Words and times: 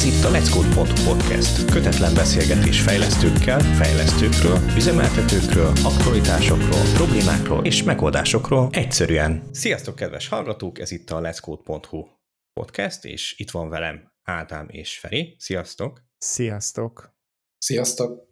Ez 0.00 0.06
itt 0.06 0.24
a 0.24 0.30
Let's 0.30 0.50
Code 0.54 0.74
podcast. 1.04 1.70
Kötetlen 1.70 2.14
beszélgetés 2.14 2.80
fejlesztőkkel, 2.80 3.60
fejlesztőkről, 3.60 4.58
üzemeltetőkről, 4.76 5.72
aktualitásokról, 5.84 6.84
problémákról 6.94 7.64
és 7.64 7.82
megoldásokról 7.82 8.68
egyszerűen. 8.72 9.48
Sziasztok, 9.52 9.94
kedves 9.96 10.28
hallgatók! 10.28 10.78
Ez 10.78 10.90
itt 10.90 11.10
a 11.10 11.20
Let's 11.20 11.38
Code 11.40 11.62
podcast, 12.52 13.04
és 13.04 13.34
itt 13.38 13.50
van 13.50 13.68
velem 13.68 14.12
Ádám 14.22 14.68
és 14.68 14.98
Feri. 14.98 15.36
Sziasztok! 15.38 16.04
Sziasztok! 16.18 17.16
Sziasztok! 17.58 18.28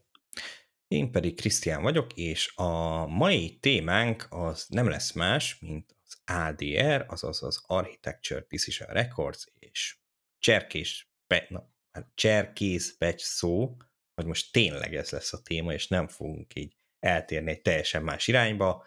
Én 0.86 1.10
pedig 1.10 1.36
Krisztián 1.36 1.82
vagyok, 1.82 2.12
és 2.14 2.52
a 2.54 3.06
mai 3.06 3.58
témánk 3.58 4.26
az 4.30 4.66
nem 4.68 4.88
lesz 4.88 5.12
más, 5.12 5.58
mint 5.60 5.96
az 6.04 6.36
ADR, 6.36 7.04
azaz 7.08 7.42
az 7.42 7.62
Architecture 7.66 8.46
Decision 8.48 8.88
Records, 8.88 9.44
és 9.58 9.98
cserkés, 10.38 11.08
pe, 11.28 11.46
na, 11.48 11.70
hát 11.92 12.10
cserkész 12.14 12.96
pecs 12.98 13.22
szó, 13.22 13.76
hogy 14.14 14.26
most 14.26 14.52
tényleg 14.52 14.94
ez 14.94 15.10
lesz 15.10 15.32
a 15.32 15.42
téma, 15.42 15.72
és 15.72 15.88
nem 15.88 16.08
fogunk 16.08 16.54
így 16.54 16.74
eltérni 17.00 17.50
egy 17.50 17.62
teljesen 17.62 18.02
más 18.02 18.28
irányba, 18.28 18.84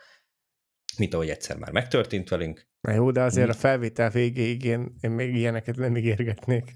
mint 0.98 1.14
ahogy 1.14 1.30
egyszer 1.30 1.58
már 1.58 1.72
megtörtént 1.72 2.30
velünk. 2.30 2.70
Na 2.82 2.94
jó, 2.94 3.12
de 3.12 3.22
azért 3.22 3.50
a 3.50 3.54
felvétel 3.54 4.10
végéig 4.10 4.64
én, 4.64 4.96
én 5.02 5.12
még 5.12 5.36
ilyeneket 5.36 5.76
nem 5.76 5.98
ígérgetnék. 5.98 6.72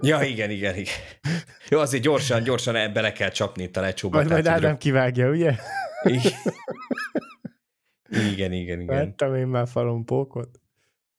Ja, 0.00 0.22
igen, 0.22 0.50
igen, 0.50 0.76
igen. 0.76 0.94
Jó, 1.68 1.78
azért 1.78 2.02
gyorsan, 2.02 2.42
gyorsan 2.42 2.92
bele 2.92 3.12
kell 3.12 3.30
csapni 3.30 3.62
itt 3.62 3.76
a 3.76 3.80
lecsóba. 3.80 4.16
Majd, 4.16 4.30
majd 4.30 4.46
Ádám 4.46 4.78
kivágja, 4.78 5.30
ugye? 5.30 5.54
Igen. 6.02 6.32
igen, 8.32 8.52
igen, 8.52 8.80
igen. 8.80 8.86
Vettem 8.86 9.34
én 9.34 9.46
már 9.46 9.68
falon 9.68 10.04
pókot. 10.04 10.60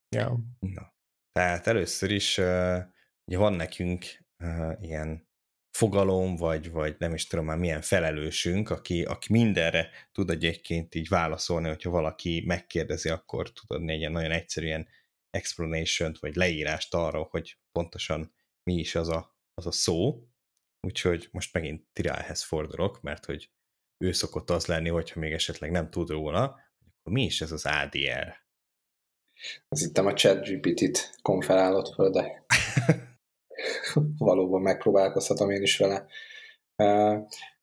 Ja. 0.09 0.37
Na. 0.59 0.93
Tehát 1.31 1.67
először 1.67 2.11
is 2.11 2.37
uh, 2.37 2.77
ugye 3.27 3.37
van 3.37 3.53
nekünk 3.53 4.05
uh, 4.39 4.77
ilyen 4.81 5.27
fogalom, 5.77 6.35
vagy, 6.35 6.71
vagy 6.71 6.95
nem 6.99 7.13
is 7.13 7.27
tudom 7.27 7.45
már 7.45 7.57
milyen 7.57 7.81
felelősünk, 7.81 8.69
aki, 8.69 9.03
aki 9.03 9.33
mindenre 9.33 9.89
tud 10.11 10.29
egyébként 10.29 10.95
így 10.95 11.07
válaszolni, 11.07 11.67
hogyha 11.67 11.89
valaki 11.89 12.43
megkérdezi, 12.45 13.09
akkor 13.09 13.51
tud 13.51 13.71
adni 13.71 13.91
egy 13.91 13.99
ilyen 13.99 14.11
nagyon 14.11 14.31
egyszerűen 14.31 14.87
explanation 15.29 16.15
vagy 16.19 16.35
leírást 16.35 16.93
arra, 16.93 17.27
hogy 17.29 17.57
pontosan 17.71 18.33
mi 18.63 18.73
is 18.73 18.95
az 18.95 19.09
a, 19.09 19.37
az 19.53 19.65
a 19.65 19.71
szó. 19.71 20.23
Úgyhogy 20.87 21.27
most 21.31 21.53
megint 21.53 21.87
Tirálhez 21.93 22.43
fordulok, 22.43 23.01
mert 23.01 23.25
hogy 23.25 23.51
ő 24.03 24.11
szokott 24.11 24.49
az 24.49 24.65
lenni, 24.65 24.89
hogyha 24.89 25.19
még 25.19 25.31
esetleg 25.31 25.71
nem 25.71 25.89
tud 25.89 26.09
róla, 26.09 26.41
akkor 26.99 27.13
mi 27.13 27.23
is 27.23 27.41
ez 27.41 27.51
az 27.51 27.65
ADR? 27.65 28.45
Az 29.67 29.81
itt 29.81 29.97
a 29.97 30.13
chat 30.13 30.47
GPT-t 30.47 31.15
konferálott 31.21 31.93
föl, 31.93 32.09
de 32.09 32.45
valóban 34.17 34.61
megpróbálkozhatom 34.61 35.49
én 35.49 35.61
is 35.61 35.77
vele. 35.77 36.05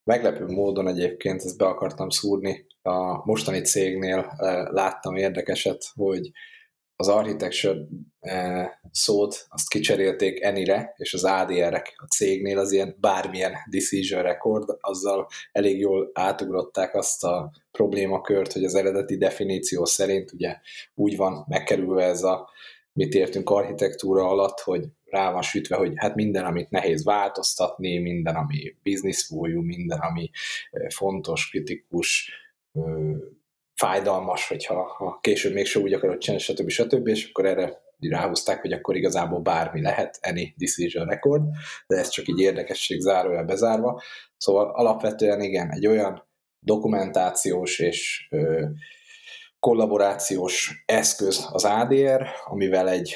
Meglepő 0.04 0.46
módon 0.46 0.88
egyébként 0.88 1.42
ezt 1.42 1.58
be 1.58 1.66
akartam 1.66 2.10
szúrni. 2.10 2.66
A 2.82 3.26
mostani 3.26 3.60
cégnél 3.60 4.32
láttam 4.70 5.16
érdekeset, 5.16 5.84
hogy 5.94 6.30
az 6.96 7.08
architecture 7.08 7.86
szót 8.90 9.46
azt 9.48 9.68
kicserélték 9.68 10.42
enire, 10.42 10.94
és 10.96 11.14
az 11.14 11.24
ADR-ek 11.24 11.94
a 11.96 12.06
cégnél 12.06 12.58
az 12.58 12.72
ilyen 12.72 12.96
bármilyen 13.00 13.52
decision 13.70 14.22
record, 14.22 14.76
azzal 14.80 15.26
elég 15.52 15.78
jól 15.78 16.10
átugrották 16.12 16.94
azt 16.94 17.24
a 17.24 17.50
problémakört, 17.70 18.52
hogy 18.52 18.64
az 18.64 18.74
eredeti 18.74 19.16
definíció 19.16 19.84
szerint 19.84 20.32
ugye 20.32 20.56
úgy 20.94 21.16
van 21.16 21.44
megkerülve 21.48 22.04
ez 22.04 22.22
a 22.22 22.50
mit 22.94 23.14
értünk 23.14 23.50
architektúra 23.50 24.28
alatt, 24.28 24.60
hogy 24.60 24.84
rá 25.04 25.32
van 25.32 25.42
sütve, 25.42 25.76
hogy 25.76 25.92
hát 25.96 26.14
minden, 26.14 26.44
amit 26.44 26.70
nehéz 26.70 27.04
változtatni, 27.04 27.98
minden, 27.98 28.34
ami 28.34 28.76
bizniszfójú, 28.82 29.62
minden, 29.62 29.98
ami 29.98 30.30
fontos, 30.88 31.48
kritikus, 31.50 32.30
fájdalmas, 33.74 34.48
hogyha 34.48 34.82
ha 34.82 35.18
később 35.20 35.52
mégsem 35.52 35.82
úgy 35.82 35.92
akarod 35.92 36.18
csinálni, 36.18 36.44
stb. 36.44 36.68
stb. 36.68 37.08
És 37.08 37.28
akkor 37.28 37.46
erre 37.46 37.82
ráhozták, 37.98 38.60
hogy 38.60 38.72
akkor 38.72 38.96
igazából 38.96 39.40
bármi 39.40 39.80
lehet, 39.80 40.18
any 40.22 40.54
decision 40.56 41.06
record, 41.06 41.42
de 41.86 41.96
ez 41.96 42.08
csak 42.08 42.28
így 42.28 42.38
érdekesség 42.38 43.00
zárója 43.00 43.44
bezárva. 43.44 44.02
Szóval 44.36 44.70
alapvetően 44.74 45.40
igen, 45.40 45.70
egy 45.70 45.86
olyan 45.86 46.28
dokumentációs 46.58 47.78
és 47.78 48.26
ö, 48.30 48.64
kollaborációs 49.64 50.82
eszköz 50.86 51.48
az 51.52 51.64
ADR, 51.64 52.26
amivel 52.44 52.88
egy 52.88 53.14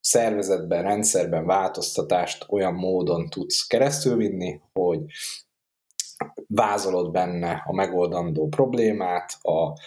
szervezetben, 0.00 0.82
rendszerben 0.82 1.46
változtatást 1.46 2.46
olyan 2.48 2.74
módon 2.74 3.28
tudsz 3.28 3.66
keresztülvinni, 3.66 4.60
hogy 4.72 5.00
vázolod 6.46 7.10
benne 7.10 7.62
a 7.66 7.72
megoldandó 7.72 8.48
problémát, 8.48 9.32
a 9.42 9.78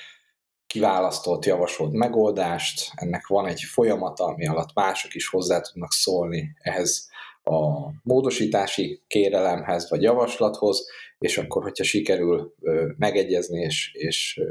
kiválasztott, 0.67 1.45
javasolt 1.45 1.91
megoldást, 1.91 2.91
ennek 2.95 3.27
van 3.27 3.47
egy 3.47 3.61
folyamata, 3.61 4.23
ami 4.23 4.47
alatt 4.47 4.73
mások 4.73 5.15
is 5.15 5.27
hozzá 5.27 5.59
tudnak 5.59 5.91
szólni 5.91 6.55
ehhez 6.61 7.09
a 7.43 7.89
módosítási 8.03 9.03
kérelemhez 9.07 9.89
vagy 9.89 10.01
javaslathoz, 10.01 10.85
és 11.17 11.37
akkor, 11.37 11.63
hogyha 11.63 11.83
sikerül 11.83 12.53
megegyezni 12.97 13.61
és, 13.61 13.91
és 13.93 14.41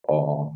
a 0.00 0.50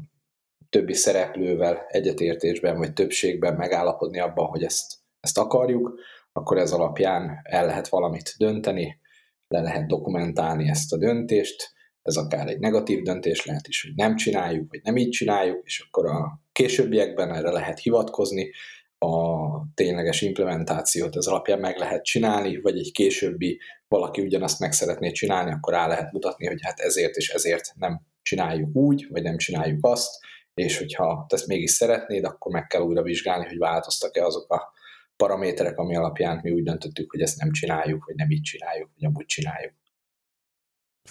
többi 0.69 0.94
szereplővel 0.94 1.84
egyetértésben 1.88 2.78
vagy 2.78 2.92
többségben 2.92 3.54
megállapodni 3.54 4.20
abban, 4.20 4.47
hogy 4.47 4.62
ezt, 4.62 4.94
ezt 5.20 5.38
akarjuk, 5.38 6.00
akkor 6.32 6.58
ez 6.58 6.72
alapján 6.72 7.41
el 7.42 7.66
lehet 7.66 7.88
valamit 7.88 8.34
dönteni, 8.38 9.00
le 9.48 9.60
lehet 9.60 9.86
dokumentálni 9.86 10.69
ezt 10.69 10.92
a 10.92 10.98
döntést, 10.98 11.72
ez 12.02 12.16
akár 12.16 12.48
egy 12.48 12.58
negatív 12.58 13.02
döntés 13.02 13.44
lehet 13.44 13.69
is, 13.69 13.82
hogy 13.82 13.94
nem 13.94 14.16
csináljuk, 14.16 14.70
vagy 14.70 14.81
nem 14.82 14.97
így 14.97 15.10
csináljuk, 15.10 15.64
és 15.64 15.86
akkor 15.86 16.06
a 16.06 16.41
későbbiekben 16.52 17.34
erre 17.34 17.50
lehet 17.50 17.78
hivatkozni, 17.78 18.50
a 18.98 19.47
tényleges 19.75 20.20
implementációt 20.20 21.16
ez 21.16 21.26
alapján 21.26 21.58
meg 21.58 21.76
lehet 21.76 22.04
csinálni, 22.04 22.60
vagy 22.60 22.78
egy 22.78 22.92
későbbi 22.92 23.60
valaki 23.88 24.20
ugyanazt 24.20 24.60
meg 24.60 24.72
szeretné 24.72 25.10
csinálni, 25.10 25.50
akkor 25.50 25.72
rá 25.72 25.86
lehet 25.86 26.12
mutatni, 26.12 26.47
hogy 26.47 26.62
hát 26.62 26.78
ezért 26.81 27.16
és 27.16 27.28
ezért 27.28 27.72
nem 27.75 28.00
csináljuk 28.32 28.76
úgy, 28.76 29.06
vagy 29.10 29.22
nem 29.22 29.37
csináljuk 29.37 29.87
azt, 29.87 30.25
és 30.54 30.78
hogyha 30.78 31.25
te 31.28 31.37
ezt 31.37 31.47
mégis 31.47 31.70
szeretnéd, 31.70 32.25
akkor 32.25 32.53
meg 32.53 32.66
kell 32.66 32.81
újra 32.81 33.03
vizsgálni, 33.03 33.47
hogy 33.47 33.59
változtak-e 33.59 34.25
azok 34.25 34.53
a 34.53 34.72
paraméterek, 35.16 35.78
ami 35.78 35.97
alapján 35.97 36.41
mi 36.43 36.50
úgy 36.50 36.62
döntöttük, 36.62 37.10
hogy 37.10 37.20
ezt 37.20 37.38
nem 37.38 37.50
csináljuk, 37.50 38.04
vagy 38.04 38.15
nem 38.15 38.31
így 38.31 38.43
csináljuk, 38.43 38.91
vagy 38.94 39.04
amúgy 39.04 39.25
csináljuk. 39.25 39.75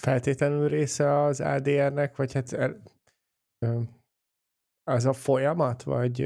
Feltétlenül 0.00 0.68
része 0.68 1.22
az 1.22 1.40
ADR-nek, 1.40 2.16
vagy 2.16 2.32
hát 2.32 2.76
az 4.82 5.04
a 5.04 5.12
folyamat, 5.12 5.82
vagy 5.82 6.16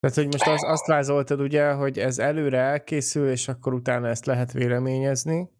tehát, 0.00 0.16
hogy 0.16 0.26
most 0.26 0.46
az, 0.46 0.64
azt 0.64 0.86
vázoltad 0.86 1.40
ugye, 1.40 1.72
hogy 1.72 1.98
ez 1.98 2.18
előre 2.18 2.58
elkészül, 2.58 3.30
és 3.30 3.48
akkor 3.48 3.74
utána 3.74 4.08
ezt 4.08 4.26
lehet 4.26 4.52
véleményezni. 4.52 5.50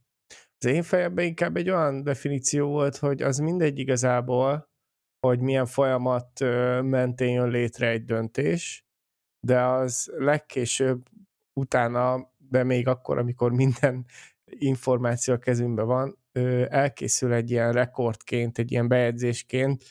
Az 0.64 0.70
én 0.70 0.82
fejemben 0.82 1.24
inkább 1.24 1.56
egy 1.56 1.70
olyan 1.70 2.02
definíció 2.02 2.68
volt, 2.68 2.96
hogy 2.96 3.22
az 3.22 3.38
mindegy 3.38 3.78
igazából, 3.78 4.70
hogy 5.26 5.40
milyen 5.40 5.66
folyamat 5.66 6.40
mentén 6.82 7.32
jön 7.32 7.48
létre 7.48 7.88
egy 7.88 8.04
döntés, 8.04 8.84
de 9.46 9.62
az 9.62 10.12
legkésőbb 10.16 11.08
utána, 11.60 12.32
de 12.38 12.64
még 12.64 12.88
akkor, 12.88 13.18
amikor 13.18 13.52
minden 13.52 14.06
információ 14.44 15.34
a 15.34 15.38
kezünkben 15.38 15.86
van, 15.86 16.18
elkészül 16.68 17.32
egy 17.32 17.50
ilyen 17.50 17.72
rekordként, 17.72 18.58
egy 18.58 18.70
ilyen 18.70 18.88
bejegyzésként, 18.88 19.84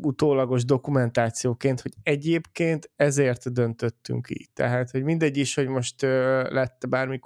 utólagos 0.00 0.64
dokumentációként, 0.64 1.80
hogy 1.80 1.92
egyébként 2.02 2.90
ezért 2.96 3.52
döntöttünk 3.52 4.30
így. 4.30 4.50
Tehát, 4.52 4.90
hogy 4.90 5.02
mindegy 5.02 5.36
is, 5.36 5.54
hogy 5.54 5.68
most 5.68 6.02
lett 6.02 6.88
bármi 6.88 7.18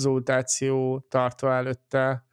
konzultáció 0.00 0.98
tartva 1.08 1.52
előtte, 1.52 2.24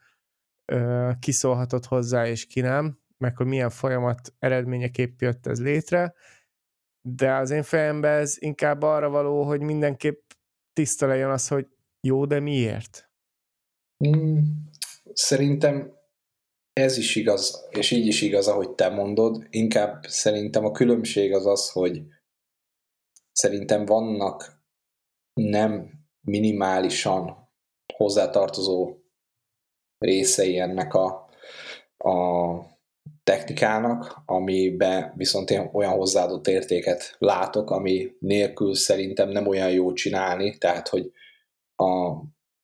kiszólhatott 1.20 1.86
hozzá 1.86 2.28
és 2.28 2.46
ki 2.46 2.62
nem, 2.62 3.00
meg 3.18 3.38
hogy 3.38 3.46
milyen 3.46 3.70
folyamat 3.70 4.34
eredményeképp 4.40 5.22
jött 5.22 5.46
ez 5.46 5.62
létre, 5.62 6.14
de 7.02 7.34
az 7.34 7.52
én 7.52 7.64
fejemben 7.64 8.20
ez 8.20 8.36
inkább 8.40 8.82
arra 8.82 9.10
való, 9.10 9.44
hogy 9.44 9.62
mindenképp 9.62 10.30
tiszta 10.74 11.08
legyen 11.08 11.30
az, 11.30 11.48
hogy 11.48 11.68
jó, 12.02 12.26
de 12.26 12.40
miért? 12.40 13.10
Hmm, 13.98 14.70
szerintem 15.14 15.96
ez 16.74 16.98
is 16.98 17.16
igaz, 17.16 17.68
és 17.70 17.92
így 17.92 18.06
is 18.06 18.22
igaz, 18.22 18.48
ahogy 18.48 18.70
te 18.70 18.90
mondod. 18.90 19.48
Inkább 19.50 20.04
szerintem 20.06 20.66
a 20.66 20.72
különbség 20.72 21.34
az 21.34 21.46
az, 21.46 21.72
hogy 21.72 22.02
szerintem 23.32 23.86
vannak 23.86 24.62
nem 25.34 25.92
minimálisan 26.22 27.47
hozzátartozó 27.94 28.96
részei 29.98 30.60
ennek 30.60 30.94
a, 30.94 31.30
a 31.98 32.76
technikának, 33.24 34.22
amiben 34.26 35.14
viszont 35.16 35.50
én 35.50 35.70
olyan 35.74 35.92
hozzáadott 35.94 36.48
értéket 36.48 37.16
látok, 37.18 37.72
ami 37.72 38.12
nélkül 38.20 38.76
szerintem 38.76 39.30
nem 39.30 39.48
olyan 39.48 39.72
jó 39.72 39.94
csinálni, 39.94 40.58
tehát 40.58 40.88
hogy 40.88 41.12
a 41.76 42.16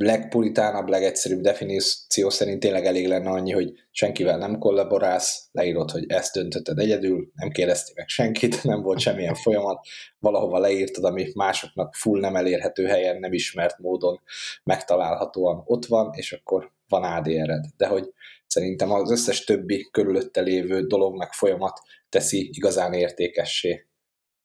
legpuritánabb, 0.03 0.87
legegyszerűbb 0.87 1.41
definíció 1.41 2.29
szerint 2.29 2.59
tényleg 2.59 2.85
elég 2.85 3.07
lenne 3.07 3.29
annyi, 3.29 3.51
hogy 3.51 3.73
senkivel 3.91 4.37
nem 4.37 4.57
kollaborálsz, 4.57 5.47
leírod, 5.51 5.91
hogy 5.91 6.05
ezt 6.07 6.33
döntötted 6.33 6.79
egyedül, 6.79 7.31
nem 7.35 7.49
kérdeztél 7.49 7.93
meg 7.97 8.07
senkit, 8.07 8.63
nem 8.63 8.81
volt 8.81 8.99
semmilyen 8.99 9.35
folyamat, 9.35 9.85
valahova 10.19 10.59
leírtad, 10.59 11.03
ami 11.03 11.31
másoknak 11.33 11.95
full 11.95 12.19
nem 12.19 12.35
elérhető 12.35 12.85
helyen, 12.85 13.19
nem 13.19 13.33
ismert 13.33 13.79
módon 13.79 14.21
megtalálhatóan 14.63 15.63
ott 15.65 15.85
van, 15.85 16.13
és 16.13 16.31
akkor 16.31 16.71
van 16.87 17.03
ADR-ed. 17.03 17.65
De 17.77 17.87
hogy 17.87 18.13
szerintem 18.47 18.91
az 18.91 19.11
összes 19.11 19.43
többi 19.43 19.89
körülötte 19.91 20.41
lévő 20.41 20.87
dolog 20.87 21.17
meg 21.17 21.33
folyamat 21.33 21.79
teszi 22.09 22.49
igazán 22.53 22.93
értékessé 22.93 23.87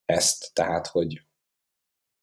ezt, 0.04 0.50
tehát 0.52 0.86
hogy 0.86 1.22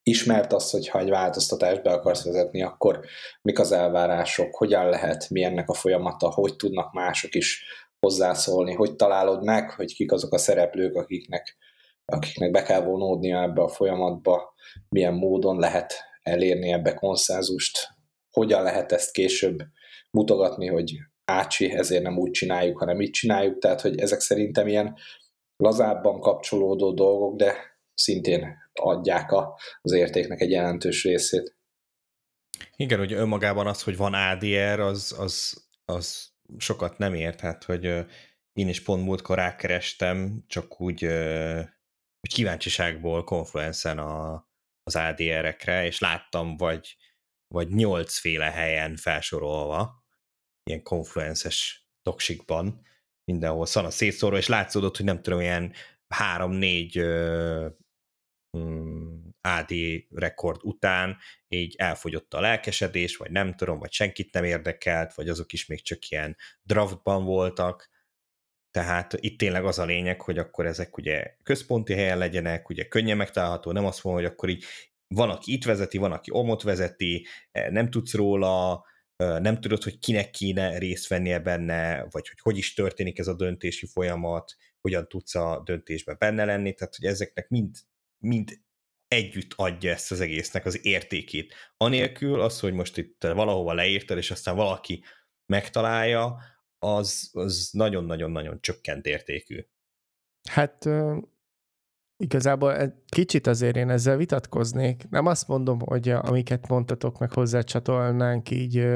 ismert 0.10 0.54
azt, 0.54 0.72
hogy 0.72 0.88
ha 0.88 1.00
egy 1.00 1.10
változtatást 1.10 1.84
be 1.84 1.92
akarsz 1.92 2.24
vezetni, 2.24 2.64
akkor 2.64 3.00
mik 3.42 3.60
az 3.60 3.72
elvárások, 3.72 4.56
hogyan 4.56 4.90
lehet, 4.90 5.30
mi 5.30 5.44
ennek 5.44 5.70
a 5.70 5.74
folyamata, 5.74 6.30
hogy 6.30 6.56
tudnak 6.56 6.94
mások 6.94 7.36
is 7.36 7.66
hozzászólni, 8.00 8.74
hogy 8.74 8.96
találod 8.96 9.44
meg, 9.44 9.72
hogy 9.72 9.94
kik 9.96 10.12
azok 10.12 10.34
a 10.34 10.38
szereplők, 10.38 10.96
akiknek, 10.96 11.58
akiknek 12.06 12.52
be 12.52 12.64
kell 12.64 12.82
vonódnia 12.82 13.42
ebbe 13.42 13.62
a 13.62 13.68
folyamatba, 13.68 14.54
milyen 14.90 15.14
módon 15.14 15.60
lehet 15.60 15.94
elérni 16.24 16.72
ebbe 16.72 16.94
konszenzust, 16.94 17.88
hogyan 18.32 18.64
lehet 18.64 18.92
ezt 18.92 19.12
később 19.12 19.58
mutogatni, 20.12 20.68
hogy 20.68 20.94
ácsi, 21.26 21.72
ezért 21.72 22.04
nem 22.04 22.18
úgy 22.18 22.32
csináljuk, 22.32 22.78
hanem 22.78 23.02
így 23.02 23.10
csináljuk, 23.10 23.58
tehát 23.58 23.82
hogy 23.82 24.00
ezek 24.00 24.20
szerintem 24.20 24.68
ilyen 24.68 24.98
lazábban 25.58 26.20
kapcsolódó 26.20 26.94
dolgok, 26.94 27.36
de 27.36 27.56
szintén 27.94 28.64
adják 28.80 29.32
a, 29.32 29.60
az 29.82 29.92
értéknek 29.92 30.42
egy 30.42 30.52
jelentős 30.52 31.04
részét. 31.04 31.56
Igen, 32.76 33.00
hogy 33.00 33.14
önmagában 33.14 33.68
az, 33.68 33.84
hogy 33.84 33.98
van 33.98 34.14
ADR, 34.14 34.80
az, 34.80 35.16
az, 35.20 35.66
az 35.86 36.34
sokat 36.58 36.98
nem 36.98 37.14
ért, 37.14 37.40
hát, 37.40 37.64
hogy 37.64 37.86
én 38.54 38.68
is 38.68 38.84
pont 38.84 39.04
múltkor 39.04 39.38
rákerestem, 39.38 40.44
csak 40.48 40.82
úgy, 40.82 41.02
hogy 42.20 42.34
kíváncsiságból 42.34 43.24
Confluence-en 43.24 43.98
a, 43.98 44.48
az 44.84 44.96
ADR-ekre, 44.96 45.86
és 45.86 46.00
láttam 46.00 46.58
vagy, 46.58 46.96
vagy 47.48 47.70
nyolcféle 47.70 48.52
helyen 48.52 48.96
felsorolva, 48.96 50.06
ilyen 50.64 50.84
Confluence-es 50.84 51.88
toksikban, 52.02 52.82
mindenhol 53.32 53.66
szana 53.66 53.90
szétszórva, 53.90 54.38
és 54.38 54.48
látszódott, 54.48 54.96
hogy 54.96 55.06
nem 55.06 55.22
tudom, 55.22 55.40
ilyen 55.40 55.74
három-négy 56.08 56.98
AD 59.42 59.72
rekord 60.10 60.60
után 60.64 61.18
így 61.48 61.76
elfogyott 61.78 62.34
a 62.34 62.40
lelkesedés, 62.40 63.18
vagy 63.18 63.32
nem 63.32 63.56
tudom, 63.56 63.80
vagy 63.80 63.92
senkit 63.92 64.34
nem 64.34 64.44
érdekelt, 64.44 65.14
vagy 65.14 65.30
azok 65.30 65.54
is 65.54 65.66
még 65.66 65.82
csak 65.82 66.10
ilyen 66.10 66.38
draftban 66.64 67.24
voltak, 67.24 67.90
tehát 68.72 69.14
itt 69.14 69.38
tényleg 69.38 69.66
az 69.66 69.80
a 69.80 69.86
lényeg, 69.86 70.22
hogy 70.22 70.38
akkor 70.38 70.66
ezek 70.66 70.98
ugye 70.98 71.36
központi 71.44 71.94
helyen 71.94 72.18
legyenek, 72.18 72.70
ugye 72.70 72.88
könnyen 72.88 73.18
megtalálható, 73.18 73.72
nem 73.72 73.86
azt 73.86 74.04
mondom, 74.04 74.24
hogy 74.24 74.32
akkor 74.32 74.50
így 74.50 74.64
van, 75.08 75.30
aki 75.30 75.54
itt 75.54 75.64
vezeti, 75.64 75.98
van, 75.98 76.12
aki 76.12 76.30
omot 76.34 76.62
vezeti, 76.62 77.28
e, 77.52 77.72
nem 77.72 77.90
tudsz 77.90 78.14
róla, 78.14 78.86
nem 79.18 79.62
tudod, 79.62 79.84
hogy 79.84 80.00
kinek 80.00 80.30
kéne 80.30 80.78
részt 80.78 81.08
vennie 81.08 81.40
benne, 81.40 82.06
vagy 82.10 82.28
hogy 82.28 82.40
hogy 82.42 82.58
is 82.58 82.74
történik 82.74 83.20
ez 83.20 83.28
a 83.28 83.36
döntési 83.36 83.86
folyamat, 83.86 84.56
hogyan 84.82 85.08
tudsz 85.08 85.36
a 85.36 85.62
döntésben 85.66 86.16
benne 86.20 86.46
lenni, 86.46 86.74
tehát 86.74 86.96
hogy 86.96 87.06
ezeknek 87.06 87.50
mind 87.50 87.76
mind 88.26 88.60
együtt 89.08 89.54
adja 89.56 89.92
ezt 89.92 90.12
az 90.12 90.20
egésznek 90.20 90.66
az 90.66 90.86
értékét. 90.86 91.54
Anélkül 91.78 92.42
az, 92.42 92.60
hogy 92.60 92.74
most 92.74 92.98
itt 92.98 93.24
valahova 93.24 93.74
leírtad, 93.74 94.18
és 94.18 94.32
aztán 94.32 94.56
valaki 94.56 95.04
megtalálja, 95.46 96.38
az, 96.80 97.30
az 97.34 97.70
nagyon-nagyon-nagyon 97.72 98.62
csökkent 98.62 99.06
értékű. 99.06 99.66
Hát 100.50 100.90
igazából 102.24 102.76
egy 102.76 102.94
kicsit 103.06 103.48
azért 103.48 103.76
én 103.76 103.90
ezzel 103.90 104.18
vitatkoznék. 104.18 105.10
Nem 105.10 105.26
azt 105.26 105.48
mondom, 105.48 105.80
hogy 105.80 106.10
amiket 106.10 106.68
mondtatok, 106.68 107.20
meg 107.20 107.34
hozzácsatolnánk 107.34 108.50
így 108.50 108.88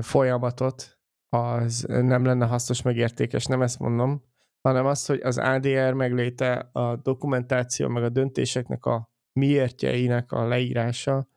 folyamatot, 0.00 1.00
az 1.28 1.84
nem 1.88 2.24
lenne 2.24 2.46
hasznos, 2.46 2.82
meg 2.82 2.96
értékes, 2.96 3.44
nem 3.44 3.62
ezt 3.62 3.78
mondom, 3.78 4.31
hanem 4.62 4.86
az, 4.86 5.06
hogy 5.06 5.20
az 5.20 5.38
ADR 5.38 5.92
megléte, 5.92 6.68
a 6.72 6.96
dokumentáció, 6.96 7.88
meg 7.88 8.02
a 8.02 8.08
döntéseknek 8.08 8.84
a 8.84 9.10
miértjeinek 9.32 10.32
a 10.32 10.46
leírása, 10.46 11.28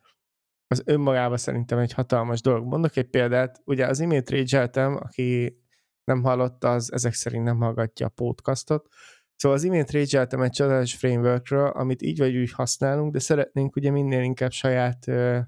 az 0.68 0.84
önmagában 0.86 1.38
szerintem 1.38 1.78
egy 1.78 1.94
hatalmas 1.94 2.42
dolog. 2.42 2.66
Mondok 2.66 2.96
egy 2.96 3.10
példát, 3.10 3.62
ugye 3.66 3.88
az 3.88 4.00
imént 4.00 4.30
régyeltem, 4.30 4.96
aki 4.96 5.60
nem 6.04 6.24
hallotta, 6.24 6.72
az 6.72 6.94
ezek 6.94 7.14
szerint 7.14 7.44
nem 7.44 7.58
hallgatja 7.58 8.06
a 8.06 8.10
podcastot, 8.10 8.88
Szóval 9.36 9.58
az 9.58 9.64
imént 9.64 9.92
régyeltem 9.92 10.42
egy 10.42 10.52
csodálatos 10.52 10.96
frameworkről, 10.96 11.68
amit 11.68 12.02
így 12.02 12.18
vagy 12.18 12.36
úgy 12.38 12.52
használunk, 12.52 13.12
de 13.12 13.20
szeretnénk 13.20 13.76
ugye 13.76 13.92
minél 13.92 14.22
inkább 14.22 14.52
saját 14.52 15.08
ö, 15.08 15.40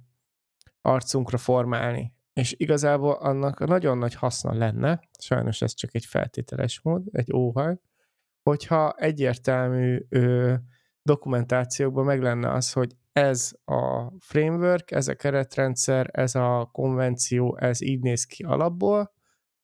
arcunkra 0.82 1.38
formálni 1.38 2.14
és 2.38 2.56
igazából 2.58 3.14
annak 3.14 3.66
nagyon 3.68 3.98
nagy 3.98 4.14
haszna 4.14 4.54
lenne, 4.54 5.00
sajnos 5.20 5.62
ez 5.62 5.74
csak 5.74 5.96
egy 5.96 6.06
feltételes 6.06 6.82
mód, 6.82 7.04
egy 7.12 7.34
óhaj, 7.34 7.78
hogyha 8.44 8.94
egyértelmű 8.98 10.06
ö, 10.10 10.54
dokumentációkban 11.02 12.06
meg 12.06 12.22
lenne 12.22 12.52
az, 12.52 12.72
hogy 12.72 12.96
ez 13.12 13.52
a 13.66 14.12
framework, 14.20 14.92
ez 14.92 15.08
a 15.08 15.16
keretrendszer, 15.16 16.10
ez 16.12 16.36
a 16.36 16.70
konvenció, 16.72 17.58
ez 17.58 17.82
így 17.82 18.00
néz 18.00 18.26
ki 18.26 18.44
alapból 18.44 19.14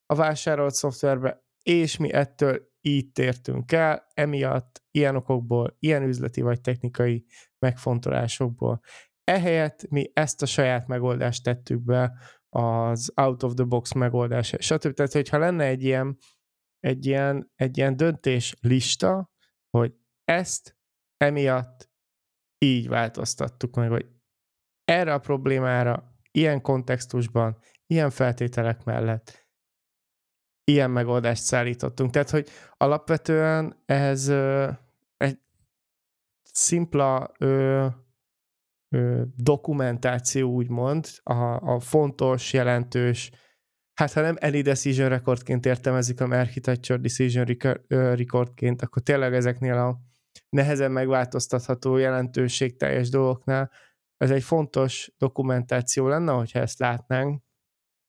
a 0.05 0.15
vásárolt 0.15 0.73
szoftverbe, 0.73 1.43
és 1.63 1.97
mi 1.97 2.13
ettől 2.13 2.71
így 2.81 3.11
tértünk 3.11 3.71
el, 3.71 4.07
emiatt 4.13 4.83
ilyen 4.91 5.15
okokból, 5.15 5.75
ilyen 5.79 6.03
üzleti 6.03 6.41
vagy 6.41 6.61
technikai 6.61 7.25
megfontolásokból. 7.59 8.81
Ehelyett 9.23 9.89
mi 9.89 10.11
ezt 10.13 10.41
a 10.41 10.45
saját 10.45 10.87
megoldást 10.87 11.43
tettük 11.43 11.81
be 11.81 12.13
az 12.53 13.11
out 13.15 13.43
of 13.43 13.53
the 13.53 13.63
box 13.63 13.91
megoldás, 13.91 14.55
stb. 14.59 14.93
Tehát, 14.93 15.11
hogyha 15.11 15.37
lenne 15.37 15.63
egy 15.63 15.83
ilyen, 15.83 16.17
egy 16.79 17.05
ilyen, 17.05 17.51
egy 17.55 17.77
ilyen 17.77 17.95
döntés 17.95 18.55
lista, 18.61 19.31
hogy 19.69 19.93
ezt 20.23 20.77
emiatt 21.17 21.89
így 22.57 22.87
változtattuk 22.87 23.75
meg, 23.75 23.89
hogy 23.89 24.07
erre 24.85 25.13
a 25.13 25.19
problémára, 25.19 26.17
ilyen 26.31 26.61
kontextusban, 26.61 27.57
ilyen 27.85 28.09
feltételek 28.09 28.83
mellett 28.83 29.43
ilyen 30.63 30.91
megoldást 30.91 31.43
szállítottunk. 31.43 32.11
Tehát, 32.11 32.29
hogy 32.29 32.49
alapvetően 32.77 33.81
ez 33.85 34.27
ö, 34.27 34.69
egy 35.17 35.39
szimpla 36.43 37.31
ö, 37.37 37.87
dokumentáció, 39.35 40.51
úgymond, 40.51 41.07
a, 41.23 41.73
a 41.73 41.79
fontos, 41.79 42.53
jelentős, 42.53 43.31
hát 43.93 44.13
ha 44.13 44.21
nem 44.21 44.35
Any 44.41 44.61
Decision 44.61 45.09
Recordként 45.09 45.65
értelmezik, 45.65 46.19
hanem 46.19 46.39
Architecture 46.39 46.99
Decision 46.99 47.45
Recordként, 47.87 48.81
akkor 48.81 49.01
tényleg 49.01 49.33
ezeknél 49.33 49.77
a 49.77 49.99
nehezen 50.49 50.91
megváltoztatható 50.91 51.97
jelentőségteljes 51.97 53.09
dolgoknál 53.09 53.71
ez 54.23 54.31
egy 54.31 54.43
fontos 54.43 55.13
dokumentáció 55.17 56.07
lenne, 56.07 56.31
hogyha 56.31 56.59
ezt 56.59 56.79
látnánk, 56.79 57.43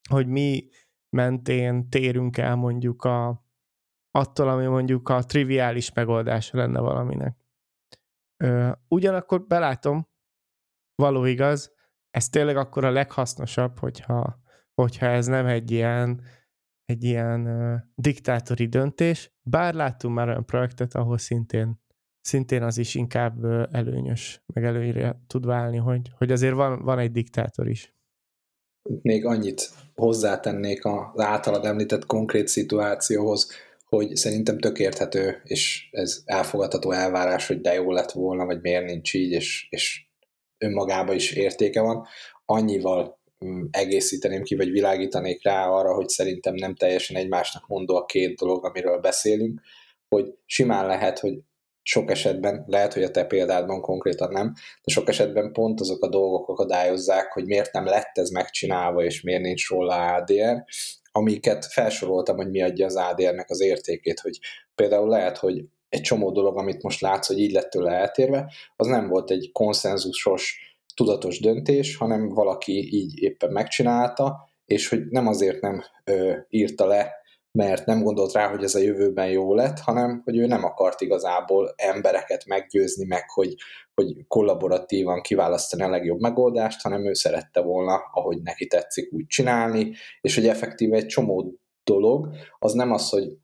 hogy 0.09 0.27
mi 0.27 0.69
mentén 1.17 1.89
térünk 1.89 2.37
el 2.37 2.55
mondjuk 2.55 3.03
a, 3.03 3.45
attól, 4.11 4.49
ami 4.49 4.67
mondjuk 4.67 5.09
a 5.09 5.25
triviális 5.25 5.93
megoldása 5.93 6.57
lenne 6.57 6.81
valaminek. 6.81 7.37
ugyanakkor 8.89 9.47
belátom, 9.47 10.09
való 10.95 11.25
igaz, 11.25 11.73
ez 12.11 12.29
tényleg 12.29 12.57
akkor 12.57 12.85
a 12.85 12.91
leghasznosabb, 12.91 13.79
hogyha, 13.79 14.39
hogyha 14.75 15.07
ez 15.07 15.27
nem 15.27 15.47
egy 15.47 15.71
ilyen, 15.71 16.21
egy 16.85 17.05
ilyen 17.05 17.47
uh, 17.47 17.79
diktátori 17.95 18.67
döntés, 18.67 19.33
bár 19.43 19.75
láttunk 19.75 20.15
már 20.15 20.29
olyan 20.29 20.47
projektet, 20.47 20.95
ahol 20.95 21.19
szintén, 21.19 21.83
szintén 22.21 22.63
az 22.63 22.79
is 22.79 22.95
inkább 22.95 23.45
uh, 23.45 23.63
előnyös, 23.71 24.43
meg 24.55 24.65
előnyre 24.65 25.23
tud 25.27 25.47
válni, 25.47 25.77
hogy, 25.77 26.11
hogy 26.17 26.33
azért 26.33 26.55
van, 26.55 26.83
van 26.83 26.99
egy 26.99 27.11
diktátor 27.11 27.69
is. 27.69 27.95
Még 29.03 29.25
annyit 29.25 29.71
hozzátennék 29.95 30.85
az 30.85 31.21
általad 31.21 31.65
említett 31.65 32.07
konkrét 32.07 32.49
szituációhoz, 32.49 33.51
hogy 33.85 34.17
szerintem 34.17 34.59
tök 34.59 34.79
érthető, 34.79 35.41
és 35.45 35.89
ez 35.91 36.23
elfogadható 36.25 36.91
elvárás, 36.91 37.47
hogy 37.47 37.61
de 37.61 37.75
jó 37.75 37.93
lett 37.93 38.11
volna, 38.11 38.45
vagy 38.45 38.61
miért 38.61 38.85
nincs 38.85 39.15
így, 39.15 39.31
és, 39.31 39.67
és 39.71 40.09
önmagában 40.65 41.15
is 41.15 41.33
értéke 41.33 41.81
van. 41.81 42.07
Annyival 42.45 43.21
mm, 43.45 43.65
egészíteném 43.71 44.43
ki, 44.43 44.57
vagy 44.57 44.71
világítanék 44.71 45.45
rá 45.45 45.69
arra, 45.69 45.95
hogy 45.95 46.09
szerintem 46.09 46.55
nem 46.55 46.75
teljesen 46.75 47.17
egymásnak 47.17 47.67
mondó 47.67 47.97
a 47.97 48.05
két 48.05 48.37
dolog, 48.37 48.65
amiről 48.65 48.99
beszélünk, 48.99 49.61
hogy 50.09 50.35
simán 50.47 50.87
lehet, 50.87 51.19
hogy 51.19 51.39
sok 51.83 52.11
esetben, 52.11 52.65
lehet, 52.67 52.93
hogy 52.93 53.03
a 53.03 53.11
te 53.11 53.25
példádban 53.25 53.81
konkrétan 53.81 54.33
nem, 54.33 54.53
de 54.83 54.93
sok 54.93 55.09
esetben 55.09 55.53
pont 55.53 55.81
azok 55.81 56.05
a 56.05 56.09
dolgok 56.09 56.49
akadályozzák, 56.49 57.33
hogy 57.33 57.45
miért 57.45 57.73
nem 57.73 57.85
lett 57.85 58.19
ez 58.19 58.31
megcsinálva, 58.31 59.05
és 59.05 59.23
miért 59.23 59.43
nincs 59.43 59.69
róla 59.69 60.15
ADR, 60.15 60.65
amiket 61.13 61.65
felsoroltam, 61.65 62.37
hogy 62.37 62.51
mi 62.51 62.63
adja 62.63 62.87
az 62.87 62.97
ADR-nek 62.97 63.51
az 63.51 63.61
értékét, 63.61 64.21
hogy 64.21 64.39
például 64.75 65.09
lehet, 65.09 65.39
hogy 65.39 65.65
egy 65.95 66.01
csomó 66.01 66.31
dolog, 66.31 66.59
amit 66.59 66.83
most 66.83 67.01
látsz, 67.01 67.27
hogy 67.27 67.39
így 67.39 67.53
lett 67.53 67.71
tőle 67.71 67.91
eltérve, 67.91 68.53
az 68.77 68.87
nem 68.87 69.09
volt 69.09 69.31
egy 69.31 69.51
konszenzusos, 69.53 70.59
tudatos 70.95 71.41
döntés, 71.41 71.97
hanem 71.97 72.29
valaki 72.29 72.95
így 72.95 73.23
éppen 73.23 73.53
megcsinálta, 73.53 74.49
és 74.65 74.89
hogy 74.89 75.07
nem 75.09 75.27
azért 75.27 75.61
nem 75.61 75.85
ö, 76.05 76.33
írta 76.49 76.87
le 76.87 77.23
mert 77.59 77.87
nem 77.87 78.03
gondolt 78.03 78.33
rá, 78.33 78.49
hogy 78.49 78.63
ez 78.63 78.75
a 78.75 78.79
jövőben 78.79 79.31
jó 79.31 79.55
lett, 79.55 79.79
hanem 79.79 80.23
hogy 80.25 80.37
ő 80.37 80.47
nem 80.47 80.65
akart 80.65 81.01
igazából 81.01 81.75
embereket 81.77 82.47
meggyőzni 82.47 83.07
meg, 83.07 83.31
hogy, 83.31 83.55
hogy 83.95 84.27
kollaboratívan 84.29 85.21
kiválasztani 85.21 85.83
a 85.83 85.89
legjobb 85.89 86.21
megoldást, 86.21 86.83
hanem 86.83 87.07
ő 87.07 87.13
szerette 87.13 87.61
volna, 87.61 88.03
ahogy 88.13 88.43
neki 88.43 88.67
tetszik 88.67 89.13
úgy 89.13 89.27
csinálni, 89.27 89.93
és 90.21 90.35
hogy 90.35 90.47
effektíve 90.47 90.97
egy 90.97 91.07
csomó 91.07 91.59
dolog, 91.85 92.29
az 92.59 92.73
nem 92.73 92.93
az, 92.93 93.09
hogy 93.09 93.37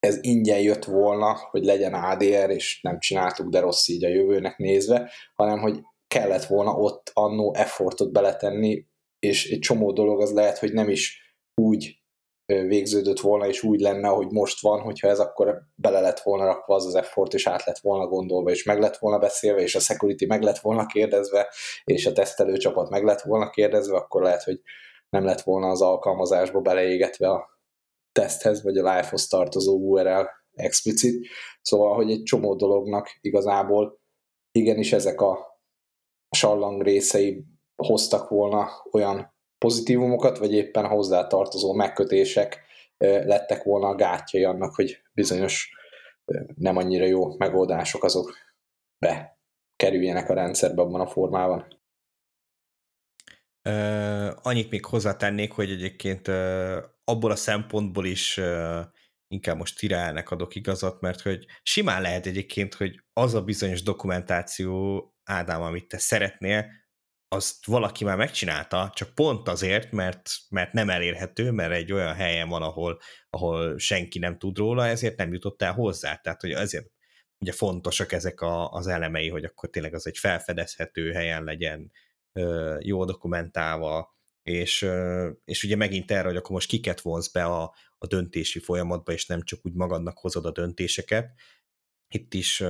ez 0.00 0.18
ingyen 0.20 0.60
jött 0.60 0.84
volna, 0.84 1.36
hogy 1.50 1.64
legyen 1.64 1.94
ADR, 1.94 2.50
és 2.50 2.80
nem 2.82 2.98
csináltuk, 2.98 3.48
de 3.48 3.60
rossz 3.60 3.88
így 3.88 4.04
a 4.04 4.08
jövőnek 4.08 4.56
nézve, 4.56 5.10
hanem 5.34 5.58
hogy 5.58 5.80
kellett 6.06 6.44
volna 6.44 6.70
ott 6.70 7.10
annó 7.14 7.54
effortot 7.54 8.12
beletenni, 8.12 8.86
és 9.18 9.50
egy 9.50 9.58
csomó 9.58 9.92
dolog 9.92 10.20
az 10.20 10.32
lehet, 10.32 10.58
hogy 10.58 10.72
nem 10.72 10.88
is 10.88 11.34
úgy 11.54 11.98
végződött 12.46 13.20
volna, 13.20 13.46
és 13.46 13.62
úgy 13.62 13.80
lenne, 13.80 14.08
hogy 14.08 14.30
most 14.30 14.60
van, 14.60 14.80
hogyha 14.80 15.08
ez 15.08 15.18
akkor 15.18 15.62
bele 15.74 16.00
lett 16.00 16.20
volna 16.20 16.44
rakva 16.44 16.74
az 16.74 16.86
az 16.86 16.94
effort, 16.94 17.34
és 17.34 17.46
át 17.46 17.64
lett 17.64 17.78
volna 17.78 18.06
gondolva, 18.06 18.50
és 18.50 18.64
meg 18.64 18.80
lett 18.80 18.96
volna 18.96 19.18
beszélve, 19.18 19.60
és 19.60 19.74
a 19.74 19.80
security 19.80 20.26
meg 20.26 20.42
lett 20.42 20.58
volna 20.58 20.86
kérdezve, 20.86 21.48
és 21.84 22.06
a 22.06 22.12
tesztelő 22.12 22.56
csapat 22.56 22.90
meg 22.90 23.04
lett 23.04 23.20
volna 23.20 23.50
kérdezve, 23.50 23.96
akkor 23.96 24.22
lehet, 24.22 24.42
hogy 24.42 24.60
nem 25.08 25.24
lett 25.24 25.40
volna 25.40 25.68
az 25.68 25.82
alkalmazásba 25.82 26.60
beleégetve 26.60 27.30
a 27.30 27.59
teszthez, 28.20 28.62
vagy 28.62 28.78
a 28.78 28.94
live-hoz 28.94 29.26
tartozó 29.26 29.76
URL 29.76 30.26
explicit. 30.52 31.28
Szóval, 31.62 31.94
hogy 31.94 32.10
egy 32.10 32.22
csomó 32.22 32.54
dolognak 32.54 33.18
igazából 33.20 34.00
igenis 34.52 34.92
ezek 34.92 35.20
a 35.20 35.60
sallang 36.36 36.82
részei 36.82 37.44
hoztak 37.76 38.28
volna 38.28 38.68
olyan 38.92 39.34
pozitívumokat, 39.58 40.38
vagy 40.38 40.52
éppen 40.52 40.86
hozzá 40.86 41.26
tartozó 41.26 41.72
megkötések 41.72 42.60
lettek 42.98 43.62
volna 43.62 43.88
a 43.88 43.94
gátjai 43.94 44.44
annak, 44.44 44.74
hogy 44.74 45.02
bizonyos 45.12 45.74
nem 46.54 46.76
annyira 46.76 47.04
jó 47.04 47.36
megoldások 47.36 48.04
azok 48.04 48.34
be 48.98 49.38
kerüljenek 49.76 50.28
a 50.28 50.34
rendszerbe 50.34 50.82
abban 50.82 51.00
a 51.00 51.06
formában. 51.06 51.78
Annyit 54.42 54.70
még 54.70 54.84
hozzátennék, 54.84 55.52
hogy 55.52 55.70
egyébként 55.70 56.28
abból 57.10 57.30
a 57.30 57.36
szempontból 57.36 58.06
is 58.06 58.40
inkább 59.28 59.56
most 59.56 59.78
Tirálnek 59.78 60.30
adok 60.30 60.54
igazat, 60.54 61.00
mert 61.00 61.20
hogy 61.20 61.46
simán 61.62 62.02
lehet 62.02 62.26
egyébként, 62.26 62.74
hogy 62.74 63.00
az 63.12 63.34
a 63.34 63.42
bizonyos 63.42 63.82
dokumentáció, 63.82 65.04
Ádám, 65.24 65.62
amit 65.62 65.88
te 65.88 65.98
szeretnél, 65.98 66.70
azt 67.28 67.66
valaki 67.66 68.04
már 68.04 68.16
megcsinálta, 68.16 68.90
csak 68.94 69.14
pont 69.14 69.48
azért, 69.48 69.92
mert, 69.92 70.30
mert 70.48 70.72
nem 70.72 70.90
elérhető, 70.90 71.50
mert 71.50 71.72
egy 71.72 71.92
olyan 71.92 72.14
helyen 72.14 72.48
van, 72.48 72.62
ahol, 72.62 73.00
ahol 73.30 73.78
senki 73.78 74.18
nem 74.18 74.38
tud 74.38 74.56
róla, 74.56 74.86
ezért 74.86 75.16
nem 75.16 75.32
jutott 75.32 75.62
el 75.62 75.72
hozzá. 75.72 76.16
Tehát, 76.16 76.40
hogy 76.40 76.50
ezért 76.50 76.86
ugye 77.38 77.52
fontosak 77.52 78.12
ezek 78.12 78.40
a, 78.40 78.70
az 78.70 78.86
elemei, 78.86 79.28
hogy 79.28 79.44
akkor 79.44 79.70
tényleg 79.70 79.94
az 79.94 80.06
egy 80.06 80.18
felfedezhető 80.18 81.12
helyen 81.12 81.44
legyen, 81.44 81.92
jó 82.78 83.04
dokumentálva, 83.04 84.18
és, 84.42 84.86
és 85.44 85.64
ugye 85.64 85.76
megint 85.76 86.10
erre, 86.10 86.28
hogy 86.28 86.36
akkor 86.36 86.50
most 86.50 86.68
kiket 86.68 87.00
vonz 87.00 87.32
be 87.32 87.44
a, 87.44 87.74
a 87.98 88.06
döntési 88.06 88.58
folyamatba, 88.58 89.12
és 89.12 89.26
nem 89.26 89.42
csak 89.42 89.60
úgy 89.62 89.74
magadnak 89.74 90.18
hozod 90.18 90.44
a 90.44 90.50
döntéseket. 90.50 91.34
Itt 92.08 92.34
is 92.34 92.62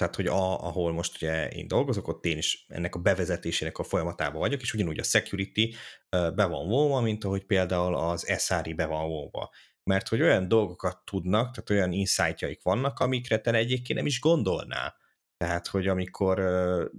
tehát 0.00 0.16
hogy 0.16 0.26
a, 0.26 0.66
ahol 0.66 0.92
most 0.92 1.14
ugye 1.14 1.48
én 1.48 1.68
dolgozok, 1.68 2.08
ott 2.08 2.24
én 2.24 2.36
is 2.36 2.64
ennek 2.68 2.94
a 2.94 2.98
bevezetésének 2.98 3.78
a 3.78 3.82
folyamatában 3.82 4.40
vagyok, 4.40 4.60
és 4.60 4.74
ugyanúgy 4.74 4.98
a 4.98 5.02
security 5.02 5.74
be 6.10 6.44
van 6.46 6.68
vonva, 6.68 7.00
mint 7.00 7.24
ahogy 7.24 7.44
például 7.44 7.94
az 7.94 8.34
SRI 8.38 8.72
be 8.72 8.86
van 8.86 9.08
vonva. 9.08 9.50
Mert 9.82 10.08
hogy 10.08 10.22
olyan 10.22 10.48
dolgokat 10.48 11.04
tudnak, 11.04 11.54
tehát 11.54 11.70
olyan 11.70 11.92
insightjaik 11.92 12.62
vannak, 12.62 12.98
amikre 12.98 13.40
te 13.40 13.52
egyébként 13.52 13.98
nem 13.98 14.06
is 14.06 14.20
gondolnál. 14.20 14.94
Tehát, 15.36 15.66
hogy 15.66 15.88
amikor 15.88 16.42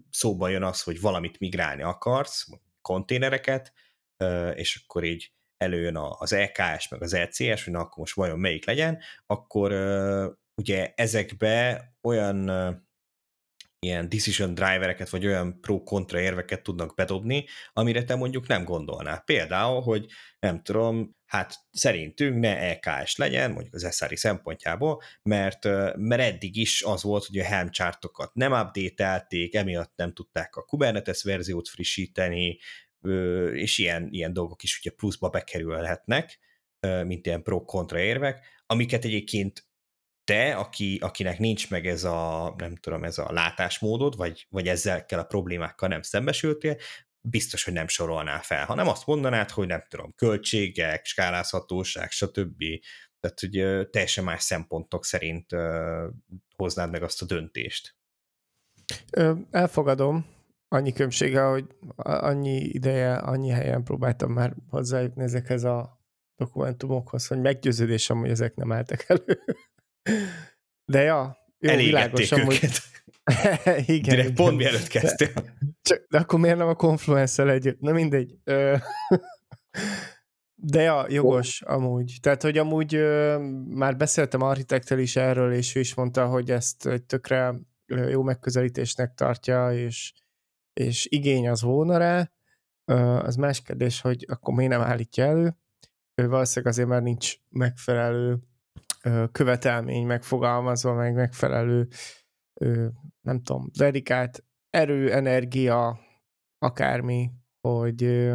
szóba 0.10 0.48
jön 0.48 0.64
az, 0.64 0.82
hogy 0.82 1.02
valamit 1.02 1.40
migrálni 1.40 1.82
akarsz, 1.82 2.48
konténereket, 2.82 3.74
és 4.54 4.84
akkor 4.84 5.04
így 5.04 5.32
előjön 5.58 5.96
az 5.96 6.34
EKS, 6.34 6.88
meg 6.90 7.02
az 7.02 7.14
ECS, 7.14 7.64
hogy 7.64 7.74
na 7.74 7.80
akkor 7.80 7.98
most 7.98 8.16
vajon 8.16 8.40
melyik 8.40 8.66
legyen, 8.66 9.00
akkor 9.26 9.72
ugye 10.56 10.94
ezekbe 10.96 11.86
olyan 12.02 12.50
ilyen 13.86 14.10
decision 14.10 14.54
drivereket, 14.54 15.10
vagy 15.10 15.26
olyan 15.26 15.60
pro-kontra 15.62 16.20
érveket 16.20 16.64
tudnak 16.64 16.96
bedobni, 16.96 17.46
amire 17.74 18.04
te 18.04 18.16
mondjuk 18.16 18.48
nem 18.48 18.64
gondolnál. 18.64 19.22
Például, 19.26 19.82
hogy 19.82 20.06
nem 20.40 20.64
tudom, 20.64 21.16
hát 21.26 21.56
szerintünk 21.72 22.40
ne 22.40 22.58
EKS 22.58 23.16
legyen, 23.16 23.52
mondjuk 23.52 23.74
az 23.74 23.96
SRI 23.96 24.16
szempontjából, 24.16 25.02
mert, 25.24 25.64
mert 25.96 26.22
eddig 26.22 26.56
is 26.56 26.84
az 26.84 27.04
volt, 27.04 27.26
hogy 27.26 27.40
a 27.40 27.44
Helm 27.44 27.70
chartokat 27.70 28.34
nem 28.34 28.52
update-elték, 28.52 29.56
emiatt 29.56 29.94
nem 29.96 30.14
tudták 30.14 30.56
a 30.56 30.64
Kubernetes 30.64 31.24
verziót 31.24 31.70
frissíteni, 31.70 32.58
és 33.54 33.78
ilyen, 33.78 34.08
ilyen 34.12 34.34
dolgok 34.34 34.64
is 34.64 34.80
ugye 34.80 34.92
pluszba 34.92 35.30
bekerülhetnek, 35.30 36.40
mint 37.04 37.26
ilyen 37.26 37.44
pro-kontra 37.44 38.00
érvek, 38.00 38.46
amiket 38.66 39.06
egyébként 39.06 39.71
te, 40.32 40.56
aki, 40.56 40.98
akinek 41.02 41.40
nincs 41.40 41.70
meg 41.70 41.88
ez 41.88 42.04
a, 42.04 42.54
nem 42.58 42.76
tudom, 42.76 43.04
ez 43.04 43.18
a 43.18 43.32
látásmódod, 43.32 44.16
vagy, 44.16 44.48
vagy 44.50 44.68
ezzel 44.68 45.06
a 45.10 45.24
problémákkal 45.24 45.90
nem 45.90 46.02
szembesültél, 46.02 46.78
biztos, 47.22 47.64
hogy 47.64 47.74
nem 47.74 47.88
sorolnál 47.88 48.42
fel, 48.42 48.66
hanem 48.66 48.88
azt 48.88 49.06
mondanád, 49.06 49.50
hogy 49.50 49.68
nem 49.68 49.84
tudom, 49.90 50.14
költségek, 50.16 51.06
skálázhatóság, 51.06 52.12
stb. 52.12 52.64
Tehát, 53.20 53.40
hogy 53.40 53.90
teljesen 53.90 54.24
más 54.24 54.44
szempontok 54.44 55.06
szerint 55.06 55.46
hoznád 56.56 56.92
meg 56.92 57.04
azt 57.04 57.22
a 57.22 57.26
döntést. 57.26 57.96
Elfogadom. 59.52 60.26
Annyi 60.68 60.94
különbsége, 60.94 61.42
hogy 61.42 61.66
annyi 61.96 62.58
ideje, 62.58 63.16
annyi 63.16 63.50
helyen 63.50 63.84
próbáltam 63.84 64.32
már 64.32 64.54
hozzájutni 64.70 65.24
ezekhez 65.24 65.64
a 65.64 66.02
dokumentumokhoz, 66.36 67.28
hogy 67.28 67.42
meggyőződésem, 67.42 68.18
hogy 68.20 68.30
ezek 68.30 68.56
nem 68.56 68.72
álltak 68.72 69.06
elő. 69.08 69.40
De 70.86 71.02
ja, 71.02 71.38
jó, 71.60 71.76
világos, 71.76 72.32
amúgy... 72.32 72.60
Igen, 73.86 74.02
Direkt 74.02 74.30
igen. 74.30 74.34
pont 74.34 74.58
mielőtt 74.58 74.88
kezdtél. 74.88 75.30
Csak, 75.82 76.06
de 76.10 76.18
akkor 76.18 76.40
miért 76.40 76.58
nem 76.58 76.68
a 76.68 76.76
confluence 76.76 77.44
együtt? 77.44 77.80
Na 77.80 77.92
mindegy. 77.92 78.36
De 80.64 80.82
ja, 80.82 81.06
jogos 81.10 81.62
amúgy. 81.62 82.18
Tehát, 82.22 82.42
hogy 82.42 82.58
amúgy 82.58 82.94
már 83.68 83.98
beszéltem 83.98 84.42
architektel 84.42 85.00
is 85.00 85.16
erről, 85.16 85.54
és 85.54 85.76
ő 85.76 85.80
is 85.80 85.94
mondta, 85.94 86.28
hogy 86.28 86.52
ezt 86.52 86.88
egy 86.88 87.04
tökre 87.04 87.56
jó 87.86 88.24
megközelítésnek 88.24 89.14
tartja, 89.14 89.74
és, 89.74 90.14
és 90.74 91.08
igény 91.10 91.50
az 91.50 91.62
volna 91.62 91.98
rá. 91.98 92.32
Az 93.22 93.36
más 93.36 93.62
kérdés, 93.62 94.02
hogy 94.02 94.26
akkor 94.28 94.54
miért 94.54 94.72
nem 94.72 94.82
állítja 94.82 95.26
elő. 95.26 95.56
Ő 96.16 96.28
valószínűleg 96.28 96.74
azért 96.74 96.88
már 96.88 97.02
nincs 97.02 97.36
megfelelő 97.50 98.40
követelmény 99.32 100.06
megfogalmazva, 100.06 100.94
meg 100.94 101.14
megfelelő, 101.14 101.88
nem 103.22 103.42
tudom, 103.44 103.70
dedikált 103.78 104.46
erő, 104.70 105.12
energia, 105.12 106.00
akármi, 106.58 107.32
hogy, 107.68 108.30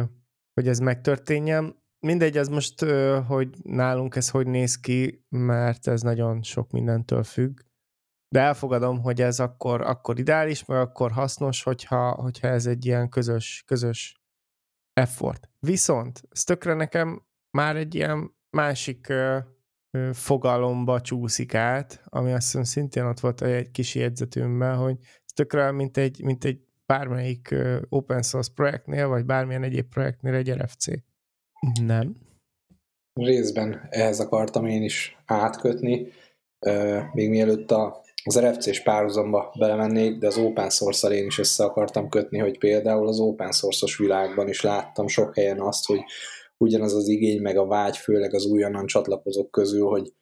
hogy 0.53 0.67
ez 0.67 0.79
megtörténjen. 0.79 1.85
Mindegy, 2.05 2.37
az 2.37 2.47
most, 2.47 2.81
hogy 3.27 3.57
nálunk 3.63 4.15
ez 4.15 4.29
hogy 4.29 4.47
néz 4.47 4.79
ki, 4.79 5.25
mert 5.29 5.87
ez 5.87 6.01
nagyon 6.01 6.43
sok 6.43 6.71
mindentől 6.71 7.23
függ. 7.23 7.59
De 8.29 8.39
elfogadom, 8.39 9.01
hogy 9.01 9.21
ez 9.21 9.39
akkor, 9.39 9.81
akkor 9.81 10.19
ideális, 10.19 10.65
meg 10.65 10.79
akkor 10.79 11.11
hasznos, 11.11 11.63
hogyha, 11.63 12.11
hogyha 12.11 12.47
ez 12.47 12.65
egy 12.65 12.85
ilyen 12.85 13.09
közös, 13.09 13.63
közös 13.65 14.21
effort. 14.93 15.49
Viszont 15.59 16.21
ez 16.29 16.43
tökre 16.43 16.73
nekem 16.73 17.25
már 17.57 17.75
egy 17.75 17.95
ilyen 17.95 18.35
másik 18.49 19.13
fogalomba 20.13 21.01
csúszik 21.01 21.53
át, 21.53 22.01
ami 22.05 22.31
azt 22.31 22.45
hiszem 22.45 22.63
szintén 22.63 23.03
ott 23.03 23.19
volt 23.19 23.41
egy 23.41 23.71
kis 23.71 23.95
jegyzetünkben, 23.95 24.75
hogy 24.75 24.97
ez 25.01 25.31
tökre 25.33 25.71
mint 25.71 25.97
egy, 25.97 26.21
mint 26.23 26.43
egy 26.43 26.59
bármelyik 26.85 27.55
open 27.89 28.21
source 28.21 28.51
projektnél, 28.55 29.07
vagy 29.07 29.25
bármilyen 29.25 29.63
egyéb 29.63 29.89
projektnél 29.89 30.33
egy 30.33 30.51
RFC? 30.51 30.85
Nem. 31.81 32.15
Részben 33.13 33.87
ehhez 33.89 34.19
akartam 34.19 34.65
én 34.65 34.83
is 34.83 35.17
átkötni, 35.25 36.07
még 37.13 37.29
mielőtt 37.29 37.71
a, 37.71 38.01
az 38.23 38.39
RFC-s 38.39 38.81
párhuzamba 38.81 39.53
belemennék, 39.59 40.17
de 40.17 40.27
az 40.27 40.37
open 40.37 40.69
source-szal 40.69 41.11
én 41.11 41.25
is 41.25 41.39
össze 41.39 41.63
akartam 41.63 42.09
kötni, 42.09 42.37
hogy 42.37 42.57
például 42.57 43.07
az 43.07 43.19
open 43.19 43.51
source-os 43.51 43.97
világban 43.97 44.49
is 44.49 44.61
láttam 44.61 45.07
sok 45.07 45.35
helyen 45.35 45.59
azt, 45.59 45.85
hogy 45.85 46.03
ugyanaz 46.57 46.93
az 46.93 47.07
igény, 47.07 47.41
meg 47.41 47.57
a 47.57 47.65
vágy, 47.65 47.97
főleg 47.97 48.33
az 48.33 48.45
újonnan 48.45 48.85
csatlakozók 48.85 49.51
közül, 49.51 49.87
hogy 49.87 50.13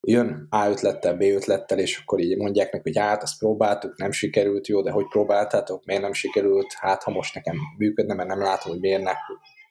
jön 0.00 0.46
A 0.50 0.68
ötlettel, 0.68 1.16
B 1.16 1.20
ötlettel, 1.20 1.78
és 1.78 1.98
akkor 1.98 2.20
így 2.20 2.36
mondják 2.36 2.72
neki, 2.72 2.82
hogy 2.82 3.02
hát, 3.02 3.22
azt 3.22 3.38
próbáltuk, 3.38 3.98
nem 3.98 4.10
sikerült, 4.10 4.66
jó, 4.66 4.82
de 4.82 4.90
hogy 4.90 5.06
próbáltátok, 5.08 5.84
miért 5.84 6.02
nem 6.02 6.12
sikerült, 6.12 6.72
hát 6.72 7.02
ha 7.02 7.10
most 7.10 7.34
nekem 7.34 7.56
működne, 7.78 8.14
mert 8.14 8.28
nem 8.28 8.42
látom, 8.42 8.72
hogy 8.72 8.80
miért 8.80 9.02
ne 9.02 9.12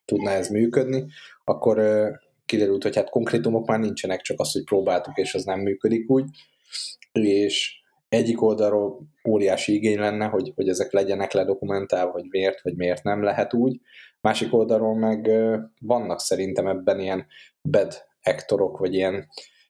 tudna 0.05 0.29
ez 0.29 0.49
működni, 0.49 1.05
akkor 1.43 1.81
kiderült, 2.45 2.83
hogy 2.83 2.95
hát 2.95 3.09
konkrétumok 3.09 3.67
már 3.67 3.79
nincsenek, 3.79 4.21
csak 4.21 4.39
az, 4.39 4.51
hogy 4.51 4.63
próbáltuk, 4.63 5.17
és 5.17 5.33
az 5.33 5.43
nem 5.43 5.59
működik 5.59 6.09
úgy, 6.09 6.25
és 7.11 7.79
egyik 8.09 8.41
oldalról 8.41 9.01
óriási 9.29 9.73
igény 9.73 9.99
lenne, 9.99 10.25
hogy, 10.25 10.51
hogy 10.55 10.69
ezek 10.69 10.91
legyenek 10.91 11.31
ledokumentálva, 11.31 12.11
hogy 12.11 12.25
miért, 12.29 12.61
vagy 12.61 12.75
miért 12.75 13.03
nem 13.03 13.23
lehet 13.23 13.53
úgy. 13.53 13.79
Másik 14.21 14.53
oldalról 14.53 14.95
meg 14.95 15.31
vannak 15.79 16.19
szerintem 16.19 16.67
ebben 16.67 16.99
ilyen 16.99 17.27
bad 17.69 17.93
actorok, 18.23 18.77
vagy 18.77 18.93
ilyen 18.93 19.27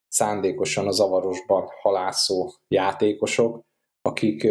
szándékosan 0.08 0.88
a 0.88 0.92
zavarosban 0.92 1.68
halászó 1.82 2.52
játékosok, 2.68 3.66
akik 4.02 4.48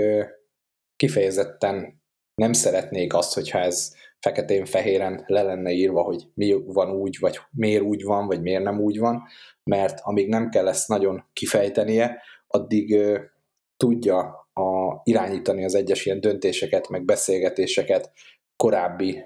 kifejezetten 0.97 2.03
nem 2.35 2.53
szeretnék 2.53 3.15
azt, 3.15 3.35
hogyha 3.35 3.59
ez 3.59 3.95
feketén-fehéren 4.21 5.25
le 5.27 5.43
lenne 5.43 5.71
írva, 5.71 6.03
hogy 6.03 6.23
mi 6.35 6.63
van 6.67 6.91
úgy, 6.91 7.17
vagy 7.19 7.39
miért 7.51 7.83
úgy 7.83 8.03
van, 8.03 8.27
vagy 8.27 8.43
miért 8.43 8.63
nem 8.63 8.81
úgy 8.81 8.99
van, 8.99 9.23
mert 9.65 10.01
amíg 10.03 10.29
nem 10.29 10.49
kell 10.49 10.69
ezt 10.69 10.89
nagyon 10.89 11.25
kifejtenie, 11.33 12.23
addig 12.47 12.99
tudja 13.77 14.49
a, 14.53 15.01
irányítani 15.03 15.65
az 15.65 15.75
egyes 15.75 16.07
ilyen 16.07 16.21
döntéseket, 16.21 16.89
meg 16.89 17.05
beszélgetéseket 17.05 18.13
korábbi, 18.57 19.25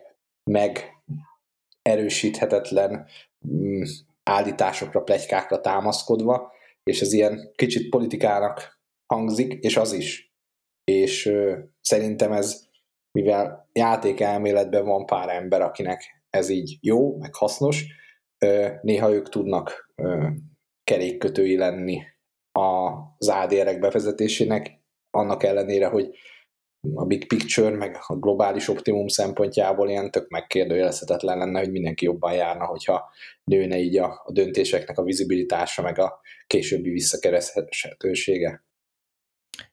meg 0.50 0.92
erősíthetetlen 1.82 3.06
mm, 3.48 3.82
állításokra, 4.22 5.02
plegykákra 5.02 5.60
támaszkodva, 5.60 6.52
és 6.82 7.00
ez 7.00 7.12
ilyen 7.12 7.52
kicsit 7.56 7.88
politikának 7.88 8.80
hangzik, 9.06 9.52
és 9.52 9.76
az 9.76 9.92
is. 9.92 10.32
És 10.84 11.26
ö, 11.26 11.58
szerintem 11.80 12.32
ez, 12.32 12.68
mivel 13.18 13.68
játékelméletben 13.72 14.84
van 14.84 15.06
pár 15.06 15.28
ember, 15.28 15.62
akinek 15.62 16.24
ez 16.30 16.48
így 16.48 16.78
jó, 16.80 17.16
meg 17.16 17.34
hasznos, 17.34 17.84
ö, 18.38 18.68
néha 18.82 19.12
ők 19.12 19.28
tudnak 19.28 19.92
ö, 19.94 20.28
kerékkötői 20.84 21.56
lenni 21.56 22.02
az 22.52 23.28
ADR-ek 23.28 23.78
bevezetésének, 23.78 24.82
annak 25.10 25.42
ellenére, 25.42 25.86
hogy 25.86 26.16
a 26.94 27.04
big 27.04 27.26
picture, 27.26 27.76
meg 27.76 27.96
a 28.06 28.16
globális 28.16 28.68
optimum 28.68 29.08
szempontjából 29.08 29.88
ilyen 29.88 30.10
tök 30.10 30.28
megkérdőjelezhetetlen 30.28 31.38
lenne, 31.38 31.58
hogy 31.58 31.70
mindenki 31.70 32.04
jobban 32.04 32.32
járna, 32.32 32.64
hogyha 32.64 33.10
nőne 33.44 33.78
így 33.78 33.98
a, 33.98 34.22
a 34.24 34.32
döntéseknek 34.32 34.98
a 34.98 35.02
vizibilitása, 35.02 35.82
meg 35.82 35.98
a 35.98 36.20
későbbi 36.46 36.90
visszakereshetősége. 36.90 38.64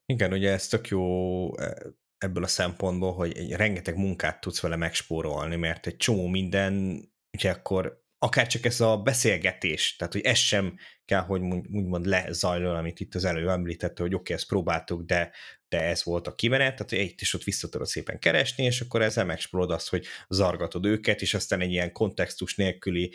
Igen, 0.05 0.33
ugye 0.33 0.51
ez 0.51 0.67
tök 0.67 0.87
jó 0.87 1.57
e, 1.57 1.77
ebből 2.17 2.43
a 2.43 2.47
szempontból, 2.47 3.13
hogy 3.13 3.37
egy 3.37 3.51
rengeteg 3.51 3.97
munkát 3.97 4.41
tudsz 4.41 4.61
vele 4.61 4.75
megspórolni, 4.75 5.55
mert 5.55 5.87
egy 5.87 5.97
csomó 5.97 6.27
minden, 6.27 7.03
ugye 7.37 7.51
akkor 7.51 8.03
akár 8.17 8.47
csak 8.47 8.65
ez 8.65 8.81
a 8.81 8.97
beszélgetés, 8.97 9.95
tehát 9.95 10.13
hogy 10.13 10.21
ez 10.21 10.37
sem 10.37 10.77
kell, 11.05 11.21
hogy 11.21 11.41
úgymond 11.71 12.05
lezajljon, 12.05 12.75
amit 12.75 12.99
itt 12.99 13.15
az 13.15 13.25
előbb 13.25 13.47
említette, 13.47 14.01
hogy 14.01 14.13
oké, 14.13 14.21
okay, 14.21 14.35
ezt 14.35 14.47
próbáltuk, 14.47 15.01
de, 15.01 15.31
de 15.71 15.81
ez 15.81 16.03
volt 16.03 16.27
a 16.27 16.35
kimenet, 16.35 16.75
tehát 16.75 17.05
egy 17.05 17.21
is 17.21 17.33
ott 17.33 17.43
vissza 17.43 17.69
tudod 17.69 17.87
szépen 17.87 18.19
keresni, 18.19 18.63
és 18.63 18.81
akkor 18.81 19.01
ezzel 19.01 19.25
megspórolod 19.25 19.71
azt, 19.71 19.89
hogy 19.89 20.05
zargatod 20.29 20.85
őket, 20.85 21.21
és 21.21 21.33
aztán 21.33 21.61
egy 21.61 21.71
ilyen 21.71 21.91
kontextus 21.91 22.55
nélküli 22.55 23.13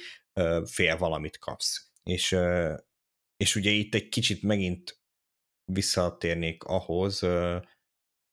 fél 0.64 0.96
valamit 0.96 1.38
kapsz. 1.38 1.90
És, 2.02 2.36
és 3.36 3.56
ugye 3.56 3.70
itt 3.70 3.94
egy 3.94 4.08
kicsit 4.08 4.42
megint 4.42 5.00
visszatérnék 5.72 6.62
ahhoz, 6.64 7.22
uh, 7.22 7.62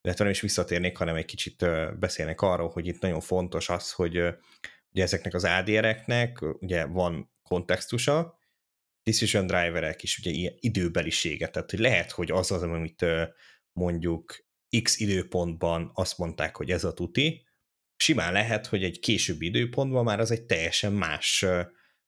illetve 0.02 0.24
nem 0.24 0.30
is 0.30 0.42
visszatérnék, 0.42 0.98
hanem 0.98 1.16
egy 1.16 1.26
kicsit 1.26 1.66
beszélnek 2.00 2.42
arról, 2.42 2.70
hogy 2.70 2.88
itt 2.88 3.02
nagyon 3.02 3.22
fontos 3.22 3.70
az, 3.70 3.92
hogy 3.92 4.18
ugye 4.92 5.04
ezeknek 5.04 5.34
az 5.34 5.44
ADR-eknek 5.44 6.42
ugye 6.42 6.86
van 6.86 7.32
kontextusa, 7.44 8.40
decision 9.04 9.48
driverek 9.48 10.04
is 10.04 10.18
ugye 10.18 10.32
ilyen 10.32 10.54
időbeliséget, 10.60 11.52
tehát 11.52 11.70
hogy 11.70 11.80
lehet, 11.80 12.12
hogy 12.12 12.32
az 12.32 12.52
az, 12.52 12.64
amit 12.64 13.06
mondjuk 13.74 14.46
x 14.82 15.00
időpontban 15.00 15.92
azt 15.94 16.18
mondták, 16.18 16.56
hogy 16.56 16.72
ez 16.72 16.84
a 16.84 16.94
tuti, 16.94 17.46
simán 17.96 18.34
lehet, 18.34 18.68
hogy 18.68 18.84
egy 18.84 19.00
későbbi 19.00 19.46
időpontban 19.46 20.04
már 20.04 20.20
az 20.20 20.32
egy 20.32 20.44
teljesen 20.44 20.94
más, 20.94 21.46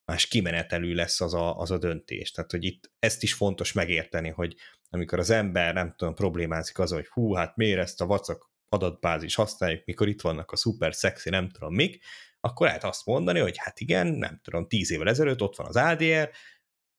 más 0.05 0.27
kimenetelű 0.27 0.93
lesz 0.93 1.21
az 1.21 1.33
a, 1.33 1.57
az 1.57 1.71
a 1.71 1.77
döntés. 1.77 2.31
Tehát, 2.31 2.51
hogy 2.51 2.63
itt 2.63 2.91
ezt 2.99 3.23
is 3.23 3.33
fontos 3.33 3.73
megérteni, 3.73 4.29
hogy 4.29 4.55
amikor 4.89 5.19
az 5.19 5.29
ember, 5.29 5.73
nem 5.73 5.93
tudom, 5.97 6.13
problémázik 6.13 6.79
az, 6.79 6.91
hogy 6.91 7.07
hú, 7.07 7.33
hát 7.33 7.55
miért 7.55 7.79
ezt 7.79 8.01
a 8.01 8.05
vacak 8.05 8.51
adatbázis 8.69 9.35
használjuk, 9.35 9.85
mikor 9.85 10.07
itt 10.07 10.21
vannak 10.21 10.51
a 10.51 10.55
szuper 10.55 10.95
szexi, 10.95 11.29
nem 11.29 11.49
tudom 11.49 11.73
mik, 11.73 12.03
akkor 12.39 12.67
lehet 12.67 12.83
azt 12.83 13.05
mondani, 13.05 13.39
hogy 13.39 13.57
hát 13.57 13.79
igen, 13.79 14.07
nem 14.07 14.39
tudom, 14.43 14.67
tíz 14.67 14.91
évvel 14.91 15.09
ezelőtt 15.09 15.41
ott 15.41 15.55
van 15.55 15.67
az 15.67 15.75
ADR, 15.75 16.29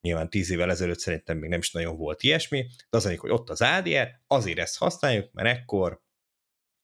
nyilván 0.07 0.31
tíz 0.31 0.51
évvel 0.51 0.71
ezelőtt 0.71 0.99
szerintem 0.99 1.39
még 1.39 1.51
nem 1.51 1.59
is 1.59 1.73
nagyon 1.73 1.97
volt 1.97 2.23
ilyesmi, 2.23 2.67
de 2.91 2.97
az 2.97 3.17
hogy 3.17 3.31
ott 3.31 3.51
az 3.51 3.63
ADR, 3.63 4.09
azért 4.27 4.59
ezt 4.59 4.79
használjuk, 4.79 5.33
mert 5.33 5.59
ekkor 5.59 6.03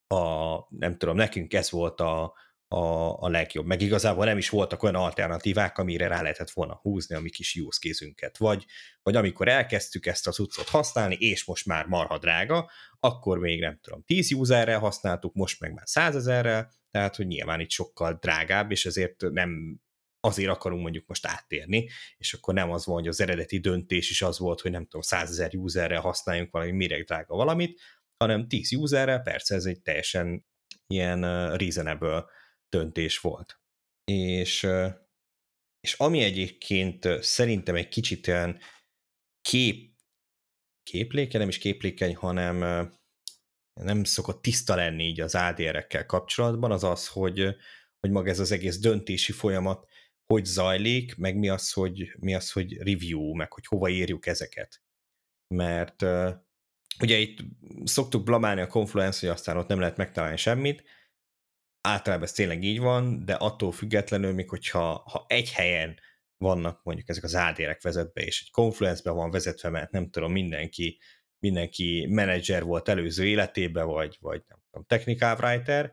a, 0.06 0.56
nem 0.68 0.96
tudom, 0.96 1.16
nekünk 1.16 1.54
ez 1.54 1.70
volt 1.70 2.00
a, 2.00 2.34
a, 2.68 3.16
a 3.22 3.28
legjobb. 3.28 3.66
Meg 3.66 3.80
igazából 3.80 4.24
nem 4.24 4.38
is 4.38 4.48
voltak 4.48 4.82
olyan 4.82 4.94
alternatívák, 4.94 5.78
amire 5.78 6.06
rá 6.06 6.22
lehetett 6.22 6.50
volna 6.50 6.78
húzni 6.82 7.14
a 7.14 7.20
mi 7.20 7.30
kis 7.30 7.54
use 7.56 7.78
kézünket. 7.80 8.36
Vagy, 8.36 8.64
vagy 9.02 9.16
amikor 9.16 9.48
elkezdtük 9.48 10.06
ezt 10.06 10.26
az 10.26 10.38
utcot 10.38 10.68
használni, 10.68 11.14
és 11.14 11.44
most 11.44 11.66
már 11.66 11.86
marha 11.86 12.18
drága, 12.18 12.70
akkor 13.00 13.38
még 13.38 13.60
nem 13.60 13.78
tudom, 13.82 14.02
10 14.02 14.32
userrel 14.32 14.78
használtuk, 14.78 15.34
most 15.34 15.60
meg 15.60 15.72
már 15.72 15.86
100 15.86 16.16
ezerrel, 16.16 16.72
tehát 16.90 17.16
hogy 17.16 17.26
nyilván 17.26 17.60
itt 17.60 17.70
sokkal 17.70 18.18
drágább, 18.20 18.70
és 18.70 18.86
ezért 18.86 19.30
nem 19.30 19.80
azért 20.24 20.50
akarunk 20.50 20.82
mondjuk 20.82 21.06
most 21.06 21.26
áttérni, 21.26 21.88
és 22.16 22.32
akkor 22.32 22.54
nem 22.54 22.70
az 22.70 22.86
van, 22.86 22.94
hogy 22.94 23.08
az 23.08 23.20
eredeti 23.20 23.58
döntés 23.58 24.10
is 24.10 24.22
az 24.22 24.38
volt, 24.38 24.60
hogy 24.60 24.70
nem 24.70 24.82
tudom, 24.82 25.00
100 25.00 25.30
ezer 25.30 25.54
userrel 25.54 26.00
használjunk 26.00 26.50
valami 26.50 26.70
méreg 26.70 27.04
drága 27.04 27.34
valamit, 27.34 27.80
hanem 28.16 28.48
10 28.48 28.72
userrel, 28.72 29.20
persze 29.20 29.54
ez 29.54 29.64
egy 29.64 29.82
teljesen 29.82 30.46
ilyen 30.86 31.20
reasonable 31.56 32.24
döntés 32.68 33.18
volt. 33.18 33.60
És, 34.04 34.68
és 35.80 35.92
ami 35.96 36.22
egyébként 36.22 37.08
szerintem 37.22 37.74
egy 37.74 37.88
kicsit 37.88 38.28
olyan 38.28 38.58
kép, 39.40 39.90
képléke, 40.82 41.38
nem 41.38 41.48
is 41.48 41.58
képlékeny, 41.58 42.14
hanem 42.14 42.90
nem 43.80 44.04
szokott 44.04 44.42
tiszta 44.42 44.74
lenni 44.74 45.04
így 45.04 45.20
az 45.20 45.34
ADR-ekkel 45.34 46.06
kapcsolatban, 46.06 46.72
az 46.72 46.84
az, 46.84 47.08
hogy, 47.08 47.56
hogy 48.00 48.10
maga 48.10 48.30
ez 48.30 48.38
az 48.38 48.52
egész 48.52 48.78
döntési 48.78 49.32
folyamat 49.32 49.90
hogy 50.32 50.44
zajlik, 50.44 51.16
meg 51.16 51.36
mi 51.36 51.48
az, 51.48 51.72
hogy, 51.72 52.14
mi 52.18 52.34
az, 52.34 52.52
hogy 52.52 52.76
review, 52.76 53.34
meg 53.34 53.52
hogy 53.52 53.66
hova 53.66 53.88
írjuk 53.88 54.26
ezeket. 54.26 54.82
Mert 55.54 56.02
ugye 57.00 57.18
itt 57.18 57.38
szoktuk 57.84 58.24
blamálni 58.24 58.60
a 58.60 58.66
Confluence, 58.66 59.18
hogy 59.20 59.36
aztán 59.36 59.56
ott 59.56 59.68
nem 59.68 59.78
lehet 59.78 59.96
megtalálni 59.96 60.36
semmit, 60.36 60.84
általában 61.80 62.24
ez 62.24 62.32
tényleg 62.32 62.62
így 62.62 62.78
van, 62.78 63.24
de 63.24 63.34
attól 63.34 63.72
függetlenül, 63.72 64.32
még 64.32 64.48
hogyha 64.48 65.02
ha 65.10 65.24
egy 65.28 65.52
helyen 65.52 65.98
vannak 66.36 66.82
mondjuk 66.82 67.08
ezek 67.08 67.24
az 67.24 67.34
ADR-ek 67.34 67.82
vezetve, 67.82 68.22
és 68.22 68.42
egy 68.42 68.50
Confluence-ben 68.50 69.14
van 69.14 69.30
vezetve, 69.30 69.68
mert 69.68 69.90
nem 69.90 70.10
tudom, 70.10 70.32
mindenki, 70.32 70.98
mindenki 71.38 72.06
menedzser 72.10 72.64
volt 72.64 72.88
előző 72.88 73.26
életében, 73.26 73.86
vagy, 73.86 74.16
vagy 74.20 74.42
nem 74.48 74.58
tudom, 74.70 74.86
technical 74.86 75.36
writer, 75.36 75.92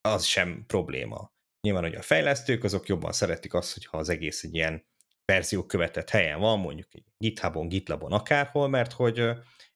az 0.00 0.24
sem 0.24 0.64
probléma. 0.66 1.33
Nyilván, 1.64 1.82
hogy 1.82 1.94
a 1.94 2.02
fejlesztők 2.02 2.64
azok 2.64 2.86
jobban 2.86 3.12
szeretik 3.12 3.54
azt, 3.54 3.74
hogyha 3.74 3.98
az 3.98 4.08
egész 4.08 4.42
egy 4.42 4.54
ilyen 4.54 4.86
verzió 5.24 5.66
követett 5.66 6.10
helyen 6.10 6.40
van, 6.40 6.58
mondjuk 6.58 6.94
egy 6.94 7.04
GitHubon, 7.18 7.68
GitLabon, 7.68 8.12
akárhol, 8.12 8.68
mert 8.68 8.92
hogy 8.92 9.18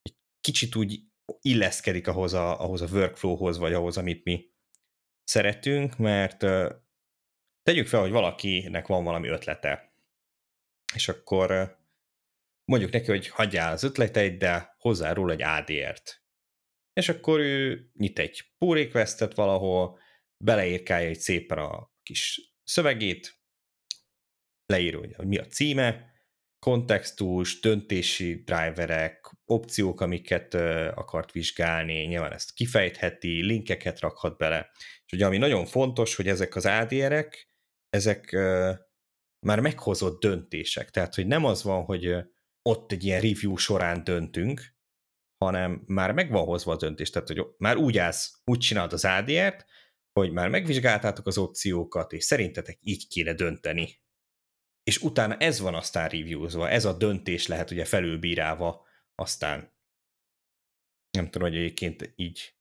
egy 0.03 0.17
kicsit 0.41 0.75
úgy 0.77 1.01
illeszkedik 1.41 2.07
ahhoz 2.07 2.33
a, 2.33 2.61
ahhoz 2.61 2.81
a 2.81 2.87
workflowhoz, 2.87 3.59
vagy 3.59 3.73
ahhoz, 3.73 3.97
amit 3.97 4.25
mi 4.25 4.51
szeretünk, 5.25 5.97
mert 5.97 6.39
tegyük 7.63 7.87
fel, 7.87 8.01
hogy 8.01 8.11
valakinek 8.11 8.87
van 8.87 9.05
valami 9.05 9.29
ötlete, 9.29 9.93
és 10.95 11.09
akkor 11.09 11.77
mondjuk 12.65 12.93
neki, 12.93 13.11
hogy 13.11 13.29
hagyjál 13.29 13.73
az 13.73 13.83
ötleteit, 13.83 14.39
de 14.39 14.75
hozzáról 14.79 15.31
egy 15.31 15.43
ADR-t. 15.43 16.23
és 16.93 17.09
akkor 17.09 17.41
ő 17.41 17.91
nyit 17.95 18.19
egy 18.19 18.45
pull 18.59 18.77
requestet 18.77 19.35
valahol, 19.35 19.99
beleírkálja 20.45 21.09
egy 21.09 21.21
szépen 21.21 21.59
a 21.59 21.91
kis 22.03 22.53
szövegét, 22.65 23.41
leírja, 24.67 25.17
hogy 25.17 25.27
mi 25.27 25.39
a 25.39 25.47
címe, 25.47 26.17
kontextus, 26.59 27.61
döntési 27.61 28.43
driverek, 28.45 29.33
opciók, 29.45 30.01
amiket 30.01 30.55
akart 30.95 31.33
vizsgálni, 31.33 32.03
nyilván 32.03 32.33
ezt 32.33 32.53
kifejtheti, 32.53 33.45
linkeket 33.45 34.01
rakhat 34.01 34.39
bele. 34.39 34.71
És 35.07 35.13
ugye 35.13 35.27
ami 35.27 35.37
nagyon 35.39 35.67
fontos, 35.67 36.15
hogy 36.15 36.29
ezek 36.29 36.57
az 36.57 36.67
ADR-ek, 36.67 37.49
ezek 37.89 38.33
már 39.47 39.61
meghozott 39.61 40.21
döntések. 40.21 40.91
Tehát, 40.91 41.15
hogy 41.15 41.27
nem 41.27 41.45
az 41.45 41.63
van, 41.63 41.85
hogy 41.85 42.15
ott 42.63 42.93
egy 42.93 43.05
ilyen 43.05 43.21
review 43.21 43.57
során 43.57 44.05
döntünk, 44.05 44.77
hanem 45.45 45.83
már 45.87 46.13
meg 46.13 46.31
van 46.31 46.45
hozva 46.45 46.73
a 46.73 46.77
döntés. 46.77 47.11
Tehát, 47.11 47.29
hogy 47.29 47.47
már 47.59 47.77
úgy 47.77 47.99
állsz, 47.99 48.41
úgy 48.45 48.59
csinálod 48.59 48.93
az 48.93 49.05
ADR-t, 49.05 49.67
hogy 50.19 50.33
már 50.33 50.49
megvizsgáltátok 50.49 51.27
az 51.27 51.39
opciókat, 51.39 52.13
és 52.13 52.25
szerintetek 52.25 52.79
így 52.81 53.09
kéne 53.09 53.33
dönteni 53.33 53.89
és 54.89 55.03
utána 55.03 55.37
ez 55.37 55.61
van 55.61 55.75
aztán 55.75 56.09
reviewzva, 56.09 56.69
ez 56.69 56.85
a 56.85 56.97
döntés 56.97 57.47
lehet 57.47 57.71
ugye 57.71 57.85
felülbírálva 57.85 58.87
aztán. 59.15 59.73
Nem 61.11 61.31
tudom, 61.31 61.49
hogy 61.49 61.57
egyébként 61.57 62.13
így 62.17 62.55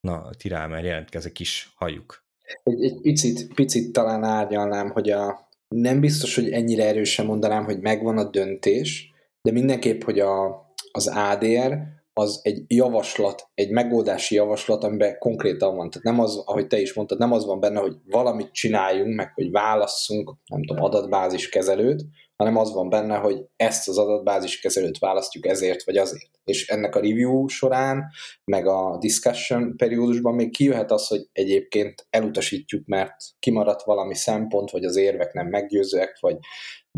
na, 0.00 0.30
Tirámer 0.30 0.84
jelentkezek 0.84 1.40
is, 1.40 1.72
halljuk. 1.74 2.24
Egy, 2.62 2.84
egy 2.84 3.00
picit, 3.00 3.54
picit 3.54 3.92
talán 3.92 4.24
árnyalnám, 4.24 4.90
hogy 4.90 5.10
a, 5.10 5.48
nem 5.68 6.00
biztos, 6.00 6.34
hogy 6.34 6.50
ennyire 6.50 6.86
erősen 6.86 7.26
mondanám, 7.26 7.64
hogy 7.64 7.80
megvan 7.80 8.18
a 8.18 8.30
döntés, 8.30 9.12
de 9.42 9.52
mindenképp, 9.52 10.02
hogy 10.02 10.20
a, 10.20 10.66
az 10.92 11.06
ADR 11.06 11.78
az 12.14 12.40
egy 12.42 12.64
javaslat, 12.66 13.48
egy 13.54 13.70
megoldási 13.70 14.34
javaslat, 14.34 14.84
amiben 14.84 15.18
konkrétan 15.18 15.76
van. 15.76 15.90
Tehát 15.90 16.06
nem 16.06 16.20
az, 16.20 16.42
ahogy 16.46 16.66
te 16.66 16.80
is 16.80 16.94
mondtad, 16.94 17.18
nem 17.18 17.32
az 17.32 17.46
van 17.46 17.60
benne, 17.60 17.80
hogy 17.80 17.96
valamit 18.06 18.52
csináljunk, 18.52 19.14
meg 19.14 19.32
hogy 19.34 19.50
válasszunk, 19.50 20.34
nem 20.46 20.64
tudom, 20.64 20.84
adatbázis 20.84 21.48
kezelőt, 21.48 22.04
hanem 22.36 22.56
az 22.56 22.72
van 22.72 22.88
benne, 22.88 23.16
hogy 23.16 23.44
ezt 23.56 23.88
az 23.88 23.98
adatbázis 23.98 24.60
kezelőt 24.60 24.98
választjuk 24.98 25.46
ezért 25.46 25.84
vagy 25.84 25.96
azért. 25.96 26.30
És 26.44 26.68
ennek 26.68 26.94
a 26.94 27.00
review 27.00 27.48
során, 27.48 28.04
meg 28.44 28.66
a 28.66 28.96
discussion 29.00 29.76
periódusban 29.76 30.34
még 30.34 30.50
kijöhet 30.50 30.90
az, 30.90 31.06
hogy 31.06 31.28
egyébként 31.32 32.06
elutasítjuk, 32.10 32.86
mert 32.86 33.16
kimaradt 33.38 33.82
valami 33.82 34.14
szempont, 34.14 34.70
vagy 34.70 34.84
az 34.84 34.96
érvek 34.96 35.32
nem 35.32 35.46
meggyőzőek, 35.46 36.18
vagy 36.20 36.36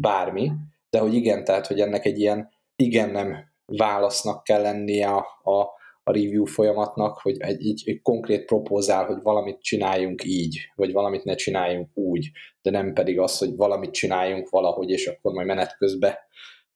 bármi, 0.01 0.51
de 0.91 0.99
hogy 0.99 1.15
igen, 1.15 1.45
tehát, 1.45 1.67
hogy 1.67 1.81
ennek 1.81 2.05
egy 2.05 2.19
ilyen 2.19 2.49
igen 2.77 3.11
nem 3.11 3.54
válasznak 3.67 4.45
kell 4.45 4.63
lennie 4.63 5.09
a, 5.09 5.27
a, 5.43 5.61
a 6.03 6.13
review 6.13 6.45
folyamatnak, 6.45 7.19
hogy 7.19 7.37
egy, 7.39 7.67
egy, 7.67 7.83
egy 7.85 8.03
konkrét 8.03 8.45
propózál, 8.45 9.05
hogy 9.05 9.23
valamit 9.23 9.63
csináljunk 9.63 10.25
így, 10.25 10.71
vagy 10.75 10.93
valamit 10.93 11.25
ne 11.25 11.35
csináljunk 11.35 11.97
úgy, 11.97 12.31
de 12.63 12.71
nem 12.71 12.93
pedig 12.93 13.19
az, 13.19 13.39
hogy 13.39 13.57
valamit 13.57 13.91
csináljunk 13.91 14.49
valahogy, 14.49 14.91
és 14.91 15.07
akkor 15.07 15.33
majd 15.33 15.47
menet 15.47 15.77
közben 15.77 16.15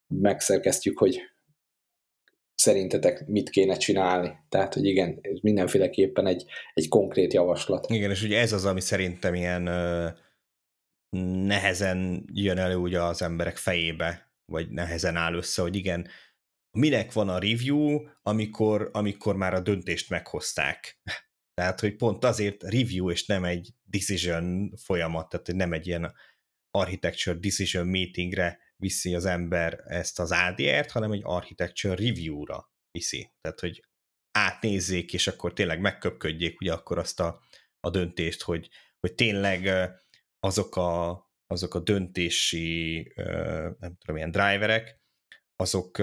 megszerkeztjük, 0.06 0.98
hogy 0.98 1.20
szerintetek 2.54 3.26
mit 3.26 3.50
kéne 3.50 3.76
csinálni. 3.76 4.36
Tehát, 4.48 4.74
hogy 4.74 4.84
igen, 4.84 5.18
ez 5.20 5.38
mindenféleképpen 5.40 6.26
egy, 6.26 6.44
egy 6.74 6.88
konkrét 6.88 7.32
javaslat. 7.32 7.90
Igen, 7.90 8.10
és 8.10 8.22
ugye 8.22 8.38
ez 8.38 8.52
az, 8.52 8.64
ami 8.64 8.80
szerintem 8.80 9.34
ilyen 9.34 9.66
ö, 9.66 10.08
nehezen 11.46 12.24
jön 12.32 12.58
elő 12.58 12.76
ugye 12.76 13.02
az 13.02 13.22
emberek 13.22 13.56
fejébe, 13.56 14.32
vagy 14.52 14.70
nehezen 14.70 15.16
áll 15.16 15.34
össze, 15.34 15.62
hogy 15.62 15.76
igen, 15.76 16.08
minek 16.78 17.12
van 17.12 17.28
a 17.28 17.38
review, 17.38 18.06
amikor, 18.22 18.90
amikor 18.92 19.36
már 19.36 19.54
a 19.54 19.60
döntést 19.60 20.10
meghozták. 20.10 21.00
Tehát, 21.58 21.80
hogy 21.80 21.96
pont 21.96 22.24
azért 22.24 22.62
review, 22.62 23.10
és 23.10 23.26
nem 23.26 23.44
egy 23.44 23.74
decision 23.84 24.72
folyamat, 24.76 25.28
tehát 25.28 25.46
nem 25.46 25.72
egy 25.72 25.86
ilyen 25.86 26.14
architecture 26.70 27.38
decision 27.38 27.86
meetingre 27.86 28.58
viszi 28.76 29.14
az 29.14 29.24
ember 29.24 29.84
ezt 29.86 30.18
az 30.18 30.32
ADR-t, 30.32 30.90
hanem 30.90 31.12
egy 31.12 31.20
architecture 31.24 31.94
review-ra 31.94 32.70
viszi. 32.90 33.32
Tehát, 33.40 33.60
hogy 33.60 33.84
átnézzék, 34.30 35.12
és 35.12 35.26
akkor 35.26 35.52
tényleg 35.52 35.80
megköpködjék 35.80 36.60
ugye 36.60 36.72
akkor 36.72 36.98
azt 36.98 37.20
a, 37.20 37.40
a 37.80 37.90
döntést, 37.90 38.42
hogy, 38.42 38.68
hogy 39.00 39.14
tényleg 39.14 39.90
azok 40.40 40.76
a, 40.76 41.22
azok 41.46 41.74
a 41.74 41.80
döntési, 41.80 43.12
nem 43.78 43.96
tudom, 43.98 44.16
ilyen 44.16 44.30
driverek, 44.30 45.00
azok 45.56 45.98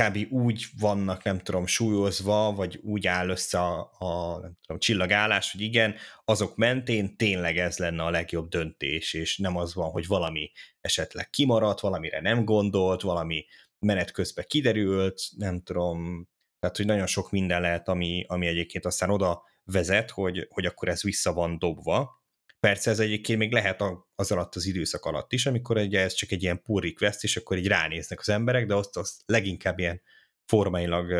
kb. 0.00 0.32
úgy 0.32 0.66
vannak, 0.78 1.22
nem 1.22 1.38
tudom, 1.38 1.66
súlyozva, 1.66 2.52
vagy 2.52 2.80
úgy 2.82 3.06
áll 3.06 3.28
össze 3.28 3.58
a, 3.60 3.90
a 3.98 4.38
nem 4.40 4.56
tudom, 4.62 4.78
csillagállás, 4.78 5.52
hogy 5.52 5.60
igen, 5.60 5.94
azok 6.24 6.56
mentén 6.56 7.16
tényleg 7.16 7.58
ez 7.58 7.78
lenne 7.78 8.02
a 8.02 8.10
legjobb 8.10 8.48
döntés, 8.48 9.12
és 9.12 9.38
nem 9.38 9.56
az 9.56 9.74
van, 9.74 9.90
hogy 9.90 10.06
valami 10.06 10.50
esetleg 10.80 11.30
kimaradt, 11.30 11.80
valamire 11.80 12.20
nem 12.20 12.44
gondolt, 12.44 13.02
valami 13.02 13.44
menet 13.78 14.10
közben 14.10 14.44
kiderült, 14.48 15.22
nem 15.36 15.62
tudom, 15.62 16.28
tehát, 16.58 16.76
hogy 16.76 16.86
nagyon 16.86 17.06
sok 17.06 17.30
minden 17.30 17.60
lehet, 17.60 17.88
ami, 17.88 18.24
ami 18.28 18.46
egyébként 18.46 18.84
aztán 18.84 19.10
oda 19.10 19.42
vezet, 19.64 20.10
hogy, 20.10 20.46
hogy 20.50 20.66
akkor 20.66 20.88
ez 20.88 21.02
vissza 21.02 21.32
van 21.32 21.58
dobva. 21.58 22.23
Persze 22.64 22.90
ez 22.90 22.98
egyébként 22.98 23.38
még 23.38 23.52
lehet 23.52 23.82
az 24.14 24.32
alatt 24.32 24.54
az 24.54 24.66
időszak 24.66 25.04
alatt 25.04 25.32
is, 25.32 25.46
amikor 25.46 25.76
ugye 25.76 26.00
ez 26.00 26.12
csak 26.12 26.30
egy 26.30 26.42
ilyen 26.42 26.62
pull 26.62 26.80
request, 26.82 27.24
és 27.24 27.36
akkor 27.36 27.58
így 27.58 27.66
ránéznek 27.66 28.20
az 28.20 28.28
emberek, 28.28 28.66
de 28.66 28.74
azt, 28.74 28.96
azt 28.96 29.22
leginkább 29.26 29.78
ilyen 29.78 30.02
formailag 30.44 31.10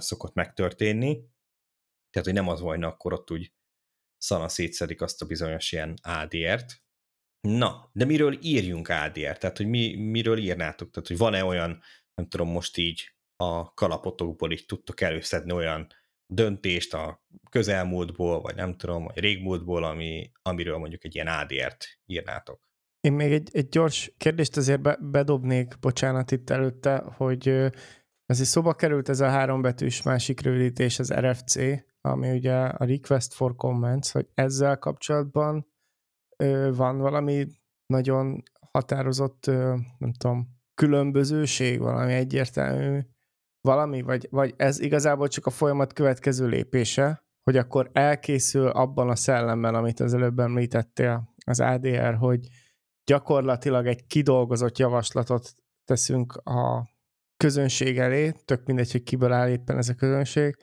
szokott 0.00 0.34
megtörténni. 0.34 1.12
Tehát, 2.10 2.28
hogy 2.28 2.32
nem 2.32 2.48
az 2.48 2.60
volna, 2.60 2.86
akkor 2.86 3.12
ott 3.12 3.30
úgy 3.30 3.52
szana 4.18 4.48
szétszedik 4.48 5.02
azt 5.02 5.22
a 5.22 5.26
bizonyos 5.26 5.72
ilyen 5.72 5.94
ADR-t. 6.02 6.82
Na, 7.40 7.90
de 7.92 8.04
miről 8.04 8.38
írjunk 8.42 8.88
ADR-t? 8.88 9.38
Tehát, 9.38 9.56
hogy 9.56 9.66
mi, 9.66 9.94
miről 9.96 10.38
írnátok? 10.38 10.90
Tehát, 10.90 11.08
hogy 11.08 11.18
van-e 11.18 11.44
olyan, 11.44 11.82
nem 12.14 12.28
tudom, 12.28 12.48
most 12.48 12.76
így 12.76 13.14
a 13.36 13.74
kalapotokból 13.74 14.52
így 14.52 14.66
tudtok 14.66 15.00
előszedni 15.00 15.52
olyan 15.52 15.86
döntést 16.26 16.94
a 16.94 17.24
közelmúltból, 17.50 18.40
vagy 18.40 18.54
nem 18.54 18.76
tudom, 18.76 19.04
vagy 19.04 19.18
régmúltból, 19.18 19.84
ami, 19.84 20.30
amiről 20.42 20.78
mondjuk 20.78 21.04
egy 21.04 21.14
ilyen 21.14 21.26
ADR-t 21.26 22.00
írnátok. 22.06 22.60
Én 23.00 23.12
még 23.12 23.32
egy, 23.32 23.48
egy 23.52 23.68
gyors 23.68 24.12
kérdést 24.16 24.56
azért 24.56 24.80
be, 24.80 24.98
bedobnék, 25.00 25.78
bocsánat 25.80 26.30
itt 26.30 26.50
előtte, 26.50 26.96
hogy 27.16 27.48
ez 28.26 28.40
is 28.40 28.46
szóba 28.46 28.74
került 28.74 29.08
ez 29.08 29.20
a 29.20 29.28
hárombetűs 29.28 30.02
másik 30.02 30.40
rövidítés, 30.40 30.98
az 30.98 31.12
RFC, 31.14 31.56
ami 32.00 32.30
ugye 32.30 32.54
a 32.54 32.84
Request 32.84 33.34
for 33.34 33.54
Comments, 33.56 34.10
hogy 34.10 34.28
ezzel 34.34 34.78
kapcsolatban 34.78 35.66
ö, 36.36 36.70
van 36.74 36.98
valami 36.98 37.46
nagyon 37.86 38.42
határozott, 38.70 39.46
ö, 39.46 39.76
nem 39.98 40.12
tudom, 40.12 40.48
különbözőség, 40.74 41.78
valami 41.78 42.12
egyértelmű 42.12 43.00
valami, 43.64 44.02
vagy, 44.02 44.26
vagy 44.30 44.54
ez 44.56 44.80
igazából 44.80 45.28
csak 45.28 45.46
a 45.46 45.50
folyamat 45.50 45.92
következő 45.92 46.46
lépése, 46.46 47.24
hogy 47.42 47.56
akkor 47.56 47.90
elkészül 47.92 48.66
abban 48.66 49.08
a 49.08 49.16
szellemben, 49.16 49.74
amit 49.74 50.00
az 50.00 50.14
előbb 50.14 50.38
említettél, 50.38 51.34
az 51.46 51.60
ADR, 51.60 52.14
hogy 52.14 52.48
gyakorlatilag 53.04 53.86
egy 53.86 54.06
kidolgozott 54.06 54.78
javaslatot 54.78 55.54
teszünk 55.84 56.34
a 56.36 56.88
közönség 57.36 57.98
elé, 57.98 58.32
tök 58.44 58.66
mindegy, 58.66 58.92
hogy 58.92 59.02
kiből 59.02 59.32
áll 59.32 59.48
éppen 59.48 59.76
ez 59.76 59.88
a 59.88 59.94
közönség, 59.94 60.56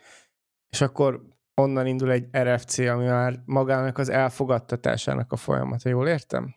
és 0.69 0.81
akkor 0.81 1.21
onnan 1.61 1.85
indul 1.85 2.11
egy 2.11 2.27
RFC, 2.37 2.77
ami 2.77 3.05
már 3.05 3.41
magának 3.45 3.97
az 3.97 4.09
elfogadtatásának 4.09 5.31
a 5.31 5.35
folyamata, 5.35 5.89
jól 5.89 6.07
értem? 6.07 6.55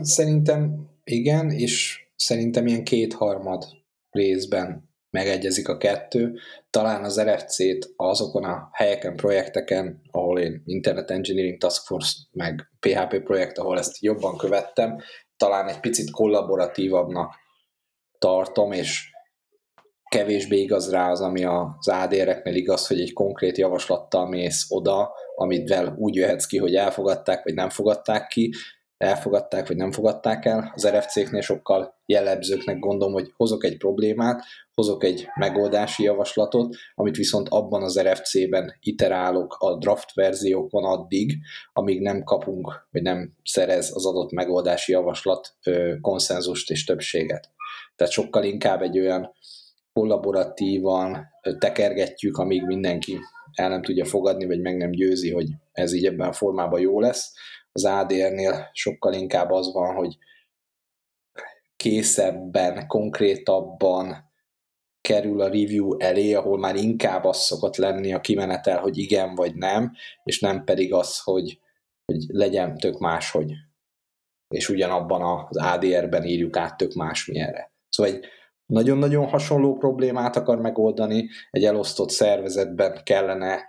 Szerintem 0.00 0.88
igen, 1.04 1.50
és 1.50 2.06
szerintem 2.16 2.66
ilyen 2.66 2.84
kétharmad 2.84 3.64
részben 4.10 4.93
megegyezik 5.14 5.68
a 5.68 5.76
kettő. 5.76 6.38
Talán 6.70 7.04
az 7.04 7.20
RFC-t 7.20 7.92
azokon 7.96 8.44
a 8.44 8.68
helyeken, 8.72 9.16
projekteken, 9.16 10.00
ahol 10.10 10.38
én 10.38 10.62
Internet 10.66 11.10
Engineering 11.10 11.58
Task 11.58 11.86
Force, 11.86 12.16
meg 12.32 12.70
PHP 12.80 13.22
projekt, 13.22 13.58
ahol 13.58 13.78
ezt 13.78 14.02
jobban 14.02 14.36
követtem, 14.36 14.98
talán 15.36 15.68
egy 15.68 15.80
picit 15.80 16.10
kollaboratívabbnak 16.10 17.34
tartom, 18.18 18.72
és 18.72 19.10
kevésbé 20.10 20.60
igaz 20.60 20.90
rá 20.90 21.10
az, 21.10 21.20
ami 21.20 21.44
az 21.44 21.88
ADR-eknél 21.88 22.54
igaz, 22.54 22.86
hogy 22.86 23.00
egy 23.00 23.12
konkrét 23.12 23.58
javaslattal 23.58 24.28
mész 24.28 24.66
oda, 24.68 25.12
amit 25.36 25.68
vel 25.68 25.94
úgy 25.98 26.14
jöhetsz 26.14 26.46
ki, 26.46 26.58
hogy 26.58 26.74
elfogadták, 26.74 27.44
vagy 27.44 27.54
nem 27.54 27.68
fogadták 27.68 28.26
ki, 28.26 28.54
elfogadták, 29.04 29.68
vagy 29.68 29.76
nem 29.76 29.92
fogadták 29.92 30.44
el. 30.44 30.72
Az 30.74 30.88
RFC-knél 30.88 31.40
sokkal 31.40 31.94
jellemzőknek 32.06 32.78
gondolom, 32.78 33.14
hogy 33.14 33.32
hozok 33.36 33.64
egy 33.64 33.76
problémát, 33.76 34.44
hozok 34.74 35.04
egy 35.04 35.26
megoldási 35.38 36.02
javaslatot, 36.02 36.76
amit 36.94 37.16
viszont 37.16 37.48
abban 37.48 37.82
az 37.82 38.00
RFC-ben 38.00 38.78
iterálok 38.80 39.56
a 39.58 39.76
draft 39.78 40.14
verziókon 40.14 40.84
addig, 40.84 41.36
amíg 41.72 42.00
nem 42.00 42.22
kapunk, 42.22 42.86
vagy 42.90 43.02
nem 43.02 43.32
szerez 43.44 43.90
az 43.94 44.06
adott 44.06 44.32
megoldási 44.32 44.92
javaslat 44.92 45.54
ö, 45.64 45.94
konszenzust 46.00 46.70
és 46.70 46.84
többséget. 46.84 47.50
Tehát 47.96 48.12
sokkal 48.12 48.44
inkább 48.44 48.82
egy 48.82 48.98
olyan 48.98 49.34
kollaboratívan 49.92 51.26
tekergetjük, 51.58 52.36
amíg 52.36 52.62
mindenki 52.62 53.18
el 53.52 53.68
nem 53.68 53.82
tudja 53.82 54.04
fogadni, 54.04 54.46
vagy 54.46 54.60
meg 54.60 54.76
nem 54.76 54.90
győzi, 54.90 55.30
hogy 55.30 55.46
ez 55.72 55.92
így 55.92 56.06
ebben 56.06 56.28
a 56.28 56.32
formában 56.32 56.80
jó 56.80 57.00
lesz. 57.00 57.32
Az 57.76 57.84
ADR-nél 57.84 58.70
sokkal 58.72 59.12
inkább 59.12 59.50
az 59.50 59.72
van, 59.72 59.94
hogy 59.94 60.18
készebben, 61.76 62.86
konkrétabban 62.86 64.32
kerül 65.00 65.40
a 65.40 65.48
review 65.48 65.98
elé, 65.98 66.32
ahol 66.34 66.58
már 66.58 66.76
inkább 66.76 67.24
az 67.24 67.36
szokott 67.36 67.76
lenni 67.76 68.12
a 68.12 68.20
kimenetel, 68.20 68.80
hogy 68.80 68.98
igen 68.98 69.34
vagy 69.34 69.54
nem, 69.54 69.92
és 70.22 70.40
nem 70.40 70.64
pedig 70.64 70.92
az, 70.92 71.22
hogy, 71.22 71.60
hogy 72.04 72.24
legyen 72.28 72.76
tök 72.76 72.98
máshogy. 72.98 73.52
És 74.48 74.68
ugyanabban 74.68 75.46
az 75.48 75.56
ADR-ben 75.56 76.24
írjuk 76.24 76.56
át 76.56 76.76
tök 76.76 76.92
másmilyenre. 76.92 77.72
Szóval 77.88 78.12
egy 78.12 78.24
nagyon-nagyon 78.66 79.28
hasonló 79.28 79.76
problémát 79.76 80.36
akar 80.36 80.60
megoldani, 80.60 81.28
egy 81.50 81.64
elosztott 81.64 82.10
szervezetben 82.10 83.00
kellene 83.02 83.64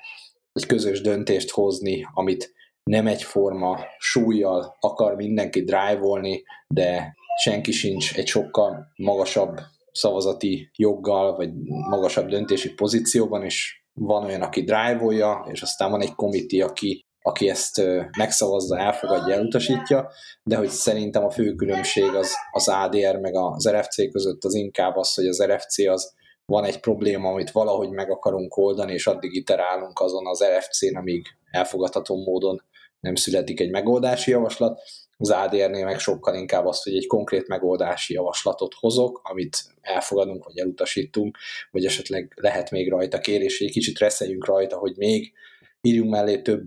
egy 0.51 0.65
közös 0.65 1.01
döntést 1.01 1.51
hozni, 1.51 2.07
amit 2.13 2.53
nem 2.89 3.07
egyforma 3.07 3.79
súlyjal 3.97 4.77
akar 4.79 5.15
mindenki 5.15 5.63
drive-olni, 5.63 6.43
de 6.67 7.15
senki 7.41 7.71
sincs 7.71 8.17
egy 8.17 8.27
sokkal 8.27 8.91
magasabb 8.95 9.59
szavazati 9.91 10.69
joggal, 10.75 11.35
vagy 11.35 11.53
magasabb 11.89 12.27
döntési 12.27 12.73
pozícióban, 12.73 13.43
és 13.43 13.83
van 13.93 14.23
olyan, 14.23 14.41
aki 14.41 14.63
drive-olja, 14.63 15.47
és 15.51 15.61
aztán 15.61 15.91
van 15.91 16.01
egy 16.01 16.15
komiti, 16.15 16.61
aki, 16.61 17.05
aki 17.21 17.49
ezt 17.49 17.81
megszavazza, 18.17 18.77
elfogadja, 18.77 19.33
elutasítja, 19.33 20.11
de 20.43 20.55
hogy 20.55 20.69
szerintem 20.69 21.23
a 21.23 21.29
fő 21.29 21.53
különbség 21.53 22.15
az, 22.15 22.33
az 22.51 22.67
ADR 22.67 23.19
meg 23.19 23.35
az 23.35 23.69
RFC 23.69 24.11
között 24.11 24.43
az 24.43 24.53
inkább 24.53 24.95
az, 24.95 25.13
hogy 25.13 25.27
az 25.27 25.43
RFC 25.43 25.87
az 25.87 26.13
van 26.45 26.63
egy 26.63 26.79
probléma, 26.79 27.29
amit 27.29 27.51
valahogy 27.51 27.89
meg 27.89 28.11
akarunk 28.11 28.57
oldani, 28.57 28.93
és 28.93 29.07
addig 29.07 29.35
iterálunk 29.35 29.99
azon 29.99 30.27
az 30.27 30.43
RFC-n, 30.57 30.95
amíg 30.95 31.25
elfogadható 31.51 32.23
módon 32.23 32.63
nem 33.05 33.15
születik 33.15 33.59
egy 33.59 33.69
megoldási 33.69 34.31
javaslat. 34.31 34.81
Az 35.17 35.29
ADR-nél 35.29 35.85
meg 35.85 35.99
sokkal 35.99 36.35
inkább 36.35 36.65
azt, 36.65 36.83
hogy 36.83 36.95
egy 36.95 37.07
konkrét 37.07 37.47
megoldási 37.47 38.13
javaslatot 38.13 38.73
hozok, 38.73 39.21
amit 39.23 39.63
elfogadunk, 39.81 40.43
vagy 40.45 40.57
elutasítunk, 40.57 41.37
vagy 41.71 41.85
esetleg 41.85 42.33
lehet 42.35 42.71
még 42.71 42.89
rajta 42.89 43.19
kérés, 43.19 43.59
egy 43.59 43.71
kicsit 43.71 43.99
reszeljünk 43.99 44.45
rajta, 44.45 44.77
hogy 44.77 44.97
még 44.97 45.33
írjunk 45.81 46.09
mellé 46.09 46.41
több 46.41 46.65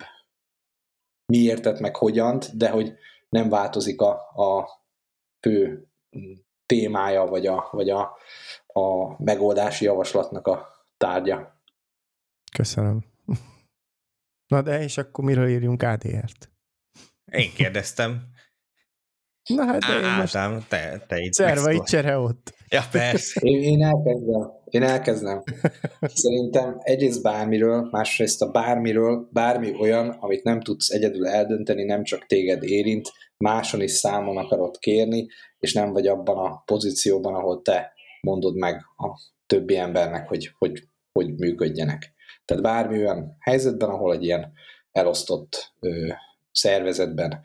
miértet, 1.33 1.81
meg 1.81 1.97
hogyant, 1.97 2.57
de 2.57 2.69
hogy 2.69 2.93
nem 3.29 3.49
változik 3.49 4.01
a, 4.01 4.11
a 4.35 4.69
fő 5.41 5.87
témája, 6.67 7.25
vagy 7.25 7.47
a, 7.47 7.69
vagy 7.73 7.91
a, 7.91 8.17
a 8.67 9.15
megoldási 9.23 9.85
javaslatnak 9.85 10.47
a 10.47 10.87
tárgya. 10.97 11.61
Köszönöm. 12.53 13.05
Na 14.49 14.63
de 14.63 14.83
és 14.83 14.99
akkor 14.99 15.25
miről 15.25 15.49
írjunk 15.49 15.83
ADR-t? 15.83 16.51
Én 17.33 17.53
kérdeztem. 17.55 18.23
Na 19.49 19.65
hát 19.65 19.81
de 19.81 19.95
én 19.95 20.15
most... 20.21 20.37
Ádám, 20.37 20.65
te, 20.69 21.05
te 21.09 21.19
itt 21.19 21.33
Szervai 21.33 21.81
csere 21.85 22.19
ott. 22.19 22.55
Ja, 22.69 22.83
persze. 22.91 23.41
Én, 23.41 23.63
én 23.63 23.83
elkezdem. 23.83 24.51
Én 24.65 24.83
elkezdem. 24.83 25.43
Szerintem 26.01 26.77
egyrészt 26.83 27.23
bármiről, 27.23 27.89
másrészt 27.91 28.43
a 28.43 28.51
bármiről, 28.51 29.29
bármi 29.33 29.75
olyan, 29.81 30.09
amit 30.09 30.43
nem 30.43 30.61
tudsz 30.61 30.91
egyedül 30.91 31.27
eldönteni, 31.27 31.85
nem 31.85 32.03
csak 32.03 32.27
téged 32.27 32.63
érint, 32.63 33.13
máson 33.37 33.81
is 33.81 33.91
számon 33.91 34.37
akarod 34.37 34.79
kérni, 34.79 35.27
és 35.59 35.73
nem 35.73 35.93
vagy 35.93 36.07
abban 36.07 36.39
a 36.39 36.63
pozícióban, 36.65 37.35
ahol 37.35 37.63
te 37.63 37.93
mondod 38.21 38.57
meg 38.57 38.75
a 38.97 39.21
többi 39.47 39.77
embernek, 39.77 40.29
hogy 40.29 40.51
hogy, 40.59 40.89
hogy 41.13 41.35
működjenek. 41.35 42.13
Tehát 42.49 42.63
bármi 42.63 42.99
olyan 42.99 43.37
helyzetben, 43.41 43.89
ahol 43.89 44.13
egy 44.13 44.25
ilyen 44.25 44.53
elosztott 44.93 45.73
ö, 45.81 46.09
szervezetben 46.53 47.41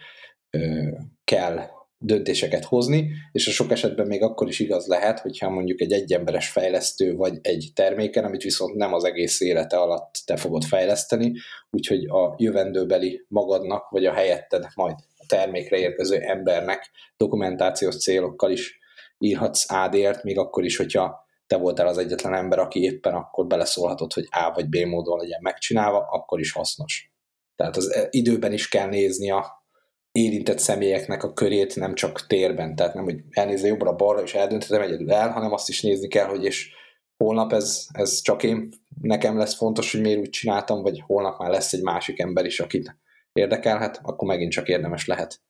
ö, 0.49 0.87
kell 1.23 1.59
döntéseket 1.97 2.65
hozni, 2.65 3.11
és 3.31 3.47
a 3.47 3.51
sok 3.51 3.71
esetben 3.71 4.07
még 4.07 4.21
akkor 4.21 4.47
is 4.47 4.59
igaz 4.59 4.87
lehet, 4.87 5.19
hogyha 5.19 5.49
mondjuk 5.49 5.81
egy 5.81 5.91
egyemberes 5.91 6.49
fejlesztő 6.49 7.15
vagy 7.15 7.39
egy 7.41 7.71
terméken, 7.73 8.25
amit 8.25 8.43
viszont 8.43 8.75
nem 8.75 8.93
az 8.93 9.03
egész 9.03 9.41
élete 9.41 9.77
alatt 9.77 10.21
te 10.25 10.35
fogod 10.35 10.63
fejleszteni, 10.63 11.33
úgyhogy 11.69 12.05
a 12.05 12.35
jövendőbeli 12.37 13.25
magadnak, 13.27 13.89
vagy 13.89 14.05
a 14.05 14.13
helyetted 14.13 14.65
majd 14.75 14.95
a 15.17 15.25
termékre 15.27 15.77
érkező 15.77 16.19
embernek 16.19 16.91
dokumentációs 17.17 17.97
célokkal 17.97 18.51
is 18.51 18.79
írhatsz 19.17 19.71
ADR-t, 19.71 20.23
még 20.23 20.37
akkor 20.37 20.63
is, 20.63 20.77
hogyha 20.77 21.25
te 21.53 21.59
voltál 21.59 21.87
az 21.87 21.97
egyetlen 21.97 22.33
ember, 22.33 22.59
aki 22.59 22.81
éppen 22.81 23.13
akkor 23.13 23.47
beleszólhatott, 23.47 24.13
hogy 24.13 24.27
A 24.29 24.51
vagy 24.53 24.69
B 24.69 24.75
módon 24.75 25.19
legyen 25.19 25.39
megcsinálva, 25.41 25.97
akkor 25.97 26.39
is 26.39 26.51
hasznos. 26.51 27.11
Tehát 27.55 27.75
az 27.75 27.91
eh, 27.91 28.07
időben 28.09 28.53
is 28.53 28.69
kell 28.69 28.87
nézni 28.87 29.31
a 29.31 29.65
érintett 30.11 30.59
személyeknek 30.59 31.23
a 31.23 31.33
körét, 31.33 31.75
nem 31.75 31.93
csak 31.95 32.27
térben, 32.27 32.75
tehát 32.75 32.93
nem, 32.93 33.03
hogy 33.03 33.19
elnézze 33.29 33.67
jobbra-balra 33.67 34.21
és 34.21 34.33
eldönthetem 34.33 34.81
egyedül 34.81 35.11
el, 35.11 35.31
hanem 35.31 35.51
azt 35.51 35.69
is 35.69 35.81
nézni 35.81 36.07
kell, 36.07 36.25
hogy 36.27 36.43
és 36.43 36.73
holnap 37.17 37.53
ez, 37.53 37.85
ez 37.91 38.21
csak 38.21 38.43
én, 38.43 38.69
nekem 39.01 39.37
lesz 39.37 39.55
fontos, 39.55 39.91
hogy 39.91 40.01
miért 40.01 40.19
úgy 40.19 40.29
csináltam, 40.29 40.81
vagy 40.81 41.03
holnap 41.05 41.39
már 41.39 41.49
lesz 41.49 41.73
egy 41.73 41.81
másik 41.81 42.19
ember 42.19 42.45
is, 42.45 42.59
akit 42.59 42.97
érdekelhet, 43.33 43.99
akkor 44.03 44.27
megint 44.27 44.51
csak 44.51 44.67
érdemes 44.67 45.05
lehet 45.05 45.41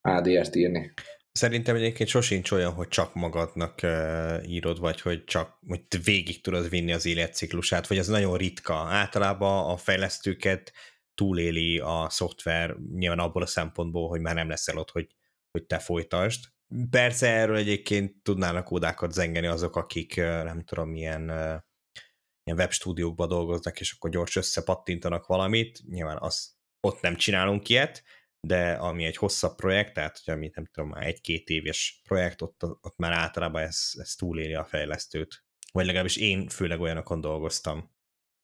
ADR-t 0.00 0.54
írni. 0.54 0.92
Szerintem 1.38 1.76
egyébként 1.76 2.08
sosincs 2.08 2.50
olyan, 2.50 2.72
hogy 2.72 2.88
csak 2.88 3.14
magadnak 3.14 3.80
írod, 4.46 4.78
vagy 4.78 5.00
hogy 5.00 5.24
csak 5.24 5.58
hogy 5.66 5.82
végig 6.04 6.40
tudod 6.40 6.68
vinni 6.68 6.92
az 6.92 7.06
életciklusát, 7.06 7.86
vagy 7.86 7.98
ez 7.98 8.08
nagyon 8.08 8.36
ritka. 8.36 8.74
Általában 8.74 9.70
a 9.70 9.76
fejlesztőket 9.76 10.72
túléli 11.14 11.78
a 11.78 12.06
szoftver 12.10 12.76
nyilván 12.76 13.18
abból 13.18 13.42
a 13.42 13.46
szempontból, 13.46 14.08
hogy 14.08 14.20
már 14.20 14.34
nem 14.34 14.48
leszel 14.48 14.78
ott, 14.78 14.90
hogy, 14.90 15.14
hogy 15.50 15.64
te 15.66 15.78
folytasd. 15.78 16.44
Persze 16.90 17.28
erről 17.28 17.56
egyébként 17.56 18.22
tudnának 18.22 18.70
ódákat 18.70 19.12
zengeni 19.12 19.46
azok, 19.46 19.76
akik 19.76 20.16
nem 20.16 20.64
tudom, 20.64 20.88
milyen, 20.88 21.22
ilyen 22.44 22.58
webstúdiókban 22.58 23.28
dolgoznak, 23.28 23.80
és 23.80 23.92
akkor 23.92 24.10
gyors 24.10 24.36
összepattintanak 24.36 25.26
valamit. 25.26 25.80
Nyilván 25.88 26.18
az, 26.20 26.56
ott 26.80 27.00
nem 27.00 27.16
csinálunk 27.16 27.68
ilyet, 27.68 28.02
de 28.46 28.72
ami 28.72 29.04
egy 29.04 29.16
hosszabb 29.16 29.54
projekt, 29.54 29.94
tehát 29.94 30.20
hogy 30.24 30.34
ami 30.34 30.50
nem 30.54 30.66
tudom, 30.72 30.88
már 30.88 31.06
egy-két 31.06 31.48
éves 31.48 32.00
projekt, 32.08 32.42
ott, 32.42 32.62
ott 32.62 32.96
már 32.96 33.12
általában 33.12 33.62
ez, 33.62 33.90
ez 33.94 34.14
túléli 34.14 34.54
a 34.54 34.64
fejlesztőt. 34.64 35.44
Vagy 35.72 35.86
legalábbis 35.86 36.16
én 36.16 36.48
főleg 36.48 36.80
olyanokon 36.80 37.20
dolgoztam. 37.20 37.92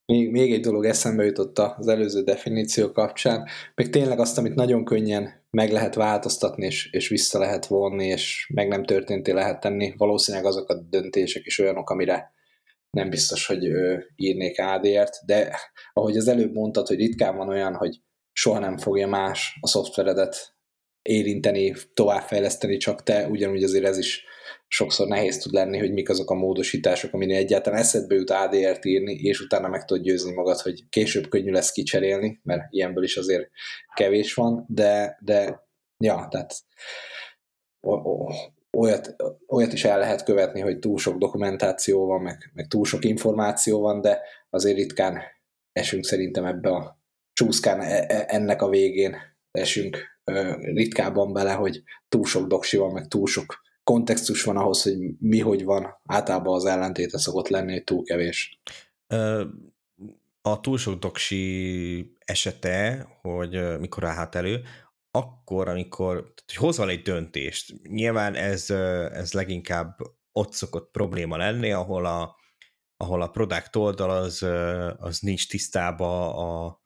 Még, 0.06 0.30
még 0.30 0.52
egy 0.52 0.60
dolog 0.60 0.84
eszembe 0.84 1.24
jutott 1.24 1.58
az 1.58 1.88
előző 1.88 2.22
definíció 2.22 2.92
kapcsán, 2.92 3.48
még 3.74 3.90
tényleg 3.90 4.18
azt, 4.18 4.38
amit 4.38 4.54
nagyon 4.54 4.84
könnyen 4.84 5.46
meg 5.50 5.70
lehet 5.70 5.94
változtatni, 5.94 6.66
és, 6.66 6.92
és 6.92 7.08
vissza 7.08 7.38
lehet 7.38 7.66
vonni, 7.66 8.06
és 8.06 8.50
meg 8.54 8.68
nem 8.68 8.84
történté 8.84 9.32
lehet 9.32 9.60
tenni, 9.60 9.94
valószínűleg 9.96 10.46
azok 10.46 10.68
a 10.68 10.74
döntések 10.74 11.46
is 11.46 11.58
olyanok, 11.58 11.90
amire 11.90 12.32
nem 12.90 13.10
biztos, 13.10 13.46
hogy 13.46 13.64
írnék 14.16 14.60
ADR-t, 14.60 15.26
de 15.26 15.56
ahogy 15.92 16.16
az 16.16 16.28
előbb 16.28 16.52
mondtad, 16.52 16.86
hogy 16.86 16.96
ritkán 16.96 17.36
van 17.36 17.48
olyan, 17.48 17.74
hogy 17.74 18.00
soha 18.32 18.58
nem 18.58 18.78
fogja 18.78 19.06
más 19.06 19.58
a 19.60 19.68
szoftveredet 19.68 20.54
érinteni, 21.02 21.74
továbbfejleszteni, 21.94 22.76
csak 22.76 23.02
te, 23.02 23.26
ugyanúgy 23.28 23.62
azért 23.62 23.84
ez 23.84 23.98
is 23.98 24.24
sokszor 24.68 25.06
nehéz 25.06 25.38
tud 25.38 25.52
lenni, 25.52 25.78
hogy 25.78 25.92
mik 25.92 26.08
azok 26.08 26.30
a 26.30 26.34
módosítások, 26.34 27.12
aminél 27.12 27.36
egyáltalán 27.36 27.78
eszedbe 27.78 28.14
jut 28.14 28.30
ADR-t 28.30 28.84
írni, 28.84 29.14
és 29.14 29.40
utána 29.40 29.68
meg 29.68 29.84
tudod 29.84 30.02
győzni 30.02 30.32
magad, 30.32 30.60
hogy 30.60 30.88
később 30.88 31.28
könnyű 31.28 31.50
lesz 31.50 31.72
kicserélni, 31.72 32.40
mert 32.42 32.62
ilyenből 32.70 33.04
is 33.04 33.16
azért 33.16 33.50
kevés 33.94 34.34
van, 34.34 34.64
de, 34.68 35.18
de 35.20 35.68
ja, 35.98 36.26
tehát 36.30 36.54
olyat, 38.76 39.16
olyat 39.46 39.72
is 39.72 39.84
el 39.84 39.98
lehet 39.98 40.24
követni, 40.24 40.60
hogy 40.60 40.78
túl 40.78 40.98
sok 40.98 41.18
dokumentáció 41.18 42.06
van, 42.06 42.22
meg, 42.22 42.50
meg 42.54 42.66
túl 42.66 42.84
sok 42.84 43.04
információ 43.04 43.80
van, 43.80 44.00
de 44.00 44.20
azért 44.50 44.76
ritkán 44.76 45.20
esünk 45.72 46.04
szerintem 46.04 46.44
ebbe 46.44 46.70
a 46.70 46.99
csúszkán 47.40 47.80
e, 47.80 48.04
e, 48.08 48.24
ennek 48.28 48.62
a 48.62 48.68
végén 48.68 49.16
esünk 49.50 50.18
ritkábban 50.60 51.32
bele, 51.32 51.52
hogy 51.52 51.82
túl 52.08 52.24
sok 52.24 52.46
doksi 52.46 52.76
van, 52.76 52.92
meg 52.92 53.08
túl 53.08 53.26
sok 53.26 53.60
kontextus 53.84 54.44
van 54.44 54.56
ahhoz, 54.56 54.82
hogy 54.82 54.96
mi 55.18 55.38
hogy 55.38 55.64
van, 55.64 56.00
általában 56.04 56.54
az 56.54 56.64
ellentéte 56.64 57.18
szokott 57.18 57.48
lenni, 57.48 57.72
hogy 57.72 57.84
túl 57.84 58.04
kevés. 58.04 58.60
A 60.42 60.60
túl 60.60 60.78
sok 60.78 60.98
doksi 60.98 62.16
esete, 62.18 63.08
hogy 63.20 63.78
mikor 63.78 64.04
állhat 64.04 64.34
elő, 64.34 64.62
akkor, 65.10 65.68
amikor 65.68 66.32
hogy 66.46 66.56
hozol 66.56 66.90
egy 66.90 67.02
döntést, 67.02 67.82
nyilván 67.82 68.34
ez, 68.34 68.70
ez 69.12 69.32
leginkább 69.32 69.96
ott 70.32 70.52
szokott 70.52 70.90
probléma 70.90 71.36
lenni, 71.36 71.72
ahol 71.72 72.06
a, 72.06 72.36
ahol 72.96 73.22
a 73.22 73.30
product 73.30 73.76
oldal 73.76 74.10
az, 74.10 74.42
az 74.98 75.18
nincs 75.18 75.48
tisztába 75.48 76.34
a, 76.34 76.80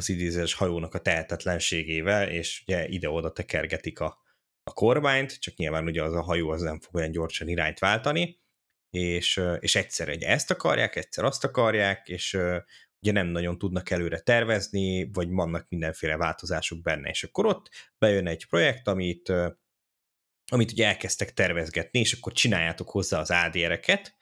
az 0.00 0.08
idézés 0.08 0.54
hajónak 0.54 0.94
a 0.94 1.00
tehetetlenségével, 1.00 2.28
és 2.28 2.62
ugye 2.66 2.88
ide-oda 2.88 3.32
tekergetik 3.32 4.00
a, 4.00 4.18
a 4.62 4.72
kormányt, 4.72 5.40
csak 5.40 5.56
nyilván 5.56 5.84
ugye 5.84 6.02
az 6.02 6.14
a 6.14 6.22
hajó 6.22 6.50
az 6.50 6.60
nem 6.60 6.80
fog 6.80 6.94
olyan 6.94 7.10
gyorsan 7.10 7.48
irányt 7.48 7.78
váltani, 7.78 8.40
és, 8.90 9.40
és 9.58 9.74
egyszer 9.74 10.08
egy 10.08 10.22
ezt 10.22 10.50
akarják, 10.50 10.96
egyszer 10.96 11.24
azt 11.24 11.44
akarják, 11.44 12.08
és 12.08 12.34
ugye 13.00 13.12
nem 13.12 13.26
nagyon 13.26 13.58
tudnak 13.58 13.90
előre 13.90 14.18
tervezni, 14.20 15.10
vagy 15.12 15.30
vannak 15.30 15.68
mindenféle 15.68 16.16
változások 16.16 16.82
benne, 16.82 17.08
és 17.08 17.24
akkor 17.24 17.46
ott 17.46 17.68
bejön 17.98 18.26
egy 18.26 18.46
projekt, 18.46 18.88
amit, 18.88 19.32
amit 20.46 20.72
ugye 20.72 20.86
elkezdtek 20.86 21.32
tervezgetni, 21.32 21.98
és 21.98 22.12
akkor 22.12 22.32
csináljátok 22.32 22.90
hozzá 22.90 23.20
az 23.20 23.30
ADR-eket, 23.30 24.18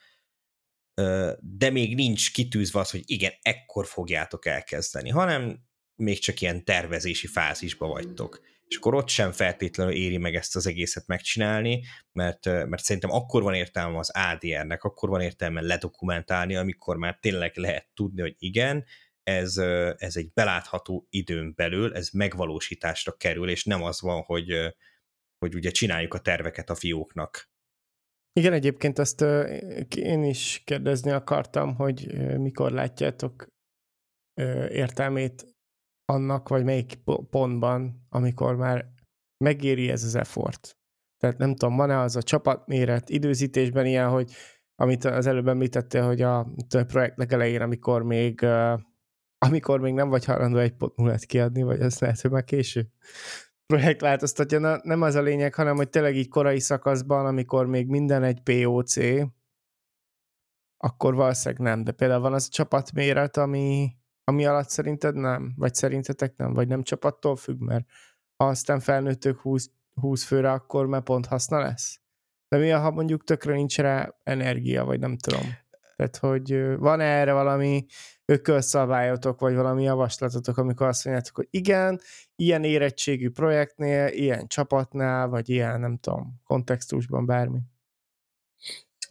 de 1.40 1.70
még 1.70 1.94
nincs 1.94 2.32
kitűzve 2.32 2.80
az, 2.80 2.90
hogy 2.90 3.02
igen, 3.04 3.32
ekkor 3.42 3.86
fogjátok 3.86 4.46
elkezdeni, 4.46 5.10
hanem 5.10 5.67
még 5.98 6.18
csak 6.18 6.40
ilyen 6.40 6.64
tervezési 6.64 7.26
fázisba 7.26 7.86
vagytok. 7.86 8.40
És 8.66 8.76
akkor 8.76 8.94
ott 8.94 9.08
sem 9.08 9.32
feltétlenül 9.32 9.92
éri 9.92 10.16
meg 10.16 10.34
ezt 10.34 10.56
az 10.56 10.66
egészet 10.66 11.06
megcsinálni, 11.06 11.84
mert, 12.12 12.44
mert 12.44 12.82
szerintem 12.82 13.10
akkor 13.10 13.42
van 13.42 13.54
értelme 13.54 13.98
az 13.98 14.10
ADR-nek, 14.10 14.84
akkor 14.84 15.08
van 15.08 15.20
értelme 15.20 15.60
ledokumentálni, 15.60 16.56
amikor 16.56 16.96
már 16.96 17.18
tényleg 17.20 17.56
lehet 17.56 17.88
tudni, 17.94 18.20
hogy 18.20 18.34
igen, 18.38 18.84
ez, 19.22 19.56
ez 19.96 20.16
egy 20.16 20.32
belátható 20.32 21.06
időn 21.10 21.52
belül, 21.56 21.94
ez 21.94 22.08
megvalósításra 22.10 23.12
kerül, 23.12 23.48
és 23.50 23.64
nem 23.64 23.82
az 23.82 24.00
van, 24.00 24.22
hogy, 24.22 24.74
hogy 25.38 25.54
ugye 25.54 25.70
csináljuk 25.70 26.14
a 26.14 26.20
terveket 26.20 26.70
a 26.70 26.74
fióknak. 26.74 27.50
Igen, 28.32 28.52
egyébként 28.52 28.98
azt 28.98 29.20
én 29.96 30.24
is 30.24 30.62
kérdezni 30.64 31.10
akartam, 31.10 31.74
hogy 31.74 32.06
mikor 32.38 32.72
látjátok 32.72 33.46
értelmét 34.68 35.57
annak, 36.12 36.48
vagy 36.48 36.64
melyik 36.64 36.98
pontban, 37.30 38.06
amikor 38.08 38.56
már 38.56 38.92
megéri 39.44 39.88
ez 39.88 40.04
az 40.04 40.14
effort. 40.14 40.78
Tehát 41.20 41.38
nem 41.38 41.54
tudom, 41.54 41.76
van-e 41.76 41.98
az 41.98 42.16
a 42.16 42.22
csapatméret 42.22 43.08
időzítésben 43.08 43.86
ilyen, 43.86 44.08
hogy 44.08 44.32
amit 44.74 45.04
az 45.04 45.26
előbb 45.26 45.48
említettél, 45.48 46.06
hogy 46.06 46.22
a, 46.22 46.46
projekt 46.86 47.16
legelején, 47.16 47.60
amikor 47.60 48.02
még 48.02 48.46
amikor 49.46 49.80
még 49.80 49.94
nem 49.94 50.08
vagy 50.08 50.24
hajlandó 50.24 50.58
egy 50.58 50.76
pont 50.76 50.96
nullát 50.96 51.24
kiadni, 51.24 51.62
vagy 51.62 51.80
azt 51.80 52.00
lehet, 52.00 52.20
hogy 52.20 52.30
már 52.30 52.44
késő 52.44 52.88
projekt 53.66 54.00
változtatja. 54.00 54.58
Na, 54.58 54.78
nem 54.82 55.02
az 55.02 55.14
a 55.14 55.22
lényeg, 55.22 55.54
hanem 55.54 55.76
hogy 55.76 55.88
tényleg 55.88 56.16
így 56.16 56.28
korai 56.28 56.60
szakaszban, 56.60 57.26
amikor 57.26 57.66
még 57.66 57.86
minden 57.86 58.22
egy 58.22 58.40
POC, 58.40 58.96
akkor 60.76 61.14
valószínűleg 61.14 61.62
nem. 61.62 61.84
De 61.84 61.92
például 61.92 62.20
van 62.20 62.32
az 62.32 62.46
a 62.46 62.52
csapatméret, 62.52 63.36
ami, 63.36 63.96
ami 64.28 64.46
alatt 64.46 64.68
szerinted 64.68 65.14
nem? 65.14 65.52
Vagy 65.56 65.74
szerintetek 65.74 66.36
nem? 66.36 66.52
Vagy 66.52 66.68
nem 66.68 66.82
csapattól 66.82 67.36
függ? 67.36 67.60
Mert 67.60 67.86
ha 68.36 68.48
aztán 68.48 68.80
felnőttök 68.80 69.40
20, 69.40 69.70
20 69.94 70.24
főre, 70.24 70.52
akkor 70.52 70.86
már 70.86 71.02
pont 71.02 71.26
haszna 71.26 71.58
lesz? 71.58 72.00
De 72.48 72.58
mi, 72.58 72.68
ha 72.68 72.90
mondjuk 72.90 73.24
tökre 73.24 73.54
nincs 73.54 73.78
rá 73.78 74.14
energia, 74.22 74.84
vagy 74.84 75.00
nem 75.00 75.16
tudom. 75.16 75.42
Tehát, 75.96 76.16
hogy 76.16 76.76
van 76.76 77.00
erre 77.00 77.32
valami 77.32 77.86
ökölszabályotok, 78.24 79.40
vagy 79.40 79.54
valami 79.54 79.82
javaslatotok, 79.82 80.56
amikor 80.56 80.86
azt 80.86 81.04
mondjátok, 81.04 81.36
hogy 81.36 81.48
igen, 81.50 82.00
ilyen 82.36 82.64
érettségű 82.64 83.30
projektnél, 83.30 84.06
ilyen 84.06 84.46
csapatnál, 84.46 85.28
vagy 85.28 85.48
ilyen, 85.48 85.80
nem 85.80 85.96
tudom, 85.96 86.40
kontextusban 86.44 87.26
bármi. 87.26 87.58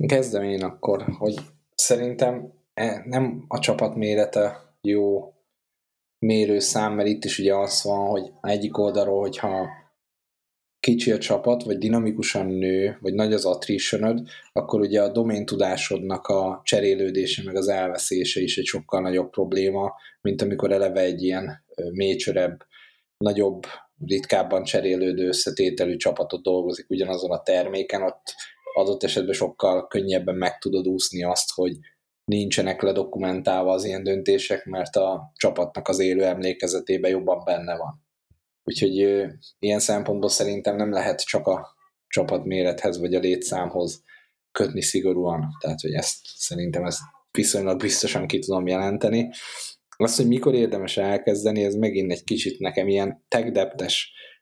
Kezdem 0.08 0.43
én 0.43 0.63
akkor, 0.63 1.03
hogy 1.17 1.36
szerintem 1.75 2.53
e, 2.73 3.03
nem 3.06 3.45
a 3.47 3.60
csapat 3.60 3.95
mérete 3.95 4.66
jó 4.81 5.33
mérőszám, 6.19 6.93
mert 6.93 7.07
itt 7.07 7.25
is 7.25 7.39
ugye 7.39 7.55
az 7.55 7.83
van, 7.83 8.07
hogy 8.07 8.31
egyik 8.41 8.77
oldalról, 8.77 9.19
hogyha 9.19 9.67
kicsi 10.79 11.11
a 11.11 11.17
csapat, 11.17 11.63
vagy 11.63 11.77
dinamikusan 11.77 12.45
nő, 12.45 12.97
vagy 13.01 13.13
nagy 13.13 13.33
az 13.33 13.45
attritionod, 13.45 14.27
akkor 14.53 14.79
ugye 14.79 15.01
a 15.01 15.11
domain 15.11 15.45
tudásodnak 15.45 16.27
a 16.27 16.61
cserélődése, 16.63 17.43
meg 17.43 17.55
az 17.55 17.67
elveszése 17.67 18.41
is 18.41 18.57
egy 18.57 18.65
sokkal 18.65 19.01
nagyobb 19.01 19.29
probléma, 19.29 19.93
mint 20.21 20.41
amikor 20.41 20.71
eleve 20.71 21.01
egy 21.01 21.23
ilyen 21.23 21.63
mécsörebb, 21.91 22.65
nagyobb, 23.17 23.65
ritkábban 24.05 24.63
cserélődő 24.63 25.27
összetételű 25.27 25.95
csapatot 25.95 26.43
dolgozik 26.43 26.89
ugyanazon 26.89 27.31
a 27.31 27.41
terméken, 27.41 28.01
ott 28.01 28.33
adott 28.73 29.03
esetben 29.03 29.33
sokkal 29.33 29.87
könnyebben 29.87 30.35
meg 30.35 30.57
tudod 30.57 30.87
úszni 30.87 31.23
azt, 31.23 31.51
hogy 31.53 31.77
nincsenek 32.31 32.81
ledokumentálva 32.81 33.71
az 33.71 33.83
ilyen 33.83 34.03
döntések, 34.03 34.65
mert 34.65 34.95
a 34.95 35.31
csapatnak 35.35 35.87
az 35.87 35.99
élő 35.99 36.23
emlékezetében 36.23 37.11
jobban 37.11 37.43
benne 37.45 37.77
van. 37.77 38.05
Úgyhogy 38.63 39.25
ilyen 39.59 39.79
szempontból 39.79 40.29
szerintem 40.29 40.75
nem 40.75 40.91
lehet 40.91 41.21
csak 41.21 41.47
a 41.47 41.75
csapatmérethez 42.07 42.99
vagy 42.99 43.15
a 43.15 43.19
létszámhoz 43.19 44.03
kötni 44.51 44.81
szigorúan. 44.81 45.47
Tehát, 45.59 45.81
hogy 45.81 45.93
ezt 45.93 46.19
szerintem 46.23 46.85
ezt 46.85 46.99
viszonylag 47.31 47.79
biztosan 47.79 48.27
ki 48.27 48.39
tudom 48.39 48.67
jelenteni. 48.67 49.29
Azt, 49.97 50.17
hogy 50.17 50.27
mikor 50.27 50.53
érdemes 50.53 50.97
elkezdeni, 50.97 51.63
ez 51.63 51.75
megint 51.75 52.11
egy 52.11 52.23
kicsit 52.23 52.59
nekem 52.59 52.87
ilyen 52.87 53.25
tech 53.27 53.95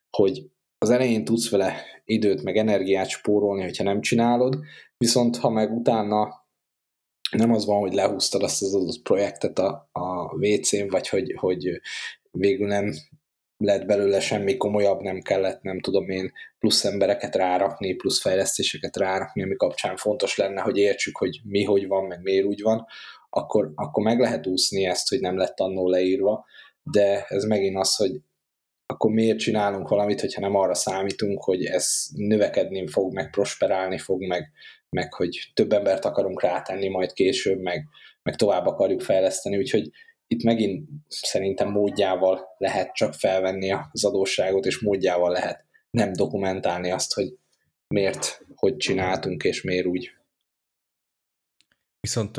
hogy 0.10 0.50
az 0.78 0.90
elején 0.90 1.26
tudsz 1.26 1.50
vele 1.50 1.82
időt 2.06 2.44
meg 2.44 2.58
energiát 2.58 3.10
spórolni, 3.10 3.64
hogyha 3.64 3.84
nem 3.84 4.02
csinálod, 4.02 4.60
viszont 4.98 5.38
ha 5.38 5.50
meg 5.50 5.72
utána 5.72 6.45
nem 7.32 7.52
az 7.52 7.66
van, 7.66 7.80
hogy 7.80 7.94
lehúztad 7.94 8.44
azt 8.44 8.62
az 8.62 8.76
adott 8.76 9.02
projektet 9.02 9.60
a, 9.60 9.90
a 9.92 10.36
WC-n, 10.36 10.88
vagy 10.88 11.10
hogy, 11.10 11.34
hogy 11.38 11.82
végül 12.32 12.68
nem 12.68 12.94
lett 13.58 13.86
belőle 13.86 14.20
semmi 14.20 14.58
komolyabb, 14.58 15.02
nem 15.02 15.22
kellett, 15.22 15.62
nem 15.62 15.80
tudom 15.80 16.10
én, 16.10 16.32
plusz 16.60 16.86
embereket 16.86 17.36
rárakni, 17.36 17.94
plusz 17.94 18.22
fejlesztéseket 18.22 18.98
rárakni, 18.98 19.44
ami 19.44 19.56
kapcsán 19.56 19.96
fontos 19.96 20.38
lenne, 20.38 20.62
hogy 20.62 20.78
értsük, 20.78 21.18
hogy 21.18 21.40
mi 21.44 21.64
hogy 21.64 21.88
van, 21.88 22.06
meg 22.06 22.22
miért 22.22 22.46
úgy 22.46 22.62
van, 22.62 22.86
akkor, 23.30 23.72
akkor 23.76 24.04
meg 24.04 24.20
lehet 24.20 24.48
úszni 24.48 24.86
ezt, 24.86 25.10
hogy 25.10 25.20
nem 25.20 25.38
lett 25.38 25.60
annó 25.60 25.90
leírva, 25.90 26.46
de 26.84 27.26
ez 27.28 27.44
megint 27.44 27.78
az, 27.78 27.96
hogy 27.96 28.22
akkor 28.86 29.12
miért 29.12 29.40
csinálunk 29.40 29.88
valamit, 29.88 30.20
hogyha 30.22 30.42
nem 30.42 30.56
arra 30.56 30.74
számítunk, 30.74 31.44
hogy 31.44 31.66
ez 31.66 32.06
növekedni 32.14 32.88
fog, 32.88 33.14
meg 33.14 33.30
prosperálni 33.30 33.98
fog, 33.98 34.22
meg, 34.22 34.52
meg 34.96 35.14
hogy 35.14 35.52
több 35.54 35.72
embert 35.72 36.06
akarunk 36.06 36.42
rátenni 36.42 36.88
majd 36.88 37.14
később, 37.14 37.60
meg, 37.60 37.88
meg 38.24 38.36
tovább 38.36 38.66
akarjuk 38.66 39.02
fejleszteni, 39.02 39.58
úgyhogy 39.58 39.90
itt 40.28 40.44
megint 40.44 40.90
szerintem 41.08 41.70
módjával 41.70 42.42
lehet 42.58 42.94
csak 42.94 43.14
felvenni 43.14 43.72
az 43.72 44.06
adósságot, 44.06 44.66
és 44.66 44.80
módjával 44.80 45.32
lehet 45.32 45.66
nem 45.90 46.14
dokumentálni 46.14 46.92
azt, 46.92 47.14
hogy 47.14 47.34
miért, 47.88 48.42
hogy 48.56 48.78
csináltunk, 48.78 49.44
és 49.44 49.62
miért 49.62 49.86
úgy. 49.86 50.12
Viszont 52.00 52.38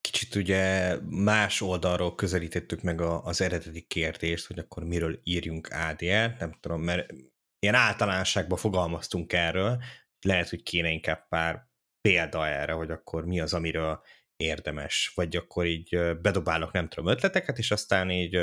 kicsit 0.00 0.34
ugye 0.34 0.96
más 1.08 1.60
oldalról 1.60 2.14
közelítettük 2.14 2.82
meg 2.82 3.00
az 3.00 3.40
eredeti 3.40 3.80
kérdést, 3.80 4.46
hogy 4.46 4.58
akkor 4.58 4.84
miről 4.84 5.20
írjunk 5.22 5.68
ADL, 5.70 6.36
nem 6.38 6.56
tudom, 6.60 6.82
mert 6.82 7.12
ilyen 7.58 7.74
általánosságban 7.74 8.58
fogalmaztunk 8.58 9.32
erről, 9.32 9.82
lehet, 10.20 10.48
hogy 10.48 10.62
kéne 10.62 10.90
inkább 10.90 11.28
pár 11.28 11.72
példa 12.08 12.46
erre, 12.46 12.72
hogy 12.72 12.90
akkor 12.90 13.24
mi 13.24 13.40
az, 13.40 13.54
amiről 13.54 14.02
érdemes, 14.36 15.12
vagy 15.14 15.36
akkor 15.36 15.66
így 15.66 16.16
bedobálnak 16.20 16.72
nem 16.72 16.88
tudom 16.88 17.10
ötleteket, 17.10 17.58
és 17.58 17.70
aztán 17.70 18.10
így 18.10 18.34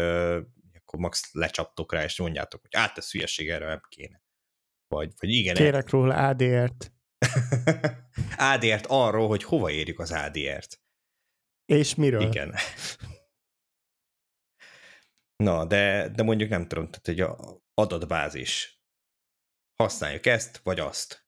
akkor 0.74 1.00
max 1.00 1.34
lecsaptok 1.34 1.94
rá, 1.94 2.04
és 2.04 2.20
mondjátok, 2.20 2.62
hogy 2.62 2.76
át 2.76 2.98
ez 2.98 3.12
hülyeség, 3.12 3.50
erre 3.50 3.66
nem 3.66 3.82
kéne. 3.90 4.24
Vagy, 4.88 5.14
vagy 5.20 5.30
igen. 5.30 5.56
Kérek 5.56 5.90
róla 5.90 6.28
ADR-t. 6.28 6.94
ADR-t 8.38 8.86
arról, 9.04 9.28
hogy 9.28 9.44
hova 9.44 9.72
érjük 9.72 10.00
az 10.00 10.12
ADR-t. 10.12 10.82
És 11.66 11.96
miről? 11.96 12.22
Igen. 12.22 12.56
Na, 15.36 15.66
de, 15.66 16.10
de 16.10 16.24
mondjuk 16.24 16.50
nem 16.50 16.68
tudom, 16.68 16.90
tehát 16.90 17.08
egy 17.08 17.46
adatbázis. 17.74 18.82
Használjuk 19.76 20.26
ezt, 20.26 20.58
vagy 20.58 20.80
azt 20.80 21.21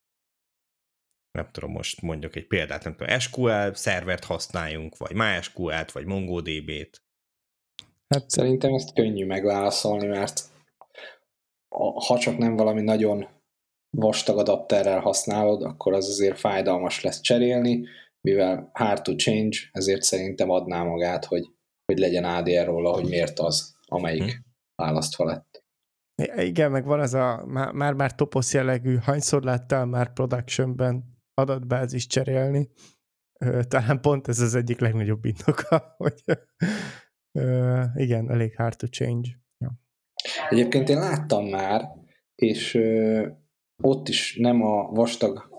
nem 1.38 1.50
tudom, 1.52 1.72
most 1.72 2.02
mondjuk 2.02 2.36
egy 2.36 2.48
példát, 2.48 2.84
nem 2.84 2.96
tudom, 2.96 3.20
SQL 3.20 3.74
szervert 3.74 4.24
használjunk, 4.24 4.98
vagy 4.98 5.14
MySQL-t, 5.14 5.92
vagy 5.92 6.06
MongoDB-t. 6.06 7.02
Hát 8.08 8.30
szerintem 8.30 8.74
ezt 8.74 8.94
könnyű 8.94 9.26
megválaszolni, 9.26 10.08
mert 10.08 10.42
ha 12.08 12.18
csak 12.18 12.38
nem 12.38 12.56
valami 12.56 12.82
nagyon 12.82 13.28
vastag 13.98 14.38
adapterrel 14.38 15.00
használod, 15.00 15.64
akkor 15.64 15.94
az 15.94 16.08
azért 16.08 16.40
fájdalmas 16.40 17.02
lesz 17.02 17.22
cserélni, 17.22 17.88
mivel 18.22 18.70
hard 18.74 19.02
to 19.02 19.16
change, 19.16 19.58
ezért 19.72 20.02
szerintem 20.02 20.50
adná 20.50 20.84
magát, 20.84 21.26
hogy, 21.26 21.50
hogy 21.86 21.98
legyen 21.98 22.24
ADR 22.24 22.66
róla, 22.66 22.92
hogy 22.92 23.10
miért 23.10 23.40
az, 23.40 23.76
amelyik 23.86 24.32
hmm. 24.32 24.46
választva 24.76 25.26
lett. 25.26 25.64
Igen, 26.36 26.72
meg 26.72 26.86
van 26.86 27.02
ez 27.02 27.14
a 27.14 27.46
már-már 27.74 28.16
toposz 28.16 28.54
jellegű, 28.54 28.98
hányszor 28.98 29.44
láttál 29.44 29.86
már 29.86 30.14
productionben 30.14 31.13
adatbázis 31.34 32.08
cserélni. 32.08 32.70
Talán 33.68 34.02
pont 34.02 34.28
ez 34.28 34.40
az 34.40 34.56
egyik 34.56 34.80
legnagyobb 34.80 35.26
indoka, 35.26 35.94
hogy 35.98 36.24
igen, 37.96 38.32
elég 38.32 38.56
hard 38.56 38.78
to 38.78 38.88
change. 38.88 39.30
Ja. 39.58 39.72
Egyébként 40.50 40.90
én 40.90 41.00
láttam 41.00 41.46
már, 41.46 41.90
és 42.36 42.80
ott 43.82 44.08
is 44.08 44.38
nem 44.38 44.62
a 44.62 44.92
vastag 44.92 45.53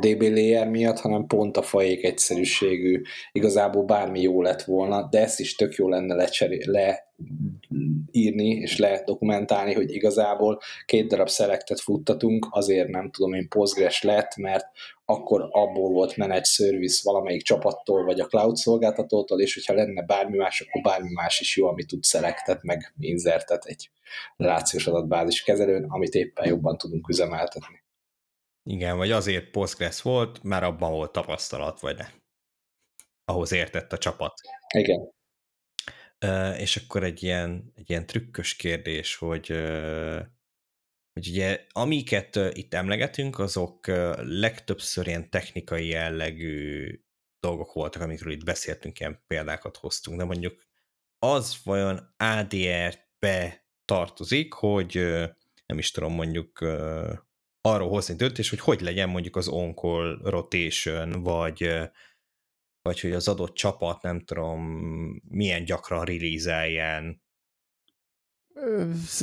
DB 0.00 0.22
layer 0.22 0.68
miatt, 0.68 0.98
hanem 0.98 1.26
pont 1.26 1.56
a 1.56 1.62
fajék 1.62 2.04
egyszerűségű, 2.04 3.02
igazából 3.32 3.84
bármi 3.84 4.20
jó 4.20 4.42
lett 4.42 4.62
volna, 4.62 5.08
de 5.10 5.20
ezt 5.20 5.40
is 5.40 5.54
tök 5.54 5.74
jó 5.74 5.88
lenne 5.88 6.14
lecseré, 6.14 6.58
leírni 6.64 8.48
és 8.48 8.78
ledokumentálni, 8.78 9.74
hogy 9.74 9.94
igazából 9.94 10.60
két 10.86 11.08
darab 11.08 11.28
szelektet 11.28 11.80
futtatunk, 11.80 12.46
azért 12.50 12.88
nem 12.88 13.10
tudom 13.10 13.32
én 13.32 13.48
Postgres 13.48 14.02
lett, 14.02 14.36
mert 14.36 14.66
akkor 15.04 15.48
abból 15.50 15.90
volt 15.90 16.16
managed 16.16 16.46
service 16.46 17.00
valamelyik 17.04 17.42
csapattól, 17.42 18.04
vagy 18.04 18.20
a 18.20 18.26
cloud 18.26 18.56
szolgáltatótól, 18.56 19.40
és 19.40 19.54
hogyha 19.54 19.74
lenne 19.74 20.02
bármi 20.02 20.36
más, 20.36 20.60
akkor 20.60 20.82
bármi 20.82 21.12
más 21.12 21.40
is 21.40 21.56
jó, 21.56 21.66
ami 21.66 21.84
tud 21.84 22.02
szelektet, 22.02 22.62
meg 22.62 22.94
inzertet 22.98 23.64
egy 23.64 23.90
relációs 24.36 24.86
adatbázis 24.86 25.42
kezelőn, 25.42 25.84
amit 25.88 26.14
éppen 26.14 26.48
jobban 26.48 26.78
tudunk 26.78 27.08
üzemeltetni. 27.08 27.77
Igen, 28.62 28.96
vagy 28.96 29.10
azért 29.10 29.50
Postgres 29.50 30.02
volt, 30.02 30.42
már 30.42 30.62
abban 30.62 30.90
volt 30.90 31.12
tapasztalat, 31.12 31.80
vagy 31.80 31.96
ne. 31.96 32.06
Ahhoz 33.24 33.52
értett 33.52 33.92
a 33.92 33.98
csapat. 33.98 34.40
Igen. 34.74 35.16
Uh, 36.24 36.60
és 36.60 36.76
akkor 36.76 37.04
egy 37.04 37.22
ilyen, 37.22 37.72
egy 37.74 37.90
ilyen 37.90 38.06
trükkös 38.06 38.56
kérdés, 38.56 39.16
hogy, 39.16 39.50
uh, 39.50 40.22
hogy 41.12 41.28
ugye 41.28 41.66
amiket 41.68 42.36
uh, 42.36 42.50
itt 42.52 42.74
emlegetünk, 42.74 43.38
azok 43.38 43.86
legtöbbször 44.16 45.06
ilyen 45.06 45.30
technikai 45.30 45.86
jellegű 45.86 46.90
dolgok 47.40 47.72
voltak, 47.72 48.02
amikről 48.02 48.32
itt 48.32 48.44
beszéltünk, 48.44 49.00
ilyen 49.00 49.24
példákat 49.26 49.76
hoztunk, 49.76 50.18
de 50.18 50.24
mondjuk 50.24 50.66
az 51.18 51.56
vajon 51.64 52.14
ADR-be 52.16 53.66
tartozik, 53.84 54.52
hogy 54.52 54.94
nem 55.66 55.78
is 55.78 55.90
tudom, 55.90 56.12
mondjuk 56.12 56.58
arról 57.60 57.88
hozni 57.88 58.14
döntés, 58.14 58.50
hogy 58.50 58.60
hogy 58.60 58.80
legyen 58.80 59.08
mondjuk 59.08 59.36
az 59.36 59.48
on-call 59.48 60.18
rotation, 60.22 61.22
vagy, 61.22 61.68
vagy 62.82 63.00
hogy 63.00 63.12
az 63.12 63.28
adott 63.28 63.54
csapat, 63.54 64.02
nem 64.02 64.20
tudom, 64.20 64.60
milyen 65.28 65.64
gyakran 65.64 66.04
release 66.04 67.26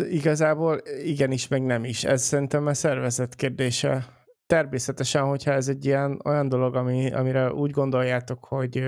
Igazából 0.09 0.81
igenis, 1.03 1.47
meg 1.47 1.63
nem 1.63 1.83
is. 1.83 2.03
Ez 2.03 2.23
szerintem 2.23 2.65
a 2.67 2.73
szervezet 2.73 3.35
kérdése. 3.35 4.23
Természetesen, 4.45 5.23
hogyha 5.23 5.51
ez 5.51 5.67
egy 5.67 5.85
ilyen 5.85 6.21
olyan 6.25 6.49
dolog, 6.49 6.75
ami, 6.75 7.11
amire 7.11 7.53
úgy 7.53 7.71
gondoljátok, 7.71 8.45
hogy 8.45 8.79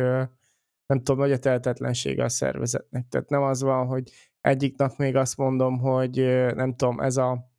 nem 0.86 0.98
tudom, 1.04 1.18
nagy 1.18 1.32
a 1.32 1.40
tehetetlensége 1.40 2.24
a 2.24 2.30
szervezetnek. 2.30 3.08
Tehát 3.10 3.30
nem 3.30 3.42
az 3.42 3.62
van, 3.62 3.88
hogy 3.88 4.12
egyik 4.42 4.78
nap 4.78 4.98
még 4.98 5.16
azt 5.16 5.38
mondom, 5.38 5.80
hogy 5.80 6.16
nem 6.56 6.76
tudom, 6.76 7.00
ez 7.00 7.18
a 7.18 7.56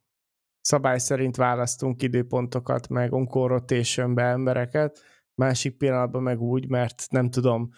szabály 0.60 0.98
szerint 0.98 1.36
választunk 1.36 2.02
időpontokat, 2.02 2.88
meg 2.88 3.12
on 3.12 3.26
rotation 3.32 4.18
embereket, 4.18 5.00
másik 5.34 5.76
pillanatban 5.76 6.22
meg 6.22 6.40
úgy, 6.40 6.68
mert 6.68 7.06
nem 7.10 7.30
tudom, 7.30 7.70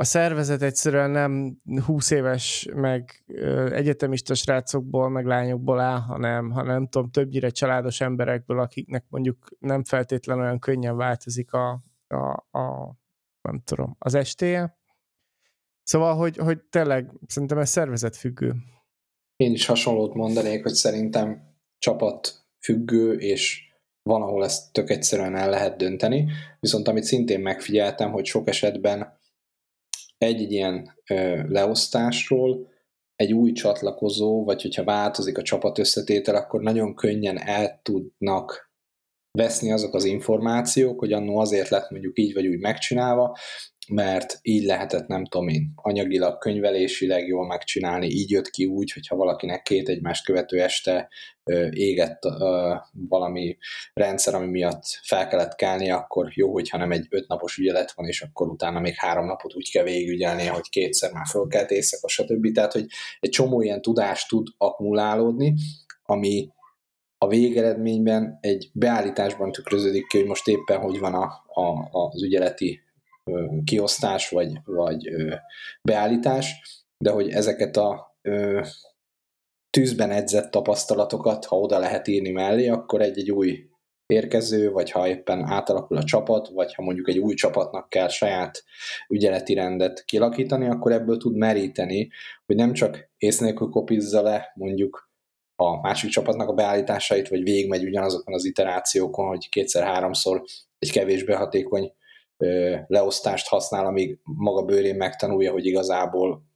a 0.00 0.04
szervezet 0.04 0.62
egyszerűen 0.62 1.10
nem 1.10 1.56
20 1.84 2.10
éves, 2.10 2.68
meg 2.74 3.24
egyetemista 3.70 4.34
srácokból, 4.34 5.08
meg 5.08 5.26
lányokból 5.26 5.80
áll, 5.80 6.00
hanem, 6.00 6.50
hanem 6.50 6.74
nem 6.74 6.88
tudom, 6.88 7.10
többnyire 7.10 7.50
családos 7.50 8.00
emberekből, 8.00 8.60
akiknek 8.60 9.04
mondjuk 9.08 9.56
nem 9.58 9.84
feltétlenül 9.84 10.42
olyan 10.42 10.58
könnyen 10.58 10.96
változik 10.96 11.52
a, 11.52 11.82
a, 12.06 12.58
a 12.58 12.96
nem 13.40 13.60
tudom, 13.64 13.96
az 13.98 14.14
estéje. 14.14 14.78
Szóval, 15.82 16.16
hogy, 16.16 16.36
hogy 16.36 16.62
tényleg 16.62 17.12
szerintem 17.26 17.58
ez 17.58 17.70
szervezetfüggő. 17.70 18.54
Én 19.36 19.52
is 19.52 19.66
hasonlót 19.66 20.14
mondanék, 20.14 20.62
hogy 20.62 20.72
szerintem 20.72 21.47
csapat 21.78 22.46
függő, 22.60 23.12
és 23.12 23.66
van, 24.02 24.22
ahol 24.22 24.44
ezt 24.44 24.72
tök 24.72 24.90
egyszerűen 24.90 25.36
el 25.36 25.50
lehet 25.50 25.76
dönteni, 25.76 26.30
viszont 26.60 26.88
amit 26.88 27.04
szintén 27.04 27.40
megfigyeltem, 27.40 28.10
hogy 28.10 28.24
sok 28.24 28.48
esetben 28.48 29.18
egy 30.18 30.52
ilyen 30.52 30.94
ö, 31.10 31.42
leosztásról 31.48 32.68
egy 33.16 33.32
új 33.32 33.52
csatlakozó, 33.52 34.44
vagy 34.44 34.62
hogyha 34.62 34.84
változik 34.84 35.38
a 35.38 35.42
csapat 35.42 35.78
összetétel, 35.78 36.34
akkor 36.34 36.60
nagyon 36.60 36.94
könnyen 36.94 37.38
el 37.38 37.80
tudnak 37.82 38.72
veszni 39.38 39.72
azok 39.72 39.94
az 39.94 40.04
információk, 40.04 40.98
hogy 40.98 41.12
annó 41.12 41.38
azért 41.38 41.68
lett 41.68 41.90
mondjuk 41.90 42.18
így 42.18 42.34
vagy 42.34 42.46
úgy 42.46 42.58
megcsinálva, 42.58 43.36
mert 43.88 44.38
így 44.42 44.64
lehetett, 44.64 45.06
nem 45.06 45.24
tudom 45.24 45.48
én, 45.48 45.72
anyagilag, 45.74 46.38
könyvelésileg 46.38 47.26
jól 47.26 47.46
megcsinálni, 47.46 48.06
így 48.06 48.30
jött 48.30 48.50
ki 48.50 48.66
úgy, 48.66 48.92
hogyha 48.92 49.16
valakinek 49.16 49.62
két 49.62 49.88
egymást 49.88 50.24
követő 50.24 50.62
este 50.62 51.08
ö, 51.44 51.68
égett 51.70 52.24
ö, 52.24 52.74
valami 53.08 53.56
rendszer, 53.92 54.34
ami 54.34 54.46
miatt 54.46 54.82
fel 55.02 55.28
kellett 55.28 55.54
kelni, 55.54 55.90
akkor 55.90 56.28
jó, 56.34 56.52
hogyha 56.52 56.78
nem 56.78 56.92
egy 56.92 57.06
ötnapos 57.10 57.56
ügyelet 57.56 57.92
van, 57.92 58.06
és 58.06 58.22
akkor 58.22 58.48
utána 58.48 58.80
még 58.80 58.94
három 58.96 59.26
napot 59.26 59.54
úgy 59.54 59.70
kell 59.70 59.84
végigügyelni, 59.84 60.46
hogy 60.46 60.68
kétszer 60.68 61.12
már 61.12 61.26
fölkelt 61.26 61.70
éjszaka, 61.70 62.08
stb. 62.08 62.52
Tehát, 62.52 62.72
hogy 62.72 62.86
egy 63.20 63.30
csomó 63.30 63.62
ilyen 63.62 63.82
tudást 63.82 64.28
tud 64.28 64.46
akkumulálódni, 64.56 65.54
ami 66.02 66.48
a 67.18 67.28
végeredményben 67.28 68.38
egy 68.40 68.70
beállításban 68.72 69.52
tükröződik 69.52 70.06
ki, 70.06 70.18
hogy 70.18 70.26
most 70.26 70.48
éppen 70.48 70.80
hogy 70.80 70.98
van 70.98 71.14
a, 71.14 71.24
a, 71.60 71.88
az 71.90 72.22
ügyeleti 72.22 72.86
kiosztás 73.64 74.28
vagy, 74.28 74.52
vagy 74.64 75.10
beállítás, 75.82 76.62
de 77.04 77.10
hogy 77.10 77.30
ezeket 77.30 77.76
a 77.76 78.16
tűzben 79.70 80.10
edzett 80.10 80.50
tapasztalatokat, 80.50 81.44
ha 81.44 81.58
oda 81.58 81.78
lehet 81.78 82.08
írni 82.08 82.30
mellé, 82.30 82.68
akkor 82.68 83.00
egy-egy 83.00 83.30
új 83.30 83.68
érkező, 84.06 84.70
vagy 84.70 84.90
ha 84.90 85.08
éppen 85.08 85.44
átalakul 85.44 85.96
a 85.96 86.02
csapat, 86.02 86.48
vagy 86.48 86.74
ha 86.74 86.82
mondjuk 86.82 87.08
egy 87.08 87.18
új 87.18 87.34
csapatnak 87.34 87.88
kell 87.88 88.08
saját 88.08 88.64
ügyeleti 89.08 89.54
rendet 89.54 90.04
kilakítani, 90.04 90.68
akkor 90.68 90.92
ebből 90.92 91.16
tud 91.16 91.36
meríteni, 91.36 92.10
hogy 92.46 92.56
nem 92.56 92.72
csak 92.72 93.10
ész 93.18 93.38
nélkül 93.38 93.68
kopizza 93.68 94.22
le 94.22 94.52
mondjuk 94.54 95.10
a 95.56 95.80
másik 95.80 96.10
csapatnak 96.10 96.48
a 96.48 96.52
beállításait, 96.52 97.28
vagy 97.28 97.42
végigmegy 97.42 97.84
ugyanazokon 97.84 98.34
az 98.34 98.44
iterációkon, 98.44 99.26
hogy 99.26 99.48
kétszer-háromszor 99.48 100.42
egy 100.78 100.92
kevésbé 100.92 101.32
hatékony 101.32 101.92
leosztást 102.86 103.48
használ, 103.48 103.86
amíg 103.86 104.18
maga 104.22 104.62
bőrén 104.62 104.96
megtanulja, 104.96 105.52
hogy 105.52 105.66
igazából 105.66 106.46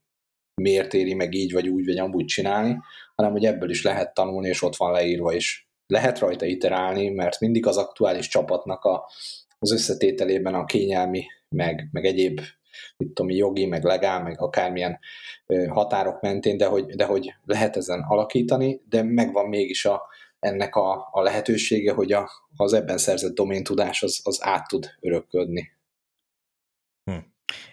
miért 0.62 0.94
éri 0.94 1.14
meg 1.14 1.34
így, 1.34 1.52
vagy 1.52 1.68
úgy, 1.68 1.84
vagy 1.84 1.98
amúgy 1.98 2.24
csinálni, 2.24 2.78
hanem 3.14 3.32
hogy 3.32 3.44
ebből 3.44 3.70
is 3.70 3.82
lehet 3.82 4.14
tanulni, 4.14 4.48
és 4.48 4.62
ott 4.62 4.76
van 4.76 4.92
leírva, 4.92 5.32
és 5.32 5.66
lehet 5.86 6.18
rajta 6.18 6.46
iterálni, 6.46 7.08
mert 7.08 7.40
mindig 7.40 7.66
az 7.66 7.76
aktuális 7.76 8.28
csapatnak 8.28 8.84
a, 8.84 9.08
az 9.58 9.72
összetételében 9.72 10.54
a 10.54 10.64
kényelmi, 10.64 11.24
meg, 11.48 11.88
meg 11.92 12.04
egyéb 12.04 12.40
mit 12.96 13.12
tudom, 13.12 13.30
jogi, 13.30 13.66
meg 13.66 13.84
legál, 13.84 14.22
meg 14.22 14.40
akármilyen 14.40 14.98
határok 15.68 16.20
mentén, 16.20 16.56
de 16.56 16.66
hogy, 16.66 16.84
de 16.84 17.04
hogy 17.04 17.34
lehet 17.44 17.76
ezen 17.76 18.04
alakítani, 18.08 18.80
de 18.88 19.02
megvan 19.02 19.48
mégis 19.48 19.84
a, 19.84 20.02
ennek 20.42 20.74
a, 20.74 21.08
a 21.12 21.20
lehetősége, 21.20 21.92
hogy 21.92 22.12
a, 22.12 22.30
az 22.56 22.72
ebben 22.72 22.98
szerzett 22.98 23.34
doméntudás 23.34 24.02
az, 24.02 24.20
az 24.24 24.42
át 24.42 24.68
tud 24.68 24.96
örökködni. 25.00 25.72
Hm. 27.10 27.18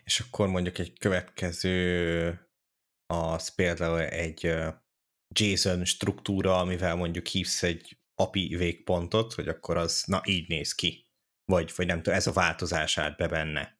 És 0.04 0.20
akkor 0.20 0.48
mondjuk 0.48 0.78
egy 0.78 0.98
következő 0.98 2.50
az 3.14 3.56
például 3.56 4.00
egy 4.00 4.56
JSON 5.40 5.86
struktúra, 5.86 6.60
amivel 6.60 6.96
mondjuk 6.96 7.28
hívsz 7.28 7.64
egy 7.64 7.98
API 8.16 8.56
végpontot, 8.56 9.34
hogy 9.34 9.48
akkor 9.48 9.78
az 9.78 10.04
na 10.06 10.22
így 10.26 10.48
néz 10.48 10.76
ki. 10.76 11.08
Vagy, 11.46 11.72
vagy 11.76 11.86
nem 11.86 11.98
tudom, 11.98 12.14
ez 12.14 12.28
a 12.28 12.32
változás 12.32 12.98
állt 12.98 13.18
be 13.18 13.28
benne. 13.28 13.80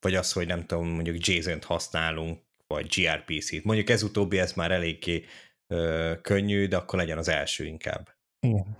Vagy 0.00 0.14
az, 0.14 0.32
hogy 0.32 0.46
nem 0.46 0.66
tudom, 0.66 0.88
mondjuk 0.88 1.26
JSON-t 1.26 1.64
használunk, 1.64 2.42
vagy 2.66 2.86
gRPC-t. 2.86 3.64
Mondjuk 3.64 3.88
ez 3.88 4.02
utóbbi, 4.02 4.38
ez 4.38 4.52
már 4.52 4.70
eléggé 4.70 5.24
ö, 5.72 6.12
könnyű, 6.20 6.66
de 6.66 6.76
akkor 6.76 6.98
legyen 6.98 7.18
az 7.18 7.28
első 7.28 7.64
inkább. 7.64 8.08
Igen. 8.40 8.76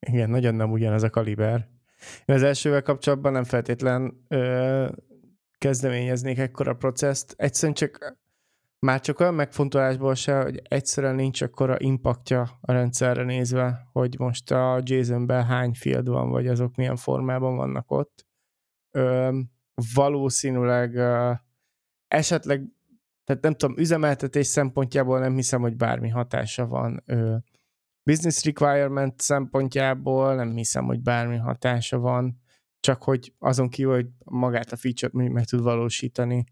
Igen, 0.00 0.30
nagyon 0.30 0.54
nem 0.54 0.72
ugyanaz 0.72 1.02
a 1.02 1.10
kaliber. 1.10 1.68
Én 2.24 2.36
az 2.36 2.42
elsővel 2.42 2.82
kapcsolatban 2.82 3.32
nem 3.32 3.44
feltétlen 3.44 4.24
ö, 4.28 4.88
kezdeményeznék 5.58 6.38
ekkora 6.38 6.74
processzt. 6.74 7.34
Egyszerűen 7.36 7.74
csak 7.74 8.18
már 8.78 9.00
csak 9.00 9.20
olyan 9.20 9.34
megfontolásból 9.34 10.14
se, 10.14 10.42
hogy 10.42 10.62
egyszerűen 10.68 11.14
nincs 11.14 11.42
akkora 11.42 11.78
impaktja 11.78 12.58
a 12.60 12.72
rendszerre 12.72 13.22
nézve, 13.22 13.88
hogy 13.92 14.18
most 14.18 14.50
a 14.50 14.80
JSON-ben 14.82 15.44
hány 15.44 15.74
field 15.74 16.08
van, 16.08 16.30
vagy 16.30 16.46
azok 16.46 16.74
milyen 16.74 16.96
formában 16.96 17.56
vannak 17.56 17.90
ott. 17.90 18.26
Ö, 18.90 19.38
valószínűleg 19.94 20.94
ö, 20.94 21.32
esetleg 22.08 22.73
tehát 23.24 23.42
nem 23.42 23.54
tudom, 23.54 23.78
üzemeltetés 23.78 24.46
szempontjából 24.46 25.18
nem 25.18 25.34
hiszem, 25.34 25.60
hogy 25.60 25.76
bármi 25.76 26.08
hatása 26.08 26.66
van. 26.66 27.04
Business 28.02 28.44
requirement 28.44 29.20
szempontjából 29.20 30.34
nem 30.34 30.56
hiszem, 30.56 30.84
hogy 30.84 31.00
bármi 31.00 31.36
hatása 31.36 31.98
van, 31.98 32.42
csak 32.80 33.02
hogy 33.02 33.34
azon 33.38 33.68
kívül, 33.68 33.94
hogy 33.94 34.08
magát 34.24 34.72
a 34.72 34.76
feature-t 34.76 35.32
meg 35.32 35.44
tud 35.44 35.62
valósítani. 35.62 36.44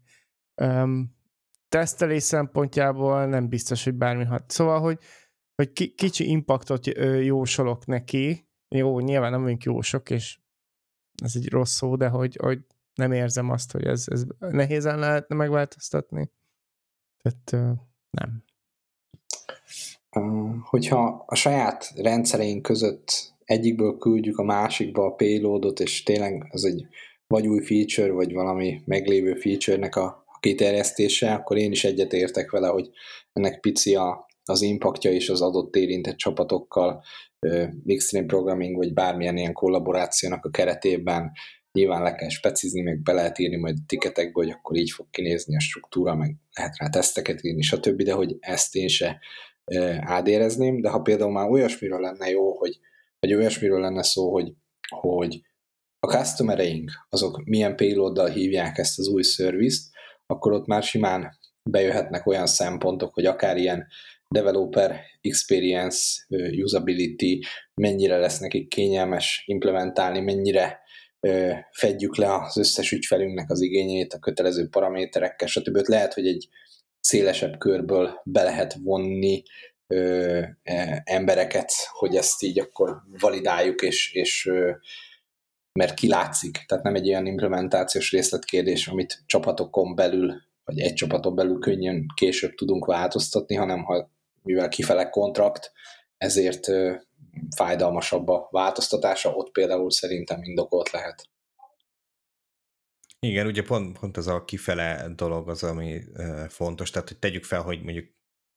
Um, 0.61 1.15
tesztelés 1.69 2.23
szempontjából 2.23 3.25
nem 3.25 3.49
biztos, 3.49 3.83
hogy 3.83 3.93
bármi 3.93 4.23
hat. 4.23 4.51
Szóval, 4.51 4.79
hogy, 4.79 4.99
hogy 5.55 5.73
ki, 5.73 5.93
kicsi 5.93 6.29
impaktot 6.29 6.85
jósolok 7.21 7.85
neki, 7.85 8.47
jó, 8.75 8.99
nyilván 8.99 9.31
nem 9.31 9.41
vagyunk 9.41 9.63
jósok, 9.63 10.09
és 10.09 10.39
ez 11.23 11.35
egy 11.35 11.49
rossz 11.49 11.75
szó, 11.75 11.95
de 11.95 12.07
hogy, 12.07 12.35
hogy 12.41 12.65
nem 12.93 13.11
érzem 13.11 13.49
azt, 13.49 13.71
hogy 13.71 13.85
ez, 13.85 14.05
ez 14.07 14.25
nehézen 14.39 14.99
lehetne 14.99 15.35
megváltoztatni. 15.35 16.31
Tehát 17.23 17.77
nem. 18.09 18.43
Hogyha 20.63 21.23
a 21.27 21.35
saját 21.35 21.93
rendszereink 21.95 22.61
között 22.61 23.33
egyikből 23.43 23.97
küldjük 23.97 24.37
a 24.37 24.43
másikba 24.43 25.05
a 25.05 25.13
payloadot, 25.13 25.79
és 25.79 26.03
tényleg 26.03 26.47
ez 26.49 26.63
egy 26.63 26.87
vagy 27.27 27.47
új 27.47 27.63
feature, 27.63 28.11
vagy 28.11 28.33
valami 28.33 28.81
meglévő 28.85 29.35
feature-nek 29.35 29.95
a 29.95 30.25
kiterjesztése, 30.39 31.33
akkor 31.33 31.57
én 31.57 31.71
is 31.71 31.83
egyet 31.83 32.13
értek 32.13 32.51
vele, 32.51 32.67
hogy 32.67 32.89
ennek 33.33 33.59
pici 33.59 33.95
a, 33.95 34.25
az 34.45 34.61
impaktja 34.61 35.11
és 35.11 35.29
az 35.29 35.41
adott 35.41 35.75
érintett 35.75 36.17
csapatokkal, 36.17 37.03
mixed 37.83 38.25
programming, 38.25 38.75
vagy 38.75 38.93
bármilyen 38.93 39.37
ilyen 39.37 39.53
kollaborációnak 39.53 40.45
a 40.45 40.49
keretében 40.49 41.31
nyilván 41.73 42.01
le 42.03 42.15
kell 42.15 42.29
specizni, 42.29 42.81
meg 42.81 43.01
be 43.01 43.13
lehet 43.13 43.39
írni 43.39 43.55
majd 43.55 43.77
a 43.77 43.83
tiketekbe, 43.87 44.43
hogy 44.43 44.49
akkor 44.49 44.75
így 44.75 44.91
fog 44.91 45.09
kinézni 45.09 45.55
a 45.55 45.59
struktúra, 45.59 46.15
meg 46.15 46.35
lehet 46.53 46.77
rá 46.77 46.89
teszteket 46.89 47.43
írni, 47.43 47.61
stb., 47.61 48.01
de 48.01 48.13
hogy 48.13 48.35
ezt 48.39 48.75
én 48.75 48.87
se 48.87 49.19
ádérezném, 49.99 50.81
de 50.81 50.89
ha 50.89 51.01
például 51.01 51.31
már 51.31 51.49
olyasmiről 51.49 51.99
lenne 51.99 52.29
jó, 52.29 52.57
hogy, 52.57 52.79
vagy 53.19 53.33
olyasmiről 53.33 53.79
lenne 53.79 54.03
szó, 54.03 54.31
hogy, 54.31 54.53
hogy 54.89 55.41
a 55.99 56.07
customereink, 56.07 56.91
azok 57.09 57.43
milyen 57.43 57.75
payloaddal 57.75 58.29
hívják 58.29 58.77
ezt 58.77 58.99
az 58.99 59.07
új 59.07 59.23
szervizt, 59.23 59.91
akkor 60.25 60.51
ott 60.51 60.65
már 60.65 60.83
simán 60.83 61.37
bejöhetnek 61.69 62.25
olyan 62.25 62.45
szempontok, 62.45 63.13
hogy 63.13 63.25
akár 63.25 63.57
ilyen 63.57 63.87
developer 64.27 65.01
experience, 65.21 66.25
usability, 66.63 67.45
mennyire 67.81 68.17
lesz 68.17 68.39
nekik 68.39 68.67
kényelmes 68.67 69.43
implementálni, 69.45 70.19
mennyire 70.19 70.82
fedjük 71.71 72.15
le 72.15 72.33
az 72.33 72.57
összes 72.57 72.91
ügyfelünknek 72.91 73.49
az 73.49 73.61
igényét 73.61 74.13
a 74.13 74.19
kötelező 74.19 74.67
paraméterekkel, 74.67 75.47
stb. 75.47 75.87
Lehet, 75.87 76.13
hogy 76.13 76.27
egy 76.27 76.49
szélesebb 76.99 77.57
körből 77.57 78.21
be 78.23 78.43
lehet 78.43 78.77
vonni 78.83 79.43
ö, 79.87 80.41
e, 80.63 81.01
embereket, 81.05 81.71
hogy 81.91 82.15
ezt 82.15 82.43
így 82.43 82.59
akkor 82.59 83.01
validáljuk, 83.19 83.81
és, 83.81 84.13
és 84.13 84.45
ö, 84.45 84.71
mert 85.79 85.93
kilátszik, 85.93 86.63
tehát 86.67 86.83
nem 86.83 86.95
egy 86.95 87.07
olyan 87.07 87.25
implementációs 87.25 88.11
részletkérdés, 88.11 88.87
amit 88.87 89.23
csapatokon 89.25 89.95
belül, 89.95 90.41
vagy 90.63 90.79
egy 90.79 90.93
csapaton 90.93 91.35
belül 91.35 91.59
könnyen 91.59 92.05
később 92.15 92.53
tudunk 92.53 92.85
változtatni, 92.85 93.55
hanem 93.55 93.83
ha 93.83 94.11
mivel 94.41 94.69
kifele 94.69 95.09
kontrakt, 95.09 95.71
ezért 96.17 96.67
fájdalmasabb 97.55 98.27
a 98.27 98.47
változtatása, 98.51 99.33
ott 99.33 99.51
például 99.51 99.91
szerintem 99.91 100.43
indokolt 100.43 100.91
lehet. 100.91 101.27
Igen, 103.19 103.45
ugye 103.45 103.63
pont, 103.63 103.99
pont 103.99 104.17
az 104.17 104.27
a 104.27 104.43
kifele 104.43 105.07
dolog 105.15 105.49
az, 105.49 105.63
ami 105.63 106.01
fontos, 106.47 106.89
tehát 106.89 107.07
hogy 107.07 107.19
tegyük 107.19 107.43
fel, 107.43 107.61
hogy 107.61 107.83
mondjuk 107.83 108.11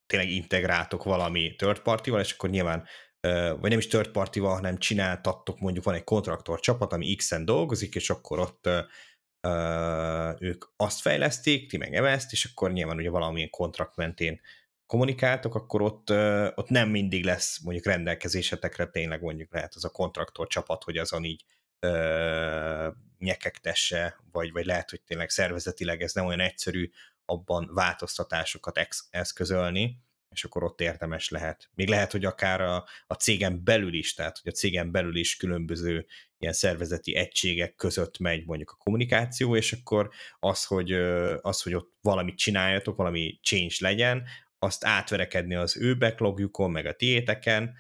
tényleg 0.07 0.31
integráltok 0.31 1.05
valami 1.05 1.55
third 1.57 1.81
party 1.81 2.07
és 2.09 2.33
akkor 2.33 2.51
nyilván 2.51 2.87
vagy 3.61 3.71
nem 3.71 3.79
is 3.79 3.87
third 3.87 4.09
party 4.09 4.39
hanem 4.39 4.79
csináltattok, 4.79 5.61
mondjuk 5.61 5.85
van 5.85 5.95
egy 5.95 6.05
kontraktor 6.05 6.61
csapat, 6.61 6.93
ami 6.93 7.15
X-en 7.15 7.45
dolgozik, 7.45 7.95
és 7.95 8.11
akkor 8.11 8.39
ott 8.39 8.69
ők 10.39 10.65
azt 10.77 11.01
fejleszték, 11.01 11.69
ti 11.69 11.77
meg 11.77 11.95
ezt, 11.95 12.33
és 12.33 12.45
akkor 12.45 12.73
nyilván 12.73 12.97
ugye 12.97 13.11
valamilyen 13.11 13.51
kontrakt 13.51 13.97
mentén 13.97 14.41
kommunikáltok, 14.87 15.55
akkor 15.55 15.83
ott, 15.83 16.11
ott 16.55 16.69
nem 16.69 16.89
mindig 16.89 17.25
lesz 17.25 17.59
mondjuk 17.59 17.87
rendelkezésetekre 17.87 18.87
tényleg 18.87 19.23
mondjuk 19.23 19.53
lehet 19.53 19.75
az 19.75 19.85
a 19.85 19.91
kontraktor 19.91 20.47
csapat, 20.47 20.85
hogy 20.85 20.97
azon 20.99 21.25
így 21.25 21.45
ö, 21.81 22.89
nyekektesse, 23.19 24.17
vagy, 24.33 24.53
vagy 24.53 24.65
lehet, 24.65 24.91
hogy 24.91 25.03
tényleg 25.03 25.31
szervezetileg 25.31 26.03
ez 26.03 26.13
nem 26.13 26.27
olyan 26.27 26.41
egyszerű 26.41 26.91
abban 27.25 27.71
változtatásokat 27.73 28.79
ex- 28.79 29.07
eszközölni, 29.11 30.05
és 30.31 30.45
akkor 30.45 30.65
ott 30.65 30.81
érdemes 30.81 31.29
lehet. 31.29 31.71
Még 31.75 31.89
lehet, 31.89 32.13
hogy 32.13 32.25
akár 32.25 32.61
a, 32.61 32.85
a 33.07 33.15
cégen 33.15 33.65
belül 33.65 33.95
is, 33.95 34.15
tehát 34.15 34.39
hogy 34.43 34.53
a 34.53 34.57
cégen 34.57 34.91
belül 34.91 35.17
is 35.17 35.37
különböző 35.37 36.07
ilyen 36.39 36.53
szervezeti 36.53 37.15
egységek 37.15 37.75
között 37.75 38.19
megy 38.19 38.47
mondjuk 38.47 38.71
a 38.71 38.77
kommunikáció, 38.77 39.57
és 39.57 39.73
akkor 39.73 40.11
az, 40.39 40.65
hogy, 40.65 40.93
az, 41.41 41.63
hogy 41.63 41.75
ott 41.75 41.93
valamit 42.01 42.37
csináljatok, 42.37 42.97
valami 42.97 43.39
change 43.43 43.75
legyen, 43.79 44.27
azt 44.67 44.85
átverekedni 44.85 45.55
az 45.55 45.77
ő 45.77 45.97
backlogjukon, 45.97 46.71
meg 46.71 46.87
a 46.87 46.97
tiéteken, 46.97 47.75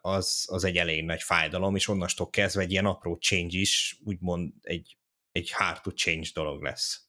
az, 0.00 0.44
az 0.50 0.64
egy 0.64 0.76
elég 0.76 1.04
nagy 1.04 1.22
fájdalom, 1.22 1.74
és 1.74 1.88
onnastól 1.88 2.30
kezdve 2.30 2.62
egy 2.62 2.70
ilyen 2.70 2.86
apró 2.86 3.14
change 3.14 3.58
is 3.58 4.00
úgymond 4.04 4.52
egy, 4.62 4.98
egy 5.32 5.50
hard 5.50 5.80
to 5.80 5.90
change 5.90 6.28
dolog 6.34 6.62
lesz. 6.62 7.06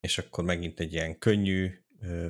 És 0.00 0.18
akkor 0.18 0.44
megint 0.44 0.80
egy 0.80 0.92
ilyen 0.92 1.18
könnyű 1.18 1.84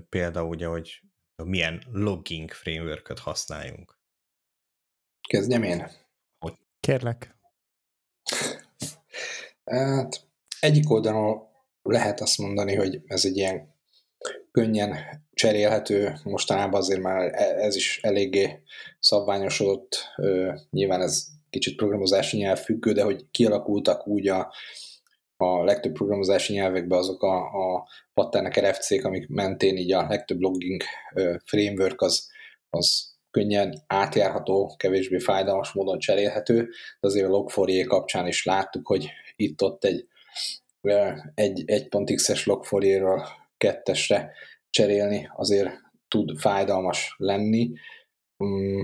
példa, 0.09 0.45
ugye, 0.45 0.67
hogy 0.67 1.01
milyen 1.45 1.83
logging 1.91 2.51
framework 2.51 3.19
használjunk. 3.19 3.99
Kezdjem 5.29 5.63
én? 5.63 5.91
Hogy? 6.39 6.59
Kérlek. 6.81 7.37
Hát, 9.65 10.29
egyik 10.61 10.91
oldalon 10.91 11.55
lehet 11.91 12.21
azt 12.21 12.39
mondani, 12.39 12.75
hogy 12.75 13.01
ez 13.07 13.25
egy 13.25 13.37
ilyen 13.37 13.75
könnyen 14.51 14.97
cserélhető, 15.33 16.13
mostanában 16.25 16.81
azért 16.81 17.01
már 17.01 17.31
e, 17.35 17.45
ez 17.45 17.77
is 17.77 18.01
eléggé 18.03 18.63
szabványosodott, 18.99 20.11
nyilván 20.71 21.01
ez 21.01 21.27
kicsit 21.51 21.77
programozási 21.77 22.37
nyelv 22.37 22.59
függő, 22.59 22.93
de 22.93 23.03
hogy 23.03 23.31
kialakultak 23.31 24.07
úgy 24.07 24.29
a, 24.29 24.53
a 25.37 25.65
legtöbb 25.65 25.93
programozási 25.93 26.53
nyelvekben 26.53 26.99
azok 26.99 27.23
a, 27.23 27.37
a 27.37 27.89
patternek 28.15 28.61
RFC-k, 28.61 29.05
amik 29.05 29.29
mentén 29.29 29.77
így 29.77 29.93
a 29.93 30.07
legtöbb 30.09 30.41
logging 30.41 30.83
framework 31.45 32.01
az, 32.01 32.29
az 32.71 33.15
könnyen 33.31 33.85
átjárható, 33.87 34.75
kevésbé 34.77 35.19
fájdalmas 35.19 35.73
módon 35.73 35.99
cserélhető, 35.99 36.61
de 37.01 37.07
azért 37.07 37.27
a 37.27 37.31
log 37.31 37.51
kapcsán 37.87 38.27
is 38.27 38.45
láttuk, 38.45 38.87
hogy 38.87 39.11
itt-ott 39.37 39.85
egy 39.85 40.07
egy, 41.35 41.63
egy 41.67 41.89
es 42.27 42.45
log4ről 42.45 43.27
kettesre 43.57 44.33
cserélni 44.71 45.31
azért 45.37 45.71
tud 46.09 46.39
fájdalmas 46.39 47.15
lenni. 47.19 47.73
Mm, 48.45 48.83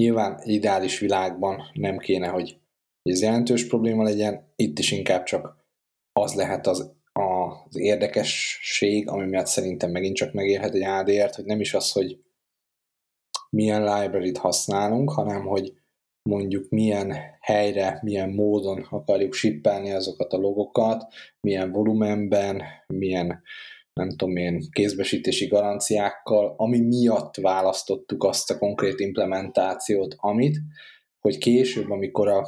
nyilván 0.00 0.40
ideális 0.44 0.98
világban 0.98 1.70
nem 1.72 1.98
kéne, 1.98 2.28
hogy 2.28 2.60
ez 3.02 3.22
jelentős 3.22 3.66
probléma 3.66 4.02
legyen, 4.02 4.52
itt 4.56 4.78
is 4.78 4.92
inkább 4.92 5.24
csak 5.24 5.56
az 6.12 6.34
lehet 6.34 6.66
az, 6.66 6.92
az 7.12 7.76
érdekesség, 7.76 9.08
ami 9.08 9.26
miatt 9.26 9.46
szerintem 9.46 9.90
megint 9.90 10.16
csak 10.16 10.32
megérhet 10.32 10.74
egy 10.74 10.82
ADR-t, 10.82 11.34
hogy 11.34 11.44
nem 11.44 11.60
is 11.60 11.74
az, 11.74 11.92
hogy 11.92 12.18
milyen 13.50 13.82
library-t 13.82 14.38
használunk, 14.38 15.10
hanem 15.10 15.46
hogy 15.46 15.81
mondjuk 16.22 16.68
milyen 16.68 17.14
helyre, 17.40 17.98
milyen 18.02 18.30
módon 18.30 18.86
akarjuk 18.90 19.32
sippelni 19.32 19.90
azokat 19.90 20.32
a 20.32 20.36
logokat, 20.36 21.14
milyen 21.40 21.72
volumenben, 21.72 22.62
milyen 22.86 23.42
nem 23.92 24.08
tudom 24.08 24.36
én, 24.36 24.62
kézbesítési 24.70 25.46
garanciákkal, 25.46 26.54
ami 26.56 26.80
miatt 26.80 27.36
választottuk 27.36 28.24
azt 28.24 28.50
a 28.50 28.58
konkrét 28.58 29.00
implementációt, 29.00 30.14
amit, 30.16 30.56
hogy 31.20 31.38
később, 31.38 31.90
amikor 31.90 32.28
a 32.28 32.46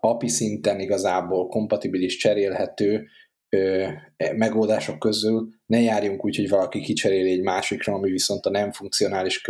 API 0.00 0.28
szinten 0.28 0.80
igazából 0.80 1.48
kompatibilis, 1.48 2.16
cserélhető 2.16 3.06
ö, 3.48 3.88
e, 4.16 4.32
megoldások 4.32 4.98
közül 4.98 5.48
ne 5.66 5.80
járjunk 5.80 6.24
úgy, 6.24 6.36
hogy 6.36 6.48
valaki 6.48 6.80
kicseréli 6.80 7.30
egy 7.30 7.42
másikra, 7.42 7.94
ami 7.94 8.10
viszont 8.10 8.46
a 8.46 8.50
nem 8.50 8.72
funkcionális 8.72 9.40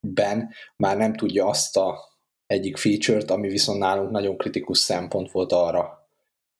követelményekben 0.00 0.54
már 0.76 0.96
nem 0.96 1.14
tudja 1.14 1.46
azt 1.46 1.76
a 1.76 1.98
egyik 2.46 2.76
feature-t, 2.76 3.30
ami 3.30 3.48
viszont 3.48 3.78
nálunk 3.78 4.10
nagyon 4.10 4.36
kritikus 4.36 4.78
szempont 4.78 5.30
volt 5.30 5.52
arra, 5.52 6.08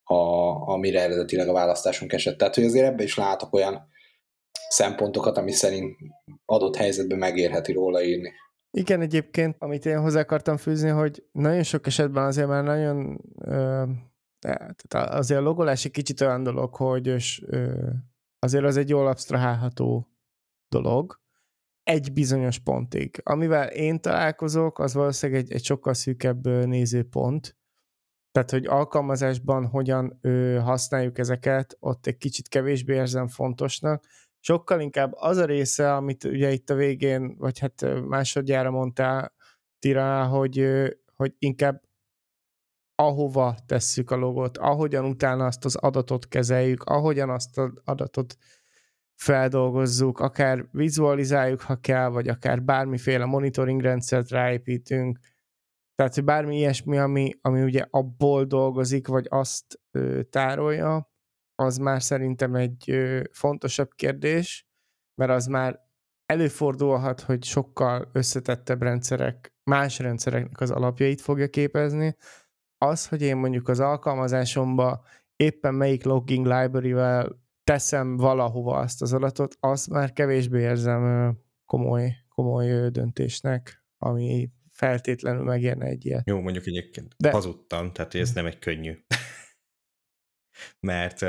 a, 0.04 0.14
amire 0.72 1.02
eredetileg 1.02 1.48
a 1.48 1.52
választásunk 1.52 2.12
esett. 2.12 2.38
Tehát, 2.38 2.54
hogy 2.54 2.64
azért 2.64 2.86
ebbe 2.86 3.02
is 3.02 3.16
látok 3.16 3.54
olyan 3.54 3.88
szempontokat, 4.68 5.36
ami 5.36 5.52
szerint 5.52 5.96
adott 6.44 6.76
helyzetben 6.76 7.18
megérheti 7.18 7.72
róla 7.72 8.02
írni. 8.02 8.32
Igen, 8.70 9.00
egyébként, 9.00 9.56
amit 9.58 9.86
én 9.86 10.00
hozzá 10.00 10.20
akartam 10.20 10.56
fűzni, 10.56 10.88
hogy 10.88 11.24
nagyon 11.32 11.62
sok 11.62 11.86
esetben 11.86 12.24
azért 12.24 12.48
már 12.48 12.64
nagyon 12.64 13.20
ö, 13.44 13.84
tehát 14.38 14.94
azért 14.94 15.40
a 15.40 15.42
logolás 15.42 15.84
egy 15.84 15.90
kicsit 15.90 16.20
olyan 16.20 16.42
dolog, 16.42 16.74
hogy 16.74 17.08
ö, 17.46 17.88
azért 18.38 18.64
az 18.64 18.76
egy 18.76 18.88
jól 18.88 19.06
absztrahálható 19.06 20.08
dolog, 20.68 21.20
egy 21.88 22.12
bizonyos 22.12 22.58
pontig. 22.58 23.20
Amivel 23.22 23.68
én 23.68 24.00
találkozok, 24.00 24.78
az 24.78 24.94
valószínűleg 24.94 25.42
egy, 25.42 25.52
egy 25.52 25.64
sokkal 25.64 25.94
szűkebb 25.94 26.46
nézőpont, 26.46 27.56
tehát, 28.32 28.50
hogy 28.50 28.66
alkalmazásban 28.66 29.66
hogyan 29.66 30.18
ö, 30.20 30.58
használjuk 30.62 31.18
ezeket, 31.18 31.76
ott 31.80 32.06
egy 32.06 32.16
kicsit 32.16 32.48
kevésbé 32.48 32.94
érzem 32.94 33.28
fontosnak, 33.28 34.04
sokkal 34.40 34.80
inkább 34.80 35.12
az 35.14 35.36
a 35.36 35.44
része, 35.44 35.94
amit 35.94 36.24
ugye 36.24 36.52
itt 36.52 36.70
a 36.70 36.74
végén, 36.74 37.36
vagy 37.38 37.58
hát 37.58 37.84
másodjára 38.08 38.70
mondtál, 38.70 39.32
Tira, 39.78 40.26
hogy, 40.26 40.66
hogy 41.16 41.34
inkább 41.38 41.82
ahova 42.94 43.56
tesszük 43.66 44.10
a 44.10 44.16
logot, 44.16 44.58
ahogyan 44.58 45.04
utána 45.04 45.46
azt 45.46 45.64
az 45.64 45.76
adatot 45.76 46.28
kezeljük, 46.28 46.82
ahogyan 46.82 47.30
azt 47.30 47.58
az 47.58 47.72
adatot 47.84 48.36
feldolgozzuk, 49.18 50.20
akár 50.20 50.64
vizualizáljuk, 50.70 51.60
ha 51.60 51.76
kell, 51.76 52.08
vagy 52.08 52.28
akár 52.28 52.62
bármiféle 52.62 53.24
monitoring 53.24 53.80
rendszert 53.80 54.30
ráépítünk, 54.30 55.18
tehát, 55.94 56.14
hogy 56.14 56.24
bármi 56.24 56.56
ilyesmi, 56.56 56.98
ami, 56.98 57.30
ami 57.40 57.62
ugye 57.62 57.84
abból 57.90 58.44
dolgozik, 58.44 59.06
vagy 59.06 59.26
azt 59.28 59.80
ö, 59.90 60.22
tárolja, 60.22 61.10
az 61.54 61.76
már 61.76 62.02
szerintem 62.02 62.54
egy 62.54 62.90
ö, 62.90 63.22
fontosabb 63.32 63.90
kérdés, 63.94 64.66
mert 65.14 65.30
az 65.30 65.46
már 65.46 65.80
előfordulhat, 66.26 67.20
hogy 67.20 67.44
sokkal 67.44 68.10
összetettebb 68.12 68.82
rendszerek, 68.82 69.54
más 69.70 69.98
rendszereknek 69.98 70.60
az 70.60 70.70
alapjait 70.70 71.20
fogja 71.20 71.48
képezni. 71.48 72.16
Az, 72.78 73.08
hogy 73.08 73.22
én 73.22 73.36
mondjuk 73.36 73.68
az 73.68 73.80
alkalmazásomba 73.80 75.04
éppen 75.36 75.74
melyik 75.74 76.04
logging 76.04 76.46
library-vel 76.46 77.47
teszem 77.68 78.16
valahova 78.16 78.76
azt 78.76 79.02
az 79.02 79.12
adatot, 79.12 79.56
azt 79.60 79.88
már 79.88 80.12
kevésbé 80.12 80.60
érzem 80.60 81.34
komoly, 81.64 82.16
komoly 82.28 82.90
döntésnek, 82.90 83.84
ami 83.98 84.50
feltétlenül 84.70 85.42
megérne 85.42 85.86
egy 85.86 86.06
ilyet. 86.06 86.26
Jó, 86.26 86.40
mondjuk 86.40 86.66
egyébként 86.66 87.14
De... 87.16 87.30
hazudtam, 87.30 87.92
tehát 87.92 88.14
ez 88.14 88.32
nem 88.32 88.46
egy 88.46 88.58
könnyű. 88.58 88.98
Mert 90.86 91.24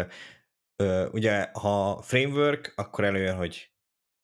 ugye, 1.11 1.49
ha 1.53 2.01
framework, 2.01 2.73
akkor 2.75 3.03
előjön, 3.03 3.35
hogy 3.35 3.71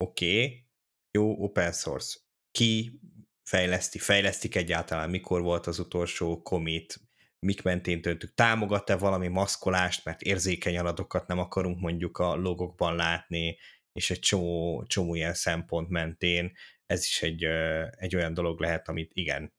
oké, 0.03 0.43
okay, 0.43 0.68
jó, 1.11 1.43
open 1.43 1.72
source. 1.72 2.20
Ki 2.51 2.99
fejleszti, 3.49 3.99
fejlesztik 3.99 4.55
egyáltalán, 4.55 5.09
mikor 5.09 5.41
volt 5.41 5.68
az 5.68 5.80
utolsó 5.80 6.41
commit, 6.41 6.99
mik 7.46 7.62
mentén 7.62 8.02
töltük, 8.02 8.34
támogat-e 8.34 8.96
valami 8.98 9.28
maszkolást, 9.28 10.06
mert 10.06 10.22
érzékeny 10.22 10.78
adatokat 10.78 11.28
nem 11.28 11.39
akarunk 11.39 11.80
mondjuk 11.80 12.18
a 12.18 12.36
logokban 12.36 12.96
látni, 12.96 13.58
és 13.91 14.12
egy 14.12 14.20
csomó, 14.20 14.84
csomó 14.88 15.16
ilyen 15.16 15.34
szempont 15.34 15.89
mentén 15.89 16.52
ez 16.86 17.06
is 17.06 17.22
egy, 17.22 17.43
egy 17.98 18.16
olyan 18.16 18.34
dolog 18.34 18.60
lehet, 18.60 18.88
amit 18.88 19.12
igen, 19.14 19.54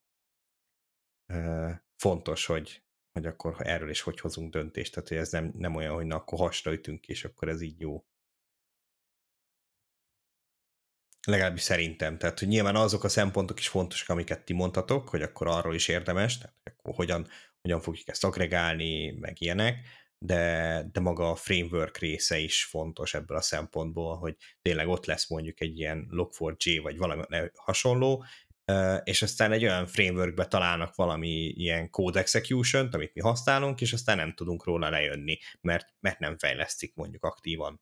fontos, 1.97 2.47
hogy, 2.47 2.85
hogy 3.13 3.27
akkor 3.27 3.55
ha 3.55 3.65
erről 3.65 3.91
is 3.91 4.01
hogy 4.01 4.21
hozunk 4.21 4.53
döntést, 4.53 4.93
tehát 4.93 5.09
hogy 5.09 5.19
ez 5.19 5.31
nem, 5.31 5.53
nem 5.55 5.75
olyan, 5.75 5.95
hogy 5.95 6.07
na 6.07 6.17
akkor 6.17 6.39
hasra 6.39 6.73
ütünk, 6.73 7.07
és 7.07 7.25
akkor 7.25 7.49
ez 7.49 7.61
így 7.61 7.81
jó. 7.81 8.05
Legalábbis 11.27 11.63
szerintem. 11.63 12.19
Tehát, 12.19 12.39
hogy 12.39 12.49
nyilván 12.49 12.77
azok 12.77 13.05
a 13.05 13.09
szempontok 13.09 13.59
is 13.59 13.69
fontosak, 13.69 14.09
amiket 14.09 14.45
ti 14.45 14.53
mondhatok, 14.53 15.09
hogy 15.09 15.23
akkor 15.23 15.47
arról 15.47 15.75
is 15.75 15.89
érdemes, 15.89 16.39
tehát 16.39 16.57
hogy 16.63 16.73
akkor 16.77 16.95
hogyan, 16.95 17.29
hogyan 17.67 17.81
fogjuk 17.81 18.09
ezt 18.09 18.25
agregálni, 18.25 19.11
meg 19.11 19.41
ilyenek, 19.41 19.87
de, 20.19 20.85
de 20.93 21.01
maga 21.01 21.31
a 21.31 21.35
framework 21.35 21.99
része 21.99 22.39
is 22.39 22.65
fontos 22.65 23.15
ebből 23.15 23.37
a 23.37 23.41
szempontból, 23.41 24.17
hogy 24.17 24.37
tényleg 24.63 24.89
ott 24.89 25.07
lesz 25.07 25.29
mondjuk 25.29 25.61
egy 25.61 25.79
ilyen 25.79 26.09
Log4j 26.11 26.79
vagy 26.83 26.97
valami 26.97 27.23
hasonló, 27.55 28.25
és 29.05 29.23
aztán 29.23 29.53
egy 29.53 29.65
olyan 29.65 29.87
frameworkbe 29.87 30.47
találnak 30.47 30.95
valami 30.95 31.29
ilyen 31.47 31.91
code 31.91 32.21
execution 32.21 32.89
amit 32.93 33.15
mi 33.15 33.21
használunk, 33.21 33.81
és 33.81 33.93
aztán 33.93 34.17
nem 34.17 34.35
tudunk 34.35 34.65
róla 34.65 34.91
lejönni, 34.91 35.39
mert, 35.61 35.95
mert 36.01 36.19
nem 36.19 36.39
fejlesztik 36.39 36.95
mondjuk 36.95 37.25
aktívan. 37.25 37.81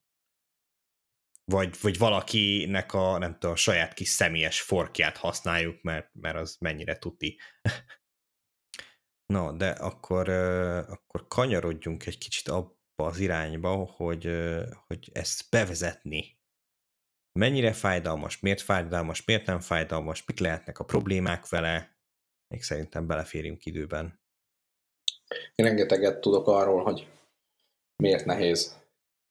Vagy, 1.45 1.75
vagy 1.81 1.99
valakinek 1.99 2.93
a, 2.93 3.19
nem 3.19 3.33
tudom, 3.33 3.53
a 3.53 3.57
saját 3.57 3.95
kis 3.95 4.09
személyes 4.09 4.61
forkját 4.61 5.17
használjuk, 5.17 5.83
mert, 5.83 6.11
mert 6.13 6.37
az 6.37 6.57
mennyire 6.61 6.99
tuti. 6.99 7.39
No, 9.27 9.53
de 9.53 9.69
akkor, 9.71 10.29
akkor 10.89 11.27
kanyarodjunk 11.29 12.07
egy 12.07 12.19
kicsit 12.19 12.49
abba 12.49 12.75
az 12.95 13.19
irányba, 13.19 13.75
hogy, 13.75 14.31
hogy 14.87 15.11
ezt 15.13 15.51
bevezetni. 15.51 16.39
Mennyire 17.39 17.73
fájdalmas, 17.73 18.41
miért 18.41 18.61
fájdalmas, 18.61 19.25
miért 19.25 19.47
nem 19.47 19.61
fájdalmas, 19.61 20.25
mik 20.25 20.39
lehetnek 20.39 20.79
a 20.79 20.85
problémák 20.85 21.49
vele, 21.49 21.97
még 22.49 22.63
szerintem 22.63 23.07
beleférünk 23.07 23.67
időben. 23.67 24.21
Én 25.55 25.67
rengeteget 25.67 26.21
tudok 26.21 26.47
arról, 26.47 26.83
hogy 26.83 27.09
miért 28.03 28.25
nehéz. 28.25 28.83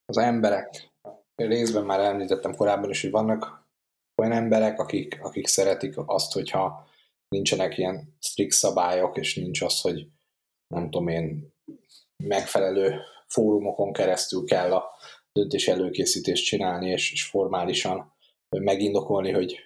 Az 0.06 0.18
emberek, 0.18 0.92
részben 1.36 1.86
már 1.86 2.00
említettem 2.00 2.56
korábban 2.56 2.90
is, 2.90 3.02
hogy 3.02 3.12
vannak 3.12 3.68
olyan 4.16 4.32
emberek, 4.32 4.80
akik, 4.80 5.20
akik 5.22 5.48
szeretik 5.48 5.94
azt, 5.96 6.34
hogyha 6.34 6.88
nincsenek 7.34 7.78
ilyen 7.78 8.18
strikt 8.20 8.52
szabályok, 8.52 9.18
és 9.18 9.36
nincs 9.36 9.62
az, 9.62 9.82
hogy 9.82 10.08
nem 10.68 10.84
tudom 10.84 11.08
én, 11.08 11.54
megfelelő 12.18 13.00
fórumokon 13.28 13.94
keresztül 13.94 14.46
kell 14.46 14.74
a 14.74 14.84
döntés 15.32 15.68
előkészítést 15.68 16.46
csinálni, 16.46 16.90
és, 16.90 17.12
és 17.12 17.26
formálisan 17.26 18.14
megindokolni, 18.50 19.32
hogy 19.32 19.60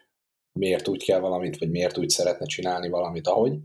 miért 0.51 0.87
úgy 0.87 1.03
kell 1.03 1.19
valamit, 1.19 1.57
vagy 1.57 1.69
miért 1.69 1.97
úgy 1.97 2.09
szeretne 2.09 2.45
csinálni 2.45 2.89
valamit, 2.89 3.27
ahogy. 3.27 3.57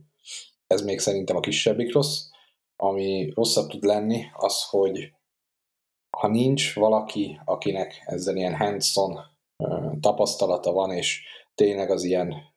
Ez 0.67 0.83
még 0.83 0.99
szerintem 0.99 1.37
a 1.37 1.41
kisebbik 1.41 1.93
rossz. 1.93 2.21
Ami 2.77 3.33
rosszabb 3.35 3.69
tud 3.69 3.85
lenni, 3.85 4.25
az, 4.33 4.65
hogy 4.69 5.13
ha 6.17 6.29
nincs 6.29 6.75
valaki, 6.75 7.41
akinek 7.45 8.03
ezzel 8.05 8.37
ilyen 8.37 8.57
hands-on 8.57 9.19
tapasztalata 10.01 10.73
van, 10.73 10.91
és 10.91 11.23
tényleg 11.55 11.91
az 11.91 12.05
ilyen 12.05 12.52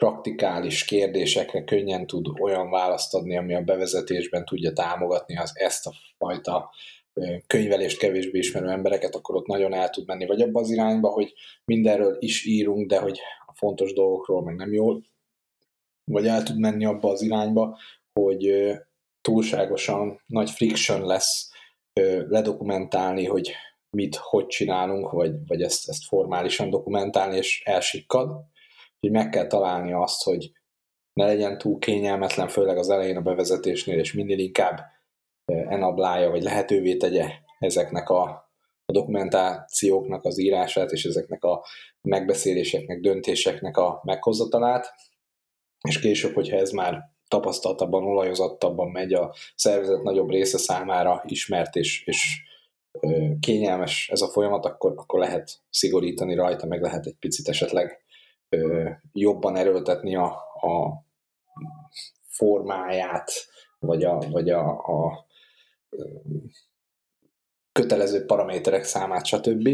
praktikális 0.00 0.84
kérdésekre 0.84 1.64
könnyen 1.64 2.06
tud 2.06 2.26
olyan 2.40 2.70
választ 2.70 3.14
adni, 3.14 3.36
ami 3.36 3.54
a 3.54 3.60
bevezetésben 3.62 4.44
tudja 4.44 4.72
támogatni 4.72 5.36
az 5.36 5.52
ezt 5.54 5.86
a 5.86 5.92
fajta 6.18 6.70
könyvelést 7.46 7.98
kevésbé 7.98 8.38
ismerő 8.38 8.68
embereket, 8.68 9.14
akkor 9.14 9.36
ott 9.36 9.46
nagyon 9.46 9.74
el 9.74 9.90
tud 9.90 10.06
menni, 10.06 10.26
vagy 10.26 10.40
abba 10.40 10.60
az 10.60 10.70
irányba, 10.70 11.08
hogy 11.08 11.32
mindenről 11.64 12.16
is 12.18 12.44
írunk, 12.44 12.88
de 12.88 12.98
hogy 12.98 13.20
a 13.46 13.52
fontos 13.54 13.92
dolgokról 13.92 14.42
meg 14.42 14.54
nem 14.54 14.72
jól, 14.72 15.04
vagy 16.04 16.26
el 16.26 16.42
tud 16.42 16.58
menni 16.58 16.84
abba 16.84 17.10
az 17.10 17.22
irányba, 17.22 17.78
hogy 18.12 18.72
túlságosan 19.20 20.22
nagy 20.26 20.50
friction 20.50 21.06
lesz 21.06 21.50
ledokumentálni, 22.28 23.24
hogy 23.24 23.52
mit, 23.90 24.16
hogy 24.16 24.46
csinálunk, 24.46 25.10
vagy, 25.10 25.46
vagy 25.46 25.62
ezt, 25.62 25.88
ezt 25.88 26.04
formálisan 26.04 26.70
dokumentálni, 26.70 27.36
és 27.36 27.62
elsikkad 27.64 28.48
hogy 29.00 29.10
meg 29.10 29.28
kell 29.28 29.46
találni 29.46 29.92
azt, 29.92 30.22
hogy 30.22 30.52
ne 31.12 31.26
legyen 31.26 31.58
túl 31.58 31.78
kényelmetlen, 31.78 32.48
főleg 32.48 32.76
az 32.78 32.90
elején 32.90 33.16
a 33.16 33.20
bevezetésnél, 33.22 33.98
és 33.98 34.12
minél 34.12 34.38
inkább 34.38 34.80
enablálja, 35.44 36.30
vagy 36.30 36.42
lehetővé 36.42 36.96
tegye 36.96 37.30
ezeknek 37.58 38.08
a, 38.08 38.22
a 38.84 38.92
dokumentációknak 38.92 40.24
az 40.24 40.38
írását, 40.38 40.90
és 40.90 41.04
ezeknek 41.04 41.44
a 41.44 41.64
megbeszéléseknek, 42.00 43.00
döntéseknek 43.00 43.76
a 43.76 44.00
meghozatalát, 44.04 44.94
és 45.88 46.00
később, 46.00 46.34
hogyha 46.34 46.56
ez 46.56 46.70
már 46.70 47.02
tapasztaltabban, 47.28 48.04
olajozottabban 48.04 48.90
megy 48.90 49.12
a 49.12 49.34
szervezet 49.54 50.02
nagyobb 50.02 50.30
része 50.30 50.58
számára 50.58 51.22
ismert 51.26 51.76
és, 51.76 52.06
és 52.06 52.42
kényelmes 53.40 54.08
ez 54.12 54.20
a 54.20 54.28
folyamat, 54.28 54.64
akkor, 54.64 54.92
akkor 54.96 55.18
lehet 55.18 55.60
szigorítani 55.70 56.34
rajta, 56.34 56.66
meg 56.66 56.80
lehet 56.80 57.06
egy 57.06 57.16
picit 57.18 57.48
esetleg 57.48 58.02
jobban 59.12 59.56
erőltetni 59.56 60.16
a, 60.16 60.26
a 60.60 61.04
formáját, 62.26 63.30
vagy 63.78 64.04
a, 64.04 64.18
vagy 64.30 64.50
a, 64.50 64.68
a 64.68 65.26
kötelező 67.72 68.24
paraméterek 68.24 68.84
számát, 68.84 69.26
stb. 69.26 69.68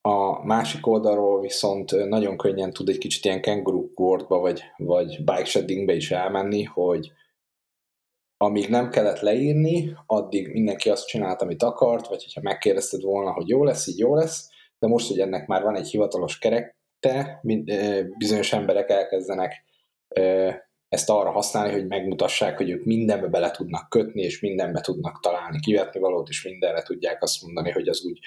A 0.00 0.44
másik 0.44 0.86
oldalról 0.86 1.40
viszont 1.40 2.08
nagyon 2.08 2.36
könnyen 2.36 2.72
tud 2.72 2.88
egy 2.88 2.98
kicsit 2.98 3.24
ilyen 3.24 3.40
kenguru 3.40 3.92
kordba, 3.94 4.38
vagy, 4.38 4.62
vagy 4.76 5.16
bike 5.18 5.44
sheddingbe 5.44 5.94
is 5.94 6.10
elmenni, 6.10 6.62
hogy 6.62 7.12
amíg 8.36 8.68
nem 8.68 8.90
kellett 8.90 9.20
leírni, 9.20 9.96
addig 10.06 10.52
mindenki 10.52 10.90
azt 10.90 11.06
csinált, 11.06 11.42
amit 11.42 11.62
akart, 11.62 12.08
vagy 12.08 12.22
hogyha 12.22 12.40
megkérdezted 12.40 13.02
volna, 13.02 13.32
hogy 13.32 13.48
jó 13.48 13.64
lesz, 13.64 13.86
így 13.86 13.98
jó 13.98 14.14
lesz, 14.14 14.50
de 14.78 14.86
most, 14.86 15.08
hogy 15.08 15.20
ennek 15.20 15.46
már 15.46 15.62
van 15.62 15.76
egy 15.76 15.88
hivatalos 15.88 16.38
kerek, 16.38 16.76
te 17.06 17.42
bizonyos 18.18 18.52
emberek 18.52 18.90
elkezdenek 18.90 19.64
ezt 20.88 21.10
arra 21.10 21.30
használni, 21.30 21.72
hogy 21.72 21.86
megmutassák, 21.86 22.56
hogy 22.56 22.70
ők 22.70 22.84
mindenbe 22.84 23.26
bele 23.26 23.50
tudnak 23.50 23.88
kötni, 23.88 24.22
és 24.22 24.40
mindenbe 24.40 24.80
tudnak 24.80 25.20
találni 25.20 25.60
kivetni 25.60 26.00
valót, 26.00 26.28
és 26.28 26.44
mindenre 26.44 26.82
tudják 26.82 27.22
azt 27.22 27.42
mondani, 27.42 27.70
hogy 27.70 27.88
az 27.88 28.04
úgy 28.04 28.18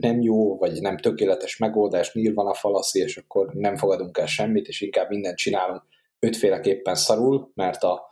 nem 0.00 0.20
jó, 0.20 0.56
vagy 0.58 0.80
nem 0.80 0.96
tökéletes 0.96 1.56
megoldás, 1.56 2.12
van 2.34 2.46
a 2.46 2.54
falaszi, 2.54 3.00
és 3.00 3.16
akkor 3.16 3.48
nem 3.52 3.76
fogadunk 3.76 4.18
el 4.18 4.26
semmit, 4.26 4.66
és 4.66 4.80
inkább 4.80 5.08
mindent 5.08 5.36
csinálunk 5.36 5.82
ötféleképpen 6.18 6.94
szarul, 6.94 7.50
mert 7.54 7.82
a 7.82 8.02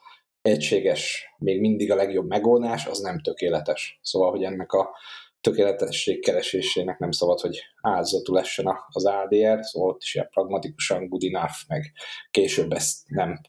egységes, 0.43 1.35
még 1.39 1.61
mindig 1.61 1.91
a 1.91 1.95
legjobb 1.95 2.29
megoldás, 2.29 2.87
az 2.87 2.99
nem 3.01 3.21
tökéletes. 3.21 3.99
Szóval, 4.03 4.31
hogy 4.31 4.43
ennek 4.43 4.73
a 4.73 4.97
tökéletesség 5.45 6.23
keresésének 6.23 6.99
nem 6.99 7.11
szabad, 7.11 7.41
hogy 7.41 7.61
áldozatul 7.81 8.39
essen 8.39 8.67
az 8.89 9.05
ADR, 9.05 9.65
szóval 9.65 9.91
ott 9.91 10.03
is 10.03 10.15
ilyen 10.15 10.29
pragmatikusan 10.31 11.09
good 11.09 11.23
enough, 11.25 11.55
meg 11.69 11.93
később 12.31 12.73
ezt 12.73 13.09
nem 13.09 13.41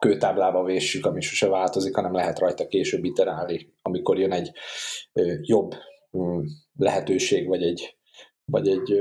kőtáblába 0.00 0.64
véssük, 0.64 1.06
ami 1.06 1.20
sose 1.20 1.48
változik, 1.48 1.94
hanem 1.94 2.12
lehet 2.12 2.38
rajta 2.38 2.66
később 2.66 3.04
iterálni, 3.04 3.74
amikor 3.82 4.18
jön 4.18 4.32
egy 4.32 4.50
jobb 5.40 5.74
ö, 6.10 6.42
lehetőség, 6.76 7.48
vagy 7.48 7.62
egy, 7.62 7.96
vagy 8.44 8.68
egy 8.68 8.98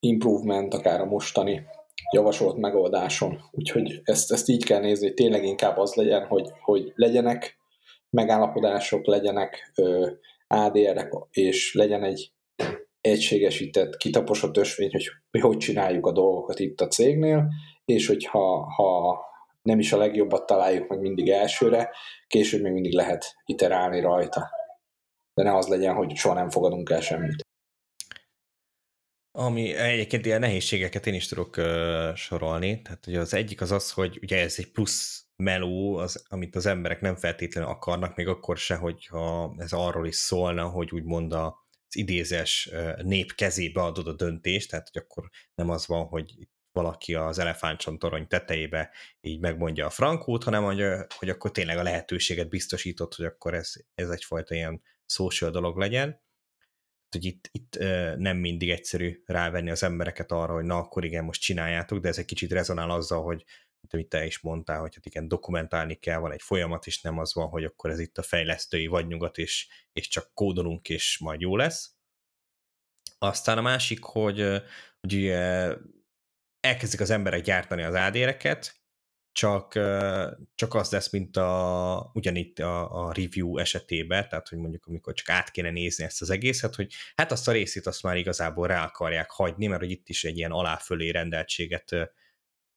improvement, 0.00 0.74
akár 0.74 1.00
a 1.00 1.04
mostani 1.04 1.62
javasolt 2.12 2.56
megoldáson. 2.56 3.40
Úgyhogy 3.50 4.00
ezt, 4.02 4.32
ezt 4.32 4.48
így 4.48 4.64
kell 4.64 4.80
nézni, 4.80 5.06
hogy 5.06 5.14
tényleg 5.14 5.44
inkább 5.44 5.76
az 5.76 5.94
legyen, 5.94 6.26
hogy, 6.26 6.48
hogy 6.60 6.92
legyenek 6.94 7.56
megállapodások, 8.10 9.06
legyenek 9.06 9.72
ö, 10.48 10.56
ADR-ek, 10.56 11.12
és 11.30 11.74
legyen 11.74 12.04
egy 12.04 12.32
egységesített, 13.00 13.96
kitaposott 13.96 14.56
ösvény, 14.56 14.90
hogy 14.90 15.08
mi 15.30 15.40
hogy 15.40 15.56
csináljuk 15.56 16.06
a 16.06 16.12
dolgokat 16.12 16.58
itt 16.58 16.80
a 16.80 16.88
cégnél, 16.88 17.48
és 17.84 18.06
hogyha 18.06 18.72
ha 18.74 19.20
nem 19.62 19.78
is 19.78 19.92
a 19.92 19.96
legjobbat 19.96 20.46
találjuk 20.46 20.88
meg 20.88 21.00
mindig 21.00 21.28
elsőre, 21.28 21.90
később 22.26 22.62
még 22.62 22.72
mindig 22.72 22.92
lehet 22.92 23.34
iterálni 23.44 24.00
rajta. 24.00 24.50
De 25.34 25.42
ne 25.42 25.56
az 25.56 25.66
legyen, 25.66 25.94
hogy 25.94 26.16
soha 26.16 26.34
nem 26.34 26.50
fogadunk 26.50 26.90
el 26.90 27.00
semmit. 27.00 27.44
Ami 29.38 29.74
egyébként 29.74 30.26
ilyen 30.26 30.40
nehézségeket 30.40 31.06
én 31.06 31.14
is 31.14 31.26
tudok 31.26 31.56
uh, 31.56 32.14
sorolni. 32.14 32.82
Tehát 32.82 33.06
ugye 33.06 33.20
az 33.20 33.34
egyik 33.34 33.60
az 33.60 33.70
az, 33.70 33.92
hogy 33.92 34.18
ugye 34.22 34.38
ez 34.40 34.54
egy 34.58 34.70
plusz 34.70 35.25
meló, 35.36 35.96
az, 35.96 36.24
amit 36.28 36.56
az 36.56 36.66
emberek 36.66 37.00
nem 37.00 37.16
feltétlenül 37.16 37.70
akarnak, 37.70 38.16
még 38.16 38.28
akkor 38.28 38.56
se, 38.56 38.74
hogyha 38.74 39.54
ez 39.58 39.72
arról 39.72 40.06
is 40.06 40.16
szólna, 40.16 40.68
hogy 40.68 40.92
úgymond 40.92 41.32
az 41.32 41.52
idézes 41.90 42.70
nép 43.02 43.34
kezébe 43.34 43.82
adod 43.82 44.06
a 44.06 44.12
döntést, 44.12 44.70
tehát 44.70 44.88
hogy 44.92 45.02
akkor 45.02 45.28
nem 45.54 45.70
az 45.70 45.86
van, 45.86 46.06
hogy 46.06 46.48
valaki 46.72 47.14
az 47.14 47.38
elefántcsontorony 47.38 48.26
tetejébe 48.26 48.90
így 49.20 49.40
megmondja 49.40 49.86
a 49.86 49.90
frankót, 49.90 50.44
hanem 50.44 50.62
hogy, 50.62 50.82
hogy 51.18 51.28
akkor 51.28 51.50
tényleg 51.50 51.78
a 51.78 51.82
lehetőséget 51.82 52.48
biztosított, 52.48 53.14
hogy 53.14 53.24
akkor 53.24 53.54
ez, 53.54 53.72
ez 53.94 54.08
egyfajta 54.08 54.54
ilyen 54.54 54.82
social 55.06 55.50
dolog 55.50 55.78
legyen. 55.78 56.24
Hogy 57.10 57.24
itt, 57.24 57.48
itt 57.52 57.78
nem 58.16 58.36
mindig 58.36 58.70
egyszerű 58.70 59.22
rávenni 59.26 59.70
az 59.70 59.82
embereket 59.82 60.32
arra, 60.32 60.52
hogy 60.52 60.64
na 60.64 60.76
akkor 60.76 61.04
igen, 61.04 61.24
most 61.24 61.40
csináljátok, 61.40 61.98
de 61.98 62.08
ez 62.08 62.18
egy 62.18 62.24
kicsit 62.24 62.52
rezonál 62.52 62.90
azzal, 62.90 63.22
hogy 63.22 63.44
amit 63.92 64.08
te 64.08 64.24
is 64.24 64.40
mondtál, 64.40 64.80
hogy 64.80 64.94
hát 64.94 65.06
igen, 65.06 65.28
dokumentálni 65.28 65.94
kell, 65.94 66.18
van 66.18 66.32
egy 66.32 66.42
folyamat, 66.42 66.86
és 66.86 67.00
nem 67.00 67.18
az 67.18 67.34
van, 67.34 67.48
hogy 67.48 67.64
akkor 67.64 67.90
ez 67.90 67.98
itt 67.98 68.18
a 68.18 68.22
fejlesztői 68.22 68.86
vagy 68.86 69.06
nyugat, 69.06 69.38
és, 69.38 69.68
és 69.92 70.08
csak 70.08 70.30
kódolunk, 70.34 70.88
és 70.88 71.18
majd 71.18 71.40
jó 71.40 71.56
lesz. 71.56 71.94
Aztán 73.18 73.58
a 73.58 73.62
másik, 73.62 74.02
hogy, 74.02 74.40
hogy 75.00 75.14
ugye 75.14 75.74
elkezdik 76.60 77.00
az 77.00 77.10
emberek 77.10 77.42
gyártani 77.42 77.82
az 77.82 77.94
ádéreket, 77.94 78.80
csak, 79.36 79.72
csak 80.54 80.74
az 80.74 80.90
lesz, 80.90 81.10
mint 81.10 81.36
a, 81.36 82.10
ugyanitt 82.14 82.58
a, 82.58 83.06
a 83.06 83.12
review 83.12 83.58
esetében, 83.58 84.28
tehát 84.28 84.48
hogy 84.48 84.58
mondjuk 84.58 84.86
amikor 84.86 85.12
csak 85.14 85.28
át 85.28 85.50
kéne 85.50 85.70
nézni 85.70 86.04
ezt 86.04 86.22
az 86.22 86.30
egészet, 86.30 86.74
hogy 86.74 86.92
hát 87.14 87.32
azt 87.32 87.48
a 87.48 87.52
részét 87.52 87.86
azt 87.86 88.02
már 88.02 88.16
igazából 88.16 88.66
rá 88.66 88.84
akarják 88.84 89.30
hagyni, 89.30 89.66
mert 89.66 89.80
hogy 89.80 89.90
itt 89.90 90.08
is 90.08 90.24
egy 90.24 90.36
ilyen 90.36 90.50
aláfölé 90.50 91.10
rendeltséget 91.10 91.92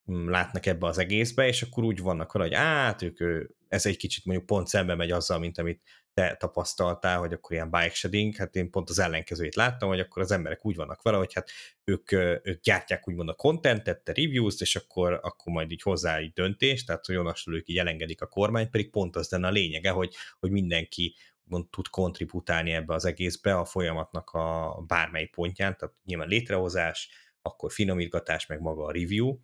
látnak 0.10 0.66
ebbe 0.66 0.88
az 0.88 0.98
egészbe, 0.98 1.48
és 1.48 1.62
akkor 1.62 1.84
úgy 1.84 2.02
vannak 2.02 2.32
vele, 2.32 2.46
hogy 2.46 2.54
át, 2.54 3.02
ők, 3.02 3.48
ez 3.68 3.86
egy 3.86 3.98
kicsit 3.98 4.26
mondjuk 4.26 4.48
pont 4.48 4.68
szembe 4.68 4.96
megy 4.96 5.12
azzal, 5.12 5.40
mint 5.40 5.58
amit 5.58 5.82
te 6.14 6.36
tapasztaltál, 6.36 7.20
hogy 7.20 7.34
akkor 7.34 7.52
ilyen 7.52 7.70
bike 7.70 7.94
shedding, 7.94 8.36
hát 8.36 8.56
én 8.56 8.70
pont 8.70 8.90
az 8.90 9.00
ellenkezőjét 9.00 9.56
láttam, 9.56 9.90
hogy 9.90 10.00
akkor 10.00 10.22
az 10.22 10.32
emberek 10.32 10.66
úgy 10.66 10.76
vannak 10.76 11.02
vele, 11.02 11.18
hogy 11.18 11.34
hát 11.34 11.52
ők, 11.84 12.12
ők 12.12 12.62
gyártják 12.62 13.08
úgymond 13.08 13.30
a 13.30 13.34
contentet, 13.34 14.04
te 14.04 14.14
reviews 14.14 14.62
és 14.62 14.76
akkor, 14.76 15.20
akkor 15.22 15.54
majd 15.54 15.72
így 15.72 15.82
hozzá 15.82 16.18
egy 16.18 16.34
döntés, 16.34 16.84
tehát 16.84 17.06
hogy 17.06 17.16
onnastól 17.16 17.56
ők 17.56 17.70
így 17.70 17.78
elengedik 17.78 18.22
a 18.22 18.28
kormány, 18.28 18.70
pedig 18.70 18.90
pont 18.90 19.16
az 19.16 19.30
lenne 19.30 19.48
a 19.48 19.52
lényege, 19.52 19.90
hogy, 19.90 20.16
hogy 20.40 20.52
mindenki 20.52 21.16
mond, 21.44 21.70
tud 21.70 21.88
kontributálni 21.88 22.72
ebbe 22.72 22.94
az 22.94 23.06
egészbe 23.06 23.58
a 23.58 23.66
folyamatnak 23.66 24.30
a 24.30 24.84
bármely 24.88 25.26
pontján, 25.26 25.78
tehát 25.78 25.96
nyilván 26.06 26.28
létrehozás, 26.28 27.10
akkor 27.42 27.72
finomítgatás, 27.72 28.46
meg 28.46 28.62
maga 28.62 28.86
a 28.86 28.92
review, 28.92 29.38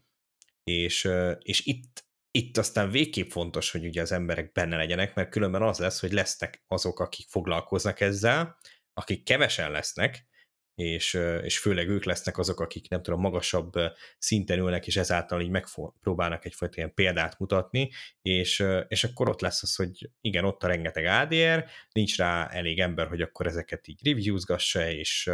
és, 0.72 1.09
és 1.39 1.66
itt, 1.66 2.05
itt 2.32 2.57
aztán 2.57 2.89
végképp 2.89 3.30
fontos, 3.30 3.72
hogy 3.72 3.86
ugye 3.86 4.01
az 4.01 4.11
emberek 4.11 4.51
benne 4.51 4.76
legyenek, 4.76 5.16
mert 5.16 5.30
különben 5.30 5.61
az 5.61 5.80
lesz, 5.80 5.99
hogy 5.99 6.11
lesznek 6.11 6.63
azok, 6.68 6.99
akik 6.99 7.28
foglalkoznak 7.30 7.99
ezzel, 7.99 8.57
akik 8.93 9.24
kevesen 9.24 9.72
lesznek, 9.72 10.28
és, 10.76 11.13
és 11.41 11.59
főleg 11.59 11.89
ők 11.89 12.03
lesznek 12.03 12.38
azok, 12.38 12.59
akik 12.59 12.89
nem 12.89 13.01
tudom, 13.01 13.20
magasabb 13.20 13.74
szinten 14.18 14.59
ülnek, 14.59 14.88
és 14.88 14.97
ezáltal 14.97 15.41
így 15.41 15.49
megpróbálnak 15.49 16.45
egyfajta 16.45 16.76
ilyen 16.78 16.93
példát 16.93 17.39
mutatni, 17.39 17.91
és, 18.22 18.66
és 18.88 19.03
akkor 19.03 19.30
ott 19.30 19.41
lesz 19.41 19.63
az, 19.63 19.76
hogy 19.76 20.09
igen, 20.22 20.45
ott 20.45 20.63
a 20.63 20.68
rengeteg 20.68 21.05
ADR, 21.05 21.66
nincs 21.91 22.18
rá 22.18 22.47
elég 22.47 22.80
ember, 22.80 23.07
hogy 23.07 23.22
akkor 23.22 23.47
ezeket 23.47 23.88
így 23.88 24.05
reviewsgassa, 24.05 24.89
és, 24.89 25.32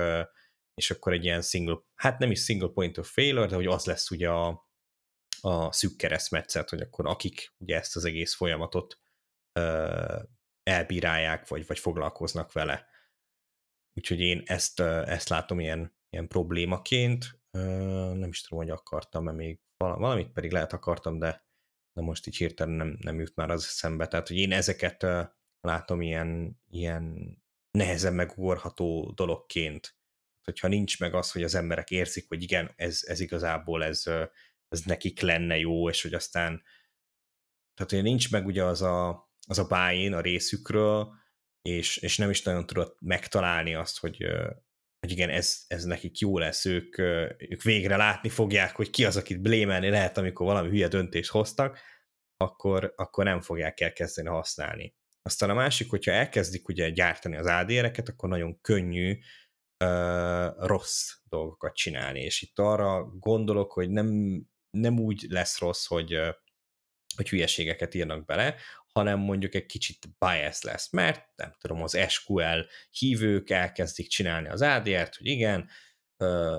és 0.74 0.92
akkor 0.92 1.14
egy 1.14 1.24
ilyen 1.24 1.42
single, 1.42 1.78
hát 1.96 2.20
nem 2.20 2.32
is 2.32 2.44
single 2.44 2.70
point 2.74 2.98
of 2.98 3.12
failure, 3.12 3.48
de 3.48 3.56
hogy 3.56 3.68
az 3.68 3.86
lesz 3.86 4.12
ugye 4.12 4.30
a, 4.30 4.70
a 5.42 5.72
szűk 5.72 5.98
keresztmetszet, 5.98 6.70
hogy 6.70 6.82
akkor 6.82 7.08
akik 7.08 7.54
ugye 7.58 7.78
ezt 7.78 7.96
az 7.96 8.06
egész 8.06 8.34
folyamatot 8.34 9.00
ö, 9.60 10.22
elbírálják, 10.64 11.48
vagy, 11.48 11.68
vagy 11.68 11.80
foglalkoznak 11.80 12.52
vele. 12.52 12.88
Úgyhogy 13.94 14.20
én 14.20 14.44
ezt, 14.46 14.80
ezt 14.80 15.30
látom 15.30 15.60
ilyen, 15.60 15.98
ilyen 16.10 16.28
problémaként. 16.28 17.40
Ö, 17.52 17.62
nem 18.14 18.30
is 18.30 18.42
tudom, 18.42 18.60
hogy 18.60 18.70
akartam 18.70 19.24
mert 19.24 19.38
még 19.38 19.60
valamit 19.78 20.32
pedig 20.32 20.52
lehet 20.52 20.74
akartam, 20.74 21.20
de, 21.20 21.46
de 21.94 22.02
most 22.02 22.28
így 22.28 22.36
hirtelen 22.36 22.74
nem, 22.74 22.98
nem 23.02 23.20
jut 23.20 23.36
már 23.36 23.50
az 23.50 23.66
szembe. 23.66 24.08
Tehát, 24.08 24.28
hogy 24.28 24.38
én 24.38 24.52
ezeket 24.52 25.06
látom 25.62 26.02
ilyen, 26.02 26.62
ilyen 26.70 27.36
nehezen 27.72 28.14
megugorható 28.14 29.12
dologként. 29.16 29.96
Hogyha 30.44 30.68
nincs 30.68 31.00
meg 31.00 31.14
az, 31.14 31.32
hogy 31.32 31.44
az 31.44 31.56
emberek 31.56 31.92
érzik, 31.92 32.28
hogy 32.28 32.44
igen, 32.44 32.74
ez, 32.76 33.02
ez 33.06 33.20
igazából 33.20 33.84
ez, 33.84 34.04
ez 34.72 34.82
nekik 34.82 35.20
lenne 35.20 35.58
jó, 35.58 35.90
és 35.90 36.02
hogy 36.02 36.14
aztán 36.14 36.62
tehát 37.74 37.92
hogy 37.92 38.04
nincs 38.04 38.32
meg 38.32 38.46
ugye 38.46 38.64
az 38.64 38.82
a, 38.82 39.30
az 39.48 39.60
a 39.60 39.68
buy 39.68 40.08
a 40.08 40.22
részükről, 40.22 41.14
és, 41.62 41.98
és 41.98 42.18
nem 42.18 42.30
is 42.30 42.44
nagyon 42.44 42.66
tudod 42.66 42.96
megtalálni 43.00 43.76
azt, 43.76 44.00
hogy, 44.00 44.26
hogy 45.00 45.12
igen, 45.12 45.30
ez, 45.30 45.64
ez 45.68 45.84
nekik 45.84 46.20
jó 46.20 46.38
lesz, 46.38 46.66
ők, 46.66 46.98
ők 47.38 47.62
végre 47.64 47.96
látni 47.96 48.30
fogják, 48.30 48.76
hogy 48.76 48.90
ki 48.90 49.06
az, 49.06 49.18
akit 49.18 49.42
blémelni 49.42 49.90
lehet, 49.90 50.18
amikor 50.18 50.46
valami 50.46 50.70
hülye 50.70 50.88
döntést 50.88 51.30
hoztak, 51.30 51.80
akkor, 52.38 52.94
akkor 52.96 53.24
nem 53.24 53.42
fogják 53.42 53.80
elkezdeni 53.80 54.28
használni. 54.28 54.96
Aztán 55.22 55.50
a 55.50 55.54
másik, 55.54 55.90
hogyha 55.90 56.12
elkezdik 56.12 56.68
ugye 56.68 56.90
gyártani 56.90 57.38
az 57.38 57.46
ADR-eket, 57.46 58.10
akkor 58.10 58.30
nagyon 58.30 58.62
könnyű 58.62 59.20
uh, 59.84 60.68
rossz 60.68 61.10
dolgokat 61.24 61.76
csinálni, 61.76 62.22
és 62.22 62.42
itt 62.42 62.60
arra 62.60 63.04
gondolok, 63.04 63.72
hogy 63.72 63.90
nem 63.90 64.42
nem 64.72 65.00
úgy 65.00 65.26
lesz 65.30 65.60
rossz, 65.60 65.86
hogy, 65.86 66.20
hogy 67.16 67.30
hülyeségeket 67.30 67.94
írnak 67.94 68.26
bele, 68.26 68.56
hanem 68.94 69.20
mondjuk 69.20 69.56
egy 69.56 69.66
kicsit 69.66 70.08
bias 70.20 70.62
lesz, 70.62 70.92
mert 70.92 71.28
nem 71.36 71.56
tudom, 71.60 71.82
az 71.82 71.98
SQL 72.08 72.60
hívők 72.92 73.50
elkezdik 73.50 74.08
csinálni 74.08 74.48
az 74.48 74.62
ADR-t, 74.62 75.16
hogy 75.16 75.28
igen, 75.28 75.70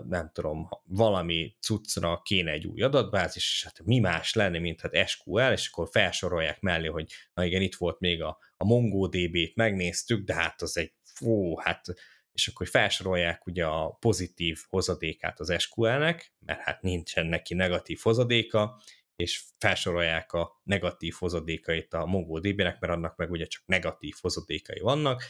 nem 0.08 0.30
tudom, 0.32 0.68
valami 0.84 1.56
cuccra 1.60 2.20
kéne 2.22 2.50
egy 2.50 2.66
új 2.66 2.82
adatbázis, 2.82 3.52
és 3.52 3.64
hát 3.64 3.82
mi 3.84 3.98
más 3.98 4.34
lenne, 4.34 4.58
mint 4.58 4.80
hát 4.80 5.08
SQL, 5.08 5.52
és 5.52 5.68
akkor 5.68 5.88
felsorolják 5.90 6.60
mellé, 6.60 6.86
hogy 6.86 7.12
na 7.34 7.44
igen, 7.44 7.62
itt 7.62 7.74
volt 7.74 8.00
még 8.00 8.22
a, 8.22 8.38
a 8.56 8.64
MongoDB-t 8.64 9.54
megnéztük, 9.54 10.24
de 10.24 10.34
hát 10.34 10.62
az 10.62 10.76
egy, 10.76 10.92
fú, 11.02 11.56
hát 11.56 11.86
és 12.32 12.48
akkor 12.48 12.68
felsorolják 12.68 13.46
ugye 13.46 13.66
a 13.66 13.90
pozitív 13.90 14.58
hozadékát 14.68 15.40
az 15.40 15.54
SQL-nek, 15.58 16.32
mert 16.38 16.60
hát 16.60 16.82
nincsen 16.82 17.26
neki 17.26 17.54
negatív 17.54 17.98
hozadéka, 18.02 18.80
és 19.16 19.42
felsorolják 19.58 20.32
a 20.32 20.60
negatív 20.62 21.14
hozadékait 21.18 21.94
a 21.94 22.06
MongoDB-nek, 22.06 22.80
mert 22.80 22.92
annak 22.92 23.16
meg 23.16 23.30
ugye 23.30 23.46
csak 23.46 23.62
negatív 23.66 24.14
hozadékai 24.20 24.80
vannak, 24.80 25.22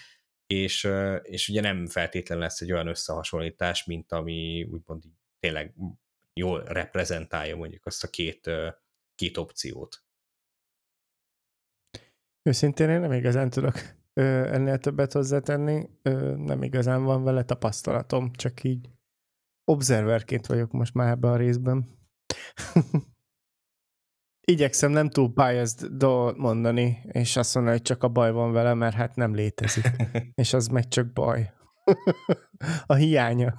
és, 0.46 0.88
és 1.22 1.48
ugye 1.48 1.61
nem 1.61 1.86
feltétlenül 1.86 2.44
lesz 2.44 2.61
egy 2.61 2.72
olyan 2.72 2.86
összehasonlítás, 2.86 3.84
mint 3.84 4.12
ami 4.12 4.62
úgymond 4.70 5.03
tényleg 5.40 5.74
jól 6.34 6.62
reprezentálja 6.64 7.57
mondjuk 7.57 7.86
azt 7.86 8.05
a 8.05 8.09
két, 8.09 8.50
két 9.14 9.36
opciót. 9.36 10.05
Őszintén 12.42 12.88
én 12.88 13.00
nem 13.00 13.12
igazán 13.12 13.50
tudok 13.50 13.74
ennél 14.14 14.78
többet 14.78 15.12
hozzátenni. 15.12 15.88
Nem 16.36 16.62
igazán 16.62 17.04
van 17.04 17.24
vele 17.24 17.42
tapasztalatom, 17.42 18.32
csak 18.32 18.64
így 18.64 18.90
observerként 19.64 20.46
vagyok 20.46 20.72
most 20.72 20.94
már 20.94 21.10
ebben 21.10 21.30
a 21.30 21.36
részben. 21.36 21.86
Igyekszem 24.44 24.90
nem 24.90 25.10
túl 25.10 25.28
biased 25.28 25.84
dolgot 25.86 26.36
mondani, 26.36 27.02
és 27.06 27.36
azt 27.36 27.54
mondani, 27.54 27.76
hogy 27.76 27.86
csak 27.86 28.02
a 28.02 28.08
baj 28.08 28.32
van 28.32 28.52
vele, 28.52 28.74
mert 28.74 28.94
hát 28.94 29.16
nem 29.16 29.34
létezik. 29.34 29.90
és 30.42 30.52
az 30.52 30.66
meg 30.66 30.88
csak 30.88 31.12
baj. 31.12 31.52
a 32.86 32.94
hiánya. 32.94 33.54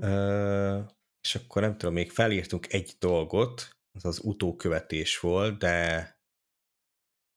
Ö, 0.00 0.78
és 1.20 1.34
akkor 1.34 1.62
nem 1.62 1.76
tudom, 1.76 1.94
még 1.94 2.10
felírtunk 2.10 2.72
egy 2.72 2.96
dolgot, 2.98 3.70
az 3.92 4.04
az 4.04 4.20
utókövetés 4.24 5.20
volt, 5.20 5.58
de 5.58 6.17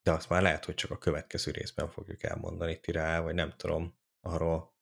de 0.03 0.11
azt 0.11 0.29
már 0.29 0.41
lehet, 0.41 0.65
hogy 0.65 0.75
csak 0.75 0.91
a 0.91 0.97
következő 0.97 1.51
részben 1.51 1.89
fogjuk 1.89 2.23
elmondani 2.23 2.79
ti 2.79 2.91
rá, 2.91 3.19
vagy 3.19 3.33
nem 3.33 3.53
tudom 3.57 3.93
arról, 4.21 4.73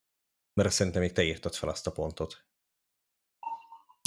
mert 0.53 0.67
azt 0.67 0.77
szerintem 0.77 1.01
még 1.01 1.11
te 1.11 1.23
írtad 1.23 1.55
fel 1.55 1.69
azt 1.69 1.87
a 1.87 1.91
pontot. 1.91 2.47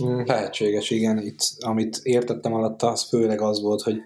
Mm, 0.05 0.25
lehetséges, 0.25 0.91
igen. 0.91 1.19
Itt, 1.19 1.41
amit 1.59 2.01
értettem 2.03 2.55
alatta, 2.55 2.89
az 2.89 3.09
főleg 3.09 3.41
az 3.41 3.61
volt, 3.61 3.83
hogy 3.83 3.97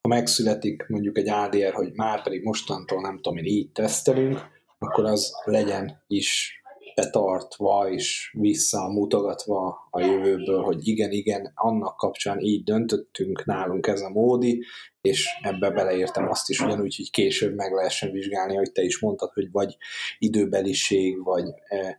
ha 0.00 0.08
megszületik 0.08 0.86
mondjuk 0.86 1.18
egy 1.18 1.28
ADR, 1.28 1.72
hogy 1.72 1.92
már 1.92 2.22
pedig 2.22 2.42
mostantól 2.42 3.00
nem 3.00 3.16
tudom 3.16 3.38
én 3.38 3.44
így 3.44 3.72
tesztelünk, 3.72 4.40
akkor 4.78 5.04
az 5.04 5.32
legyen 5.44 6.04
is 6.06 6.57
betartva 6.98 7.90
és 7.90 8.30
visszamutogatva 8.38 9.88
a 9.90 10.00
jövőből, 10.00 10.62
hogy 10.62 10.88
igen, 10.88 11.10
igen, 11.10 11.52
annak 11.54 11.96
kapcsán 11.96 12.40
így 12.40 12.62
döntöttünk 12.62 13.44
nálunk 13.44 13.86
ez 13.86 14.00
a 14.00 14.08
módi, 14.08 14.64
és 15.00 15.28
ebbe 15.42 15.70
beleértem 15.70 16.28
azt 16.28 16.48
is 16.48 16.60
ugyanúgy, 16.60 16.96
hogy 16.96 17.10
később 17.10 17.54
meg 17.54 17.72
lehessen 17.72 18.10
vizsgálni, 18.10 18.54
hogy 18.54 18.72
te 18.72 18.82
is 18.82 19.00
mondtad, 19.00 19.32
hogy 19.32 19.50
vagy 19.52 19.76
időbeliség, 20.18 21.24
vagy 21.24 21.44
eh, 21.68 21.94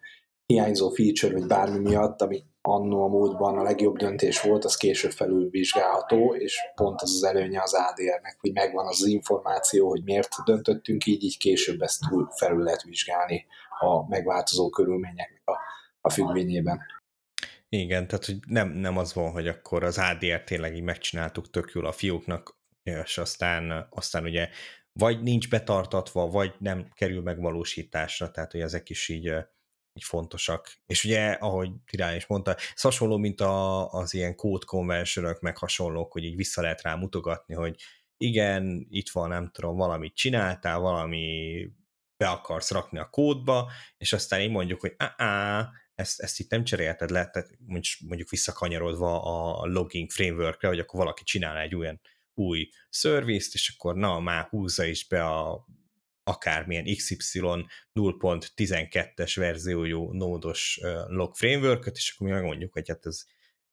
hiányzó 0.45 0.89
feature, 0.89 1.33
vagy 1.33 1.47
bármi 1.47 1.79
miatt, 1.79 2.21
ami 2.21 2.43
annó 2.61 3.03
a 3.03 3.07
módban 3.07 3.57
a 3.57 3.63
legjobb 3.63 3.97
döntés 3.97 4.41
volt, 4.41 4.65
az 4.65 4.75
később 4.75 5.11
felülvizsgálható, 5.11 6.35
és 6.35 6.59
pont 6.75 7.01
az 7.01 7.13
az 7.13 7.23
előnye 7.23 7.61
az 7.61 7.73
ADR-nek, 7.73 8.37
hogy 8.39 8.53
megvan 8.53 8.87
az, 8.87 9.01
az 9.01 9.07
információ, 9.07 9.89
hogy 9.89 10.03
miért 10.03 10.29
döntöttünk 10.45 11.05
így, 11.05 11.23
így 11.23 11.37
később 11.37 11.81
ezt 11.81 12.01
túl 12.09 12.29
felül 12.35 12.63
lehet 12.63 12.83
vizsgálni 12.83 13.45
a 13.79 14.07
megváltozó 14.07 14.69
körülményeknek 14.69 15.41
a, 15.45 15.57
a 16.01 16.09
függvényében. 16.09 16.81
Igen, 17.69 18.07
tehát 18.07 18.25
hogy 18.25 18.39
nem, 18.47 18.69
nem 18.69 18.97
az 18.97 19.13
van, 19.13 19.31
hogy 19.31 19.47
akkor 19.47 19.83
az 19.83 19.97
ADR 19.97 20.43
tényleg 20.43 20.75
így 20.75 20.83
megcsináltuk 20.83 21.49
tök 21.49 21.71
jól 21.73 21.85
a 21.85 21.91
fiúknak, 21.91 22.57
és 22.83 23.17
aztán, 23.17 23.87
aztán 23.89 24.23
ugye 24.23 24.49
vagy 24.93 25.21
nincs 25.23 25.49
betartatva, 25.49 26.27
vagy 26.27 26.53
nem 26.59 26.91
kerül 26.93 27.21
megvalósításra, 27.21 28.31
tehát 28.31 28.51
hogy 28.51 28.61
ezek 28.61 28.89
is 28.89 29.09
így 29.09 29.33
így 29.93 30.03
fontosak. 30.03 30.77
És 30.85 31.03
ugye, 31.03 31.31
ahogy 31.31 31.71
Tirán 31.85 32.15
is 32.15 32.27
mondta, 32.27 32.55
ez 32.75 32.81
hasonló, 32.81 33.17
mint 33.17 33.41
a, 33.41 33.89
az 33.91 34.13
ilyen 34.13 34.35
code 34.35 34.65
convention 34.65 35.37
meg 35.41 35.57
hasonlók, 35.57 36.11
hogy 36.11 36.23
így 36.23 36.35
vissza 36.35 36.61
lehet 36.61 36.81
rá 36.81 36.95
mutogatni, 36.95 37.53
hogy 37.53 37.75
igen, 38.17 38.87
itt 38.89 39.09
van, 39.09 39.29
nem 39.29 39.49
tudom, 39.51 39.77
valamit 39.77 40.15
csináltál, 40.15 40.79
valami 40.79 41.67
be 42.19 42.29
akarsz 42.29 42.71
rakni 42.71 42.99
a 42.99 43.09
kódba, 43.09 43.71
és 43.97 44.13
aztán 44.13 44.41
így 44.41 44.49
mondjuk, 44.49 44.79
hogy 44.79 44.93
á, 44.97 45.69
ezt, 45.95 46.19
ezt 46.19 46.39
itt 46.39 46.49
nem 46.49 46.63
cserélted 46.63 47.09
le, 47.09 47.29
tehát 47.29 47.49
mondjuk 47.99 48.29
visszakanyarodva 48.29 49.21
a 49.61 49.65
logging 49.65 50.09
frameworkre, 50.09 50.67
hogy 50.67 50.79
akkor 50.79 50.99
valaki 50.99 51.23
csinál 51.23 51.57
egy 51.57 51.75
olyan 51.75 52.01
új 52.33 52.69
szervizt, 52.89 53.53
és 53.53 53.73
akkor 53.77 53.95
na, 53.95 54.19
már 54.19 54.45
húzza 54.45 54.83
is 54.83 55.07
be 55.07 55.25
a 55.25 55.67
akármilyen 56.23 56.95
XY 56.95 57.39
0.12-es 57.39 59.33
verziójú 59.35 60.11
nódos 60.11 60.79
log 61.07 61.35
framework 61.35 61.85
és 61.93 62.13
akkor 62.15 62.27
mi 62.27 62.33
megmondjuk, 62.33 62.73
hogy 62.73 62.87
hát 62.87 63.05
ez, 63.05 63.23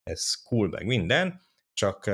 ez 0.03 0.35
cool, 0.35 0.69
meg 0.69 0.87
minden, 0.87 1.41
csak, 1.73 2.05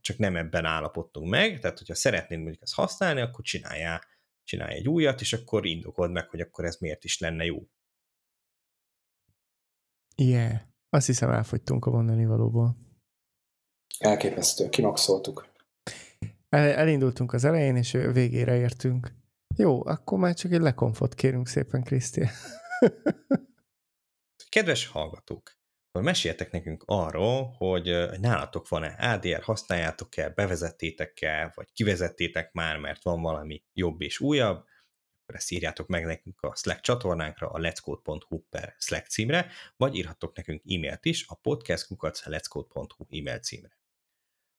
csak 0.00 0.16
nem 0.16 0.36
ebben 0.36 0.64
állapodtunk 0.64 1.30
meg, 1.30 1.60
tehát 1.60 1.78
hogyha 1.78 1.94
szeretnéd 1.94 2.38
mondjuk 2.40 2.62
ezt 2.62 2.74
használni, 2.74 3.20
akkor 3.20 3.44
csináljál, 3.44 4.02
csinálj 4.44 4.74
egy 4.74 4.88
újat, 4.88 5.20
és 5.20 5.32
akkor 5.32 5.66
indokold 5.66 6.10
meg, 6.10 6.28
hogy 6.28 6.40
akkor 6.40 6.64
ez 6.64 6.76
miért 6.76 7.04
is 7.04 7.18
lenne 7.18 7.44
jó. 7.44 7.68
Yeah. 10.16 10.60
Azt 10.88 11.06
hiszem 11.06 11.30
elfogytunk 11.30 11.86
a 11.86 11.90
mondani 11.90 12.26
valóból. 12.26 12.76
Elképesztő, 13.98 14.68
kimaxoltuk. 14.68 15.52
El, 16.48 16.68
elindultunk 16.68 17.32
az 17.32 17.44
elején, 17.44 17.76
és 17.76 17.90
végére 17.90 18.56
értünk. 18.56 19.14
Jó, 19.56 19.86
akkor 19.86 20.18
már 20.18 20.34
csak 20.34 20.52
egy 20.52 20.60
lekonfot 20.60 21.14
kérünk 21.14 21.48
szépen, 21.48 21.82
Krisztián. 21.82 22.30
Kedves 24.48 24.86
hallgatók, 24.86 25.52
akkor 25.94 26.06
meséltek 26.06 26.50
nekünk 26.50 26.82
arról, 26.86 27.54
hogy 27.58 27.84
nálatok 28.20 28.68
van-e 28.68 28.96
ADR, 28.98 29.42
használjátok-e, 29.42 30.28
bevezettétek-e, 30.28 31.52
vagy 31.54 31.72
kivezettétek 31.72 32.52
már, 32.52 32.76
mert 32.76 33.02
van 33.02 33.22
valami 33.22 33.62
jobb 33.72 34.00
és 34.00 34.20
újabb, 34.20 34.64
akkor 35.22 35.34
ezt 35.34 35.50
írjátok 35.50 35.88
meg 35.88 36.04
nekünk 36.04 36.42
a 36.42 36.54
Slack 36.54 36.80
csatornánkra, 36.80 37.48
a 37.48 37.58
letscode.hu 37.58 38.42
per 38.50 38.74
Slack 38.78 39.06
címre, 39.06 39.50
vagy 39.76 39.94
írhatok 39.94 40.36
nekünk 40.36 40.62
e-mailt 40.64 41.04
is 41.04 41.26
a 41.28 41.34
podcast.letscode.hu 41.34 43.06
e-mail 43.10 43.38
címre. 43.38 43.78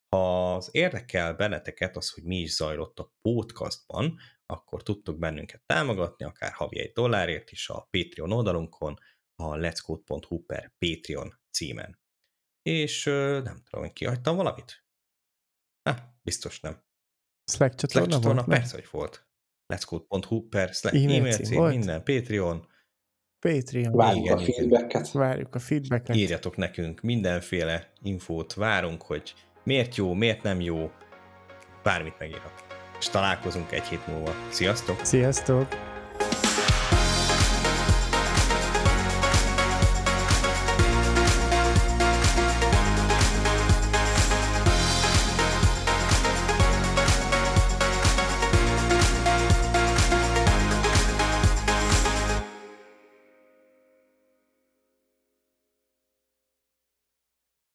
Ha 0.08 0.54
az 0.54 0.68
érdekel 0.72 1.34
benneteket 1.34 1.96
az, 1.96 2.10
hogy 2.10 2.22
mi 2.22 2.36
is 2.36 2.54
zajlott 2.54 2.98
a 2.98 3.12
podcastban, 3.22 4.18
akkor 4.46 4.82
tudtok 4.82 5.18
bennünket 5.18 5.62
támogatni, 5.66 6.24
akár 6.24 6.52
havi 6.52 6.78
egy 6.78 6.92
dollárért 6.92 7.50
is 7.50 7.68
a 7.68 7.88
Patreon 7.90 8.32
oldalunkon, 8.32 8.98
a 9.36 9.56
letscode.hu 9.56 10.44
per 10.44 10.72
Patreon 10.78 11.40
címen. 11.50 11.98
És 12.62 13.04
nem 13.04 13.62
tudom, 13.64 13.80
hogy 13.84 13.92
kihagytam 13.92 14.36
valamit? 14.36 14.84
Ah, 15.82 15.96
biztos 16.22 16.60
nem. 16.60 16.84
Slack 17.52 17.74
csatorna, 17.74 18.08
Slack 18.08 18.22
csatorna 18.22 18.44
volt? 18.44 18.58
Persze, 18.58 18.74
hogy 18.74 18.88
volt. 18.90 19.26
letscode.hu 19.66 20.48
per 20.48 20.74
Slack 20.74 20.96
e-mail, 20.96 21.18
e-mail 21.18 21.32
cím, 21.32 21.58
volt? 21.58 21.76
minden, 21.76 22.02
Patreon. 22.02 22.66
Patreon. 23.38 23.92
Várjuk 23.92 24.24
igen, 24.24 24.38
a 24.38 24.40
feedbacket. 24.40 25.12
Várjuk 25.12 25.54
a 25.54 25.58
feedbacket. 25.58 26.16
Írjatok 26.16 26.56
nekünk 26.56 27.00
mindenféle 27.00 27.92
infót, 28.00 28.54
várunk, 28.54 29.02
hogy 29.02 29.34
miért 29.64 29.94
jó, 29.94 30.12
miért 30.12 30.42
nem 30.42 30.60
jó, 30.60 30.90
bármit 31.82 32.18
megírhat. 32.18 32.64
És 32.98 33.08
találkozunk 33.08 33.72
egy 33.72 33.84
hét 33.84 34.06
múlva. 34.06 34.32
Sziasztok! 34.50 35.04
Sziasztok! 35.04 35.95